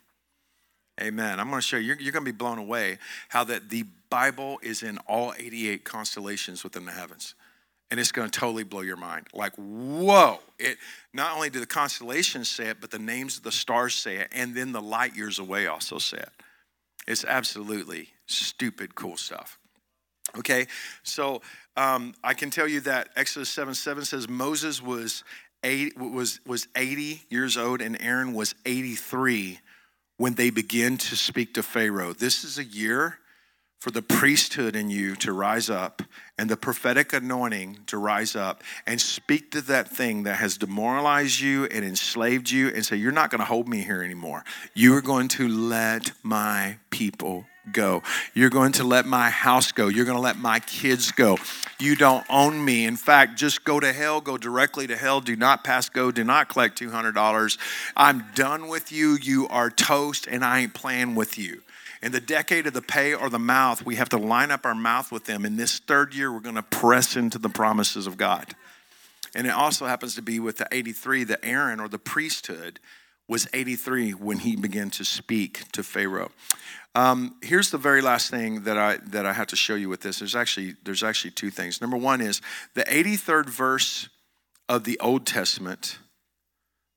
Amen. 0.99 1.39
I'm 1.39 1.49
going 1.49 1.59
to 1.59 1.67
show 1.67 1.77
you, 1.77 1.87
you're, 1.87 1.97
you're 1.99 2.11
going 2.11 2.25
to 2.25 2.31
be 2.31 2.35
blown 2.35 2.57
away 2.57 2.97
how 3.29 3.43
that 3.43 3.69
the 3.69 3.83
Bible 4.09 4.59
is 4.63 4.81
in 4.81 4.97
all 5.07 5.33
88 5.37 5.83
constellations 5.83 6.63
within 6.63 6.85
the 6.85 6.91
heavens. 6.91 7.35
And 7.91 7.99
it's 7.99 8.11
going 8.11 8.29
to 8.29 8.39
totally 8.39 8.63
blow 8.63 8.81
your 8.81 8.97
mind. 8.97 9.27
Like, 9.33 9.53
whoa. 9.55 10.39
It 10.57 10.77
not 11.13 11.35
only 11.35 11.51
do 11.51 11.59
the 11.59 11.67
constellations 11.67 12.49
say 12.49 12.67
it, 12.67 12.81
but 12.81 12.89
the 12.89 12.97
names 12.97 13.37
of 13.37 13.43
the 13.43 13.51
stars 13.51 13.93
say 13.93 14.17
it, 14.17 14.29
and 14.31 14.55
then 14.55 14.71
the 14.71 14.81
light 14.81 15.15
years 15.15 15.37
away 15.37 15.67
also 15.67 15.99
say 15.99 16.17
it. 16.17 16.31
It's 17.07 17.23
absolutely 17.23 18.09
stupid 18.25 18.95
cool 18.95 19.17
stuff. 19.17 19.59
Okay, 20.37 20.67
so 21.03 21.41
um, 21.77 22.13
I 22.23 22.33
can 22.33 22.49
tell 22.49 22.67
you 22.67 22.81
that 22.81 23.09
Exodus 23.15 23.49
7 23.49 23.73
7 23.73 24.03
says 24.05 24.27
Moses 24.27 24.81
was, 24.81 25.23
eight, 25.63 25.97
was, 25.97 26.39
was 26.45 26.67
80 26.75 27.23
years 27.29 27.57
old 27.57 27.81
and 27.81 28.01
Aaron 28.01 28.33
was 28.33 28.53
83 28.65 29.59
when 30.17 30.33
they 30.35 30.49
begin 30.49 30.97
to 30.97 31.15
speak 31.15 31.53
to 31.53 31.63
Pharaoh. 31.63 32.13
This 32.13 32.43
is 32.43 32.57
a 32.57 32.63
year 32.63 33.19
for 33.79 33.91
the 33.91 34.01
priesthood 34.01 34.75
in 34.75 34.89
you 34.89 35.15
to 35.17 35.31
rise 35.31 35.69
up 35.69 36.01
and 36.37 36.49
the 36.49 36.57
prophetic 36.57 37.13
anointing 37.13 37.77
to 37.87 37.97
rise 37.97 38.35
up 38.35 38.63
and 38.87 38.99
speak 38.99 39.51
to 39.51 39.61
that 39.61 39.87
thing 39.87 40.23
that 40.23 40.37
has 40.37 40.57
demoralized 40.57 41.39
you 41.39 41.65
and 41.65 41.85
enslaved 41.85 42.49
you 42.49 42.69
and 42.69 42.85
say, 42.85 42.95
You're 42.95 43.11
not 43.11 43.29
going 43.29 43.39
to 43.39 43.45
hold 43.45 43.67
me 43.67 43.81
here 43.81 44.01
anymore. 44.01 44.43
You 44.73 44.95
are 44.95 45.01
going 45.01 45.27
to 45.29 45.47
let 45.47 46.11
my 46.23 46.77
people 46.89 47.45
go. 47.71 48.03
You're 48.33 48.49
going 48.49 48.73
to 48.73 48.83
let 48.83 49.05
my 49.05 49.29
house 49.29 49.71
go. 49.71 49.87
You're 49.87 50.05
going 50.05 50.17
to 50.17 50.21
let 50.21 50.37
my 50.37 50.59
kids 50.59 51.11
go. 51.11 51.37
You 51.79 51.95
don't 51.95 52.25
own 52.29 52.63
me. 52.63 52.85
In 52.85 52.95
fact, 52.95 53.37
just 53.37 53.63
go 53.63 53.79
to 53.79 53.91
hell, 53.91 54.21
go 54.21 54.37
directly 54.37 54.87
to 54.87 54.95
hell. 54.95 55.21
Do 55.21 55.35
not 55.35 55.63
pass 55.63 55.89
go. 55.89 56.11
Do 56.11 56.23
not 56.23 56.49
collect 56.49 56.79
$200. 56.79 57.57
I'm 57.97 58.25
done 58.33 58.67
with 58.67 58.91
you. 58.91 59.17
You 59.21 59.47
are 59.49 59.69
toast, 59.69 60.27
and 60.27 60.43
I 60.43 60.61
ain't 60.61 60.73
playing 60.73 61.15
with 61.15 61.37
you. 61.37 61.61
In 62.01 62.11
the 62.11 62.21
decade 62.21 62.67
of 62.67 62.73
the 62.73 62.81
Pey 62.81 63.13
or 63.13 63.29
the 63.29 63.39
mouth, 63.39 63.85
we 63.85 63.95
have 63.95 64.09
to 64.09 64.17
line 64.17 64.51
up 64.51 64.65
our 64.65 64.75
mouth 64.75 65.11
with 65.11 65.25
them. 65.25 65.45
In 65.45 65.55
this 65.55 65.79
third 65.79 66.13
year, 66.13 66.31
we're 66.31 66.39
going 66.39 66.55
to 66.55 66.63
press 66.63 67.15
into 67.15 67.39
the 67.39 67.49
promises 67.49 68.05
of 68.05 68.15
God. 68.15 68.53
And 69.33 69.47
it 69.47 69.53
also 69.53 69.85
happens 69.85 70.15
to 70.15 70.21
be 70.21 70.39
with 70.39 70.57
the 70.57 70.67
83, 70.71 71.25
the 71.25 71.43
Aaron 71.43 71.79
or 71.79 71.89
the 71.89 71.99
priesthood 71.99 72.79
was 73.27 73.47
83 73.53 74.11
when 74.11 74.39
he 74.39 74.55
began 74.55 74.89
to 74.91 75.03
speak 75.03 75.71
to 75.71 75.83
Pharaoh. 75.83 76.31
Um, 76.95 77.35
here's 77.41 77.71
the 77.71 77.77
very 77.77 78.01
last 78.01 78.31
thing 78.31 78.63
that 78.63 78.77
I 78.77 78.97
that 79.07 79.25
I 79.25 79.33
have 79.33 79.47
to 79.47 79.57
show 79.57 79.75
you 79.75 79.89
with 79.89 79.99
this. 79.99 80.19
There's 80.19 80.35
actually 80.35 80.75
there's 80.85 81.03
actually 81.03 81.31
two 81.31 81.49
things. 81.49 81.81
Number 81.81 81.97
one 81.97 82.21
is 82.21 82.41
the 82.73 82.85
83rd 82.85 83.49
verse 83.49 84.07
of 84.69 84.85
the 84.85 84.97
Old 85.01 85.25
Testament. 85.27 85.99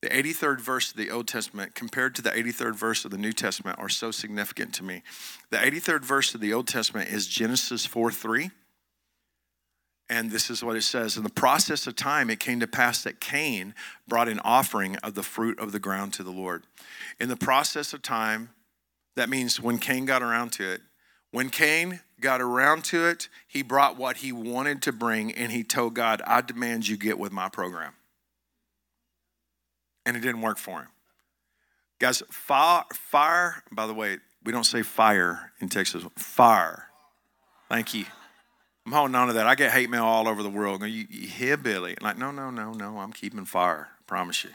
The 0.00 0.08
83rd 0.08 0.60
verse 0.60 0.92
of 0.92 0.96
the 0.96 1.10
Old 1.10 1.26
Testament 1.26 1.74
compared 1.74 2.14
to 2.14 2.22
the 2.22 2.30
83rd 2.30 2.76
verse 2.76 3.04
of 3.04 3.10
the 3.10 3.18
New 3.18 3.32
Testament 3.32 3.80
are 3.80 3.88
so 3.88 4.12
significant 4.12 4.72
to 4.74 4.84
me. 4.84 5.02
The 5.50 5.56
83rd 5.56 6.04
verse 6.04 6.32
of 6.32 6.40
the 6.40 6.54
Old 6.54 6.68
Testament 6.68 7.10
is 7.10 7.26
Genesis 7.26 7.84
4 7.84 8.12
3. 8.12 8.50
And 10.08 10.30
this 10.30 10.48
is 10.48 10.62
what 10.62 10.76
it 10.76 10.82
says 10.82 11.16
In 11.16 11.24
the 11.24 11.28
process 11.28 11.88
of 11.88 11.96
time, 11.96 12.30
it 12.30 12.38
came 12.38 12.60
to 12.60 12.68
pass 12.68 13.02
that 13.02 13.20
Cain 13.20 13.74
brought 14.06 14.28
an 14.28 14.38
offering 14.44 14.94
of 14.98 15.14
the 15.14 15.24
fruit 15.24 15.58
of 15.58 15.72
the 15.72 15.80
ground 15.80 16.12
to 16.14 16.22
the 16.22 16.30
Lord. 16.30 16.62
In 17.18 17.28
the 17.28 17.36
process 17.36 17.92
of 17.92 18.00
time, 18.00 18.50
that 19.16 19.28
means 19.28 19.60
when 19.60 19.78
Cain 19.78 20.04
got 20.04 20.22
around 20.22 20.52
to 20.52 20.70
it, 20.70 20.80
when 21.30 21.50
Cain 21.50 22.00
got 22.20 22.40
around 22.40 22.84
to 22.84 23.06
it, 23.06 23.28
he 23.46 23.62
brought 23.62 23.96
what 23.96 24.18
he 24.18 24.32
wanted 24.32 24.82
to 24.82 24.92
bring 24.92 25.32
and 25.32 25.52
he 25.52 25.62
told 25.62 25.94
God, 25.94 26.22
I 26.26 26.40
demand 26.40 26.88
you 26.88 26.96
get 26.96 27.18
with 27.18 27.32
my 27.32 27.48
program. 27.48 27.92
And 30.06 30.16
it 30.16 30.20
didn't 30.20 30.40
work 30.40 30.58
for 30.58 30.80
him. 30.80 30.88
Guys, 31.98 32.22
fire, 32.30 32.84
fire, 32.92 33.62
by 33.72 33.86
the 33.86 33.94
way, 33.94 34.18
we 34.44 34.52
don't 34.52 34.64
say 34.64 34.82
fire 34.82 35.52
in 35.60 35.68
Texas, 35.68 36.04
fire. 36.16 36.86
Thank 37.68 37.92
you. 37.92 38.06
I'm 38.86 38.92
holding 38.92 39.14
on 39.16 39.26
to 39.26 39.34
that. 39.34 39.46
I 39.46 39.54
get 39.54 39.72
hate 39.72 39.90
mail 39.90 40.04
all 40.04 40.26
over 40.26 40.42
the 40.42 40.48
world. 40.48 40.82
You, 40.82 41.06
you 41.10 41.28
hear 41.28 41.58
Billy? 41.58 41.96
Like, 42.00 42.16
no, 42.16 42.30
no, 42.30 42.50
no, 42.50 42.72
no. 42.72 42.98
I'm 43.00 43.12
keeping 43.12 43.44
fire. 43.44 43.88
I 43.90 44.02
promise 44.06 44.44
you. 44.44 44.50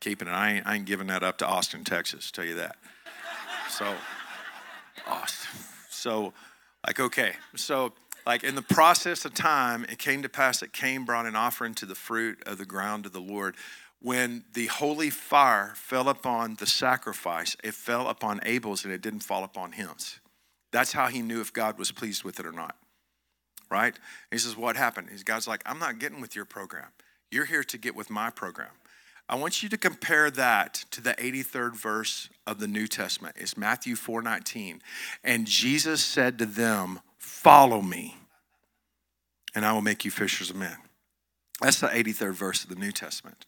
Keeping 0.00 0.28
it. 0.28 0.30
I 0.30 0.52
ain't, 0.52 0.66
I 0.66 0.76
ain't 0.76 0.84
giving 0.84 1.08
that 1.08 1.24
up 1.24 1.38
to 1.38 1.46
Austin, 1.46 1.82
Texas. 1.82 2.30
Tell 2.30 2.44
you 2.44 2.54
that. 2.54 2.76
So, 3.74 3.92
Austin. 5.08 5.60
So, 5.90 6.32
like, 6.86 7.00
okay. 7.00 7.32
So, 7.56 7.92
like, 8.24 8.44
in 8.44 8.54
the 8.54 8.62
process 8.62 9.24
of 9.24 9.34
time, 9.34 9.84
it 9.88 9.98
came 9.98 10.22
to 10.22 10.28
pass 10.28 10.60
that 10.60 10.72
Cain 10.72 11.04
brought 11.04 11.26
an 11.26 11.34
offering 11.34 11.74
to 11.74 11.86
the 11.86 11.96
fruit 11.96 12.40
of 12.46 12.58
the 12.58 12.64
ground 12.64 13.02
to 13.02 13.10
the 13.10 13.20
Lord. 13.20 13.56
When 14.00 14.44
the 14.52 14.66
holy 14.66 15.10
fire 15.10 15.72
fell 15.74 16.08
upon 16.08 16.54
the 16.54 16.66
sacrifice, 16.66 17.56
it 17.64 17.74
fell 17.74 18.08
upon 18.08 18.38
Abel's 18.44 18.84
and 18.84 18.94
it 18.94 19.02
didn't 19.02 19.24
fall 19.24 19.42
upon 19.42 19.72
his. 19.72 20.20
That's 20.70 20.92
how 20.92 21.08
he 21.08 21.20
knew 21.20 21.40
if 21.40 21.52
God 21.52 21.76
was 21.76 21.90
pleased 21.90 22.22
with 22.22 22.38
it 22.38 22.46
or 22.46 22.52
not 22.52 22.76
right? 23.70 23.98
he 24.30 24.38
says, 24.38 24.56
What 24.56 24.76
happened? 24.76 25.08
He's 25.10 25.24
God's 25.24 25.48
like, 25.48 25.62
I'm 25.66 25.78
not 25.78 25.98
getting 25.98 26.20
with 26.20 26.36
your 26.36 26.44
program. 26.44 26.88
You're 27.30 27.46
here 27.46 27.64
to 27.64 27.78
get 27.78 27.96
with 27.96 28.08
my 28.08 28.30
program. 28.30 28.70
I 29.28 29.36
want 29.36 29.62
you 29.62 29.68
to 29.70 29.78
compare 29.78 30.30
that 30.32 30.84
to 30.90 31.00
the 31.00 31.14
83rd 31.14 31.76
verse 31.76 32.28
of 32.46 32.58
the 32.58 32.68
New 32.68 32.86
Testament. 32.86 33.36
It's 33.38 33.56
Matthew 33.56 33.96
4:19. 33.96 34.82
And 35.22 35.46
Jesus 35.46 36.04
said 36.04 36.38
to 36.38 36.46
them, 36.46 37.00
"Follow 37.18 37.80
me, 37.80 38.18
and 39.54 39.64
I 39.64 39.72
will 39.72 39.82
make 39.82 40.04
you 40.04 40.10
fishers 40.10 40.50
of 40.50 40.56
men." 40.56 40.76
That's 41.60 41.80
the 41.80 41.88
83rd 41.88 42.34
verse 42.34 42.64
of 42.64 42.68
the 42.68 42.76
New 42.76 42.92
Testament. 42.92 43.46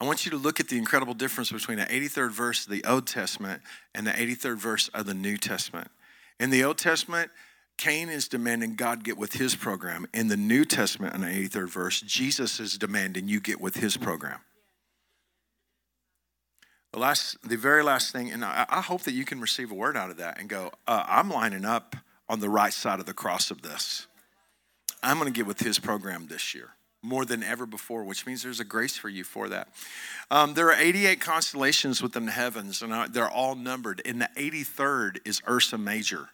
I 0.00 0.04
want 0.04 0.24
you 0.24 0.30
to 0.30 0.36
look 0.36 0.60
at 0.60 0.68
the 0.68 0.78
incredible 0.78 1.14
difference 1.14 1.50
between 1.50 1.78
the 1.78 1.92
83rd 1.92 2.32
verse 2.32 2.64
of 2.64 2.70
the 2.70 2.84
Old 2.84 3.06
Testament 3.06 3.62
and 3.94 4.06
the 4.06 4.18
83rd 4.18 4.58
verse 4.58 4.88
of 4.88 5.06
the 5.06 5.14
New 5.14 5.36
Testament. 5.36 5.90
In 6.38 6.50
the 6.50 6.64
Old 6.64 6.78
Testament, 6.78 7.32
Cain 7.76 8.08
is 8.08 8.28
demanding 8.28 8.76
God 8.76 9.04
get 9.04 9.16
with 9.16 9.34
his 9.34 9.54
program. 9.56 10.06
In 10.14 10.28
the 10.28 10.36
New 10.36 10.64
Testament, 10.64 11.14
in 11.14 11.22
the 11.22 11.28
83rd 11.28 11.70
verse, 11.70 12.00
Jesus 12.00 12.60
is 12.60 12.78
demanding 12.78 13.26
you 13.26 13.40
get 13.40 13.60
with 13.60 13.76
his 13.76 13.96
program. 13.96 14.40
The 16.92 16.98
last, 16.98 17.36
the 17.48 17.56
very 17.56 17.82
last 17.82 18.12
thing, 18.12 18.30
and 18.30 18.44
I, 18.44 18.66
I 18.68 18.80
hope 18.80 19.02
that 19.02 19.12
you 19.12 19.24
can 19.24 19.40
receive 19.40 19.70
a 19.70 19.74
word 19.74 19.96
out 19.96 20.10
of 20.10 20.16
that 20.16 20.40
and 20.40 20.48
go, 20.48 20.72
uh, 20.86 21.04
I'm 21.06 21.30
lining 21.30 21.64
up 21.64 21.96
on 22.28 22.40
the 22.40 22.48
right 22.48 22.72
side 22.72 23.00
of 23.00 23.06
the 23.06 23.14
cross 23.14 23.50
of 23.50 23.62
this. 23.62 24.06
I'm 25.02 25.18
going 25.18 25.32
to 25.32 25.36
get 25.36 25.46
with 25.46 25.60
his 25.60 25.78
program 25.78 26.26
this 26.28 26.54
year 26.54 26.70
more 27.02 27.24
than 27.24 27.42
ever 27.42 27.64
before, 27.64 28.04
which 28.04 28.26
means 28.26 28.42
there's 28.42 28.60
a 28.60 28.64
grace 28.64 28.96
for 28.96 29.08
you 29.08 29.24
for 29.24 29.48
that. 29.48 29.68
Um, 30.30 30.52
there 30.52 30.66
are 30.66 30.76
88 30.76 31.20
constellations 31.20 32.02
within 32.02 32.26
the 32.26 32.32
heavens, 32.32 32.82
and 32.82 33.14
they're 33.14 33.30
all 33.30 33.54
numbered. 33.54 34.02
And 34.04 34.20
the 34.20 34.28
83rd 34.36 35.18
is 35.24 35.40
Ursa 35.48 35.78
Major 35.78 36.28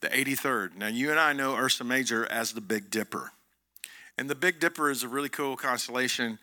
the 0.00 0.08
83rd. 0.08 0.76
Now, 0.76 0.88
you 0.88 1.10
and 1.10 1.18
I 1.18 1.32
know 1.32 1.56
Ursa 1.56 1.84
Major 1.84 2.26
as 2.26 2.52
the 2.52 2.60
Big 2.60 2.90
Dipper. 2.90 3.32
And 4.18 4.30
the 4.30 4.34
Big 4.34 4.60
Dipper 4.60 4.90
is 4.90 5.02
a 5.02 5.08
really 5.08 5.28
cool 5.28 5.56
constellation. 5.56 6.38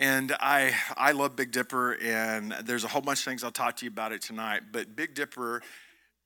And 0.00 0.34
I, 0.40 0.74
I 0.96 1.12
love 1.12 1.36
Big 1.36 1.52
Dipper, 1.52 1.98
and 2.02 2.52
there's 2.64 2.84
a 2.84 2.88
whole 2.88 3.02
bunch 3.02 3.18
of 3.18 3.24
things 3.26 3.44
I'll 3.44 3.50
talk 3.50 3.76
to 3.76 3.84
you 3.84 3.90
about 3.90 4.12
it 4.12 4.22
tonight. 4.22 4.62
But 4.72 4.96
Big 4.96 5.14
Dipper 5.14 5.60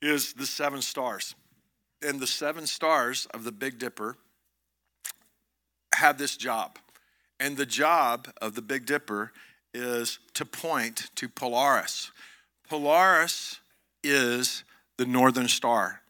is 0.00 0.32
the 0.32 0.46
seven 0.46 0.80
stars. 0.80 1.34
And 2.00 2.20
the 2.20 2.26
seven 2.28 2.68
stars 2.68 3.26
of 3.34 3.42
the 3.42 3.50
Big 3.50 3.80
Dipper 3.80 4.16
have 5.96 6.18
this 6.18 6.36
job. 6.36 6.78
And 7.40 7.56
the 7.56 7.66
job 7.66 8.28
of 8.40 8.54
the 8.54 8.62
Big 8.62 8.86
Dipper 8.86 9.32
is 9.72 10.20
to 10.34 10.44
point 10.44 11.10
to 11.16 11.28
Polaris. 11.28 12.12
Polaris 12.68 13.58
is 14.04 14.62
the 14.98 15.04
northern 15.04 15.48
star. 15.48 16.00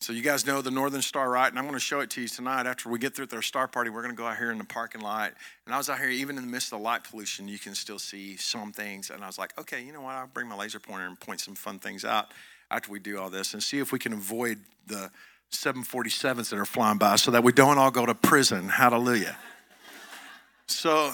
So 0.00 0.12
you 0.12 0.22
guys 0.22 0.46
know 0.46 0.60
the 0.60 0.70
Northern 0.70 1.00
Star, 1.00 1.28
right? 1.30 1.48
And 1.48 1.58
I'm 1.58 1.64
going 1.64 1.74
to 1.74 1.80
show 1.80 2.00
it 2.00 2.10
to 2.10 2.20
you 2.20 2.28
tonight. 2.28 2.66
After 2.66 2.90
we 2.90 2.98
get 2.98 3.14
through 3.14 3.24
with 3.24 3.34
our 3.34 3.42
star 3.42 3.66
party, 3.66 3.88
we're 3.88 4.02
going 4.02 4.14
to 4.14 4.16
go 4.16 4.26
out 4.26 4.36
here 4.36 4.52
in 4.52 4.58
the 4.58 4.64
parking 4.64 5.00
lot. 5.00 5.32
And 5.64 5.74
I 5.74 5.78
was 5.78 5.88
out 5.88 5.98
here, 5.98 6.10
even 6.10 6.36
in 6.36 6.44
the 6.44 6.50
midst 6.50 6.72
of 6.72 6.78
the 6.78 6.84
light 6.84 7.04
pollution, 7.04 7.48
you 7.48 7.58
can 7.58 7.74
still 7.74 7.98
see 7.98 8.36
some 8.36 8.72
things. 8.72 9.10
And 9.10 9.24
I 9.24 9.26
was 9.26 9.38
like, 9.38 9.58
okay, 9.58 9.82
you 9.82 9.92
know 9.92 10.02
what? 10.02 10.12
I'll 10.14 10.26
bring 10.26 10.48
my 10.48 10.56
laser 10.56 10.78
pointer 10.78 11.06
and 11.06 11.18
point 11.18 11.40
some 11.40 11.54
fun 11.54 11.78
things 11.78 12.04
out 12.04 12.26
after 12.70 12.92
we 12.92 12.98
do 12.98 13.18
all 13.18 13.30
this 13.30 13.54
and 13.54 13.62
see 13.62 13.78
if 13.78 13.90
we 13.90 13.98
can 13.98 14.12
avoid 14.12 14.58
the 14.86 15.10
747s 15.50 16.50
that 16.50 16.58
are 16.58 16.66
flying 16.66 16.98
by 16.98 17.16
so 17.16 17.30
that 17.30 17.42
we 17.42 17.52
don't 17.52 17.78
all 17.78 17.90
go 17.90 18.04
to 18.04 18.14
prison. 18.14 18.68
Hallelujah. 18.68 19.38
so, 20.66 21.10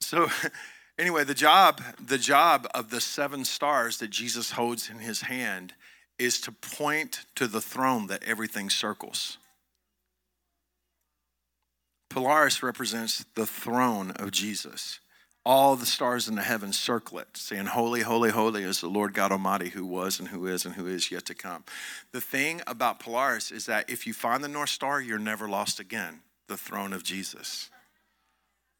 so 0.00 0.28
anyway, 0.98 1.24
the 1.24 1.34
job, 1.34 1.82
the 2.00 2.18
job 2.18 2.66
of 2.74 2.88
the 2.88 3.00
seven 3.00 3.44
stars 3.44 3.98
that 3.98 4.08
Jesus 4.08 4.52
holds 4.52 4.88
in 4.88 5.00
his 5.00 5.20
hand– 5.20 5.74
is 6.18 6.40
to 6.42 6.52
point 6.52 7.26
to 7.34 7.46
the 7.46 7.60
throne 7.60 8.06
that 8.06 8.24
everything 8.24 8.70
circles. 8.70 9.38
Polaris 12.08 12.62
represents 12.62 13.24
the 13.34 13.46
throne 13.46 14.10
of 14.12 14.30
Jesus. 14.30 15.00
All 15.44 15.76
the 15.76 15.86
stars 15.86 16.28
in 16.28 16.34
the 16.34 16.42
heavens 16.42 16.78
circle 16.78 17.18
it, 17.18 17.28
saying, 17.36 17.66
Holy, 17.66 18.00
holy, 18.00 18.30
holy 18.30 18.62
is 18.62 18.80
the 18.80 18.88
Lord 18.88 19.14
God 19.14 19.30
Almighty 19.30 19.68
who 19.68 19.84
was 19.84 20.18
and 20.18 20.28
who 20.28 20.46
is 20.46 20.64
and 20.64 20.74
who 20.74 20.86
is 20.86 21.10
yet 21.10 21.26
to 21.26 21.34
come. 21.34 21.62
The 22.12 22.20
thing 22.20 22.62
about 22.66 22.98
Polaris 22.98 23.52
is 23.52 23.66
that 23.66 23.90
if 23.90 24.06
you 24.06 24.14
find 24.14 24.42
the 24.42 24.48
North 24.48 24.70
Star, 24.70 25.00
you're 25.00 25.18
never 25.18 25.48
lost 25.48 25.78
again 25.78 26.20
the 26.48 26.56
throne 26.56 26.92
of 26.92 27.04
Jesus. 27.04 27.70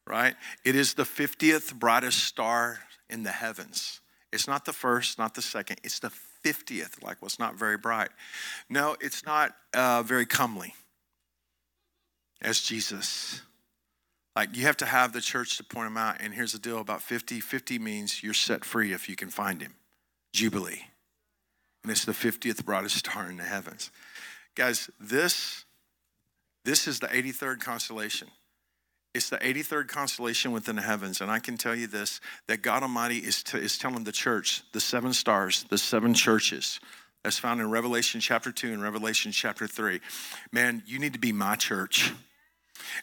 Right? 0.05 0.35
It 0.65 0.75
is 0.75 0.93
the 0.93 1.03
50th 1.03 1.75
brightest 1.75 2.23
star 2.23 2.79
in 3.09 3.23
the 3.23 3.31
heavens. 3.31 4.01
It's 4.33 4.47
not 4.47 4.65
the 4.65 4.73
first, 4.73 5.19
not 5.19 5.35
the 5.35 5.41
second, 5.41 5.79
it's 5.83 5.99
the 5.99 6.11
50th, 6.47 7.03
like, 7.03 7.21
well, 7.21 7.27
it's 7.27 7.39
not 7.39 7.55
very 7.55 7.77
bright. 7.77 8.09
No, 8.69 8.95
it's 9.01 9.25
not 9.25 9.55
uh, 9.73 10.03
very 10.03 10.25
comely 10.25 10.73
as 12.41 12.61
Jesus. 12.61 13.41
Like, 14.35 14.55
you 14.55 14.63
have 14.63 14.77
to 14.77 14.85
have 14.85 15.13
the 15.13 15.21
church 15.21 15.57
to 15.57 15.63
point 15.63 15.87
him 15.87 15.97
out. 15.97 16.17
And 16.19 16.33
here's 16.33 16.53
the 16.53 16.59
deal 16.59 16.79
about 16.79 17.01
50 17.01 17.39
50 17.39 17.79
means 17.79 18.23
you're 18.23 18.33
set 18.33 18.63
free 18.63 18.93
if 18.93 19.09
you 19.09 19.15
can 19.15 19.29
find 19.29 19.61
him. 19.61 19.73
Jubilee. 20.33 20.83
And 21.83 21.91
it's 21.91 22.05
the 22.05 22.11
50th 22.11 22.65
brightest 22.65 22.97
star 22.97 23.29
in 23.29 23.37
the 23.37 23.43
heavens. 23.43 23.91
Guys, 24.55 24.89
this, 24.99 25.65
this 26.65 26.87
is 26.87 26.99
the 26.99 27.07
83rd 27.07 27.59
constellation. 27.59 28.27
It's 29.17 29.29
the 29.29 29.37
83rd 29.37 29.87
constellation 29.87 30.51
within 30.51 30.75
the 30.75 30.81
heavens. 30.81 31.21
And 31.21 31.31
I 31.31 31.39
can 31.39 31.57
tell 31.57 31.75
you 31.75 31.87
this 31.87 32.21
that 32.47 32.61
God 32.61 32.83
Almighty 32.83 33.17
is, 33.17 33.43
is 33.53 33.77
telling 33.77 34.03
the 34.03 34.11
church, 34.11 34.63
the 34.71 34.79
seven 34.79 35.11
stars, 35.11 35.65
the 35.69 35.77
seven 35.77 36.13
churches, 36.13 36.79
that's 37.23 37.39
found 37.39 37.59
in 37.59 37.69
Revelation 37.69 38.21
chapter 38.21 38.51
2 38.51 38.71
and 38.71 38.81
Revelation 38.81 39.31
chapter 39.31 39.67
3. 39.67 39.99
Man, 40.51 40.83
you 40.85 40.99
need 40.99 41.13
to 41.13 41.19
be 41.19 41.31
my 41.31 41.55
church. 41.55 42.13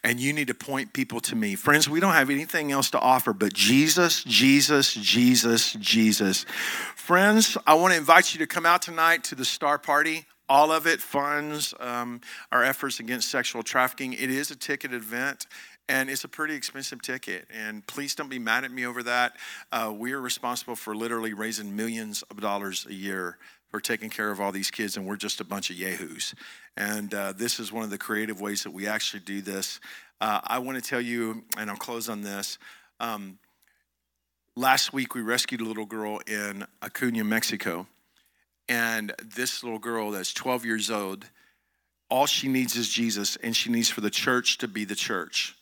And 0.04 0.20
you 0.20 0.32
need 0.32 0.46
to 0.46 0.54
point 0.54 0.92
people 0.92 1.20
to 1.22 1.34
me. 1.34 1.56
Friends, 1.56 1.90
we 1.90 1.98
don't 1.98 2.12
have 2.12 2.30
anything 2.30 2.70
else 2.70 2.90
to 2.90 3.00
offer 3.00 3.32
but 3.32 3.52
Jesus, 3.52 4.22
Jesus, 4.22 4.94
Jesus, 4.94 5.72
Jesus. 5.74 6.46
Friends, 6.94 7.58
I 7.66 7.74
want 7.74 7.92
to 7.92 7.98
invite 7.98 8.32
you 8.32 8.38
to 8.38 8.46
come 8.46 8.64
out 8.64 8.82
tonight 8.82 9.24
to 9.24 9.34
the 9.34 9.44
Star 9.44 9.78
Party 9.78 10.26
all 10.48 10.70
of 10.70 10.86
it 10.86 11.00
funds 11.00 11.72
um, 11.80 12.20
our 12.52 12.62
efforts 12.62 13.00
against 13.00 13.30
sexual 13.30 13.62
trafficking. 13.62 14.12
It 14.12 14.30
is 14.30 14.50
a 14.50 14.56
ticket 14.56 14.92
event 14.92 15.46
and 15.88 16.08
it's 16.08 16.24
a 16.24 16.28
pretty 16.28 16.54
expensive 16.54 17.02
ticket. 17.02 17.46
And 17.52 17.86
please 17.86 18.14
don't 18.14 18.30
be 18.30 18.38
mad 18.38 18.64
at 18.64 18.70
me 18.70 18.86
over 18.86 19.02
that. 19.02 19.36
Uh, 19.70 19.92
we 19.94 20.12
are 20.12 20.20
responsible 20.20 20.76
for 20.76 20.94
literally 20.94 21.34
raising 21.34 21.76
millions 21.76 22.22
of 22.30 22.40
dollars 22.40 22.86
a 22.88 22.94
year 22.94 23.38
for 23.70 23.80
taking 23.80 24.08
care 24.08 24.30
of 24.30 24.40
all 24.40 24.52
these 24.52 24.70
kids, 24.70 24.96
and 24.96 25.04
we're 25.04 25.16
just 25.16 25.40
a 25.40 25.44
bunch 25.44 25.68
of 25.68 25.76
yahoos. 25.76 26.34
And 26.76 27.12
uh, 27.12 27.32
this 27.32 27.58
is 27.58 27.72
one 27.72 27.82
of 27.82 27.90
the 27.90 27.98
creative 27.98 28.40
ways 28.40 28.62
that 28.62 28.70
we 28.70 28.86
actually 28.86 29.20
do 29.20 29.42
this. 29.42 29.80
Uh, 30.20 30.40
I 30.44 30.60
want 30.60 30.82
to 30.82 30.88
tell 30.88 31.00
you, 31.00 31.44
and 31.58 31.68
I'll 31.68 31.76
close 31.76 32.08
on 32.08 32.22
this. 32.22 32.58
Um, 33.00 33.38
last 34.56 34.92
week, 34.92 35.14
we 35.14 35.22
rescued 35.22 35.60
a 35.60 35.64
little 35.64 35.86
girl 35.86 36.20
in 36.26 36.64
Acuna, 36.82 37.24
Mexico. 37.24 37.86
And 38.68 39.12
this 39.22 39.62
little 39.62 39.80
girl 39.80 40.12
that's 40.12 40.32
12 40.32 40.64
years 40.64 40.90
old, 40.90 41.26
all 42.08 42.26
she 42.26 42.48
needs 42.48 42.76
is 42.76 42.88
Jesus, 42.88 43.36
and 43.36 43.54
she 43.54 43.70
needs 43.70 43.90
for 43.90 44.00
the 44.00 44.08
church 44.08 44.58
to 44.58 44.68
be 44.68 44.84
the 44.84 44.94
church 44.94 45.56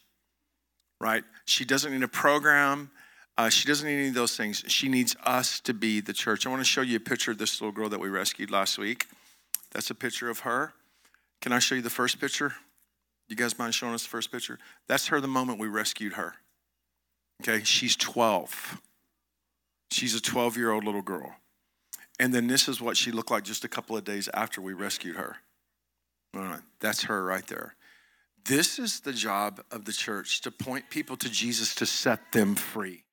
right? 1.03 1.24
She 1.44 1.64
doesn't 1.64 1.92
need 1.92 2.03
a 2.03 2.09
program. 2.09 2.90
Uh, 3.36 3.48
she 3.48 3.66
doesn't 3.66 3.86
need 3.86 3.98
any 3.98 4.09
of 4.09 4.14
those 4.14 4.36
things. 4.36 4.62
She 4.68 4.88
needs 4.88 5.16
us 5.24 5.59
to 5.61 5.74
be 5.74 6.00
the 6.00 6.12
church. 6.12 6.46
I 6.46 6.50
want 6.50 6.61
to 6.61 6.64
show 6.64 6.80
you 6.80 6.96
a 6.96 7.00
picture 7.00 7.32
of 7.32 7.38
this 7.38 7.61
little 7.61 7.72
girl 7.72 7.88
that 7.88 7.98
we 7.98 8.09
rescued 8.09 8.50
last 8.50 8.78
week. 8.78 9.07
That's 9.72 9.90
a 9.90 9.94
picture 9.94 10.30
of 10.30 10.40
her. 10.40 10.74
Can 11.40 11.53
I 11.53 11.59
show 11.59 11.74
you 11.74 11.82
the 11.82 11.90
first 11.90 12.20
picture? 12.20 12.55
You 13.28 13.34
guys 13.34 13.59
mind 13.59 13.74
showing 13.74 13.94
us 13.94 14.05
the 14.05 14.11
first 14.11 14.30
picture? 14.30 14.59
That's 14.86 15.09
her 15.09 15.20
the 15.20 15.28
moment 15.28 15.59
we 15.59 15.66
rescued 15.66 16.12
her. 16.12 16.34
Okay, 17.42 17.64
she's 17.64 17.96
12. 17.96 18.80
She's 19.90 20.14
a 20.14 20.20
12 20.20 20.57
year 20.57 20.70
old 20.70 20.84
little 20.84 21.03
girl. 21.03 21.34
And 22.20 22.32
then 22.32 22.46
this 22.46 22.68
is 22.68 22.80
what 22.80 22.96
she 22.96 23.11
looked 23.11 23.30
like 23.30 23.42
just 23.42 23.64
a 23.64 23.68
couple 23.68 23.96
of 23.96 24.05
days 24.05 24.28
after 24.32 24.61
we 24.61 24.72
rescued 24.72 25.16
her. 25.16 25.38
That's 26.80 27.05
her 27.05 27.24
right 27.24 27.46
there. 27.48 27.74
This 28.45 28.78
is 28.78 29.01
the 29.01 29.12
job 29.12 29.62
of 29.70 29.84
the 29.84 29.93
church 29.93 30.40
to 30.43 30.51
point 30.51 30.90
people 30.90 31.16
to 31.18 31.30
Jesus 31.30 31.74
to 31.76 31.86
set 31.86 32.32
them 32.32 32.55
free. 32.55 33.05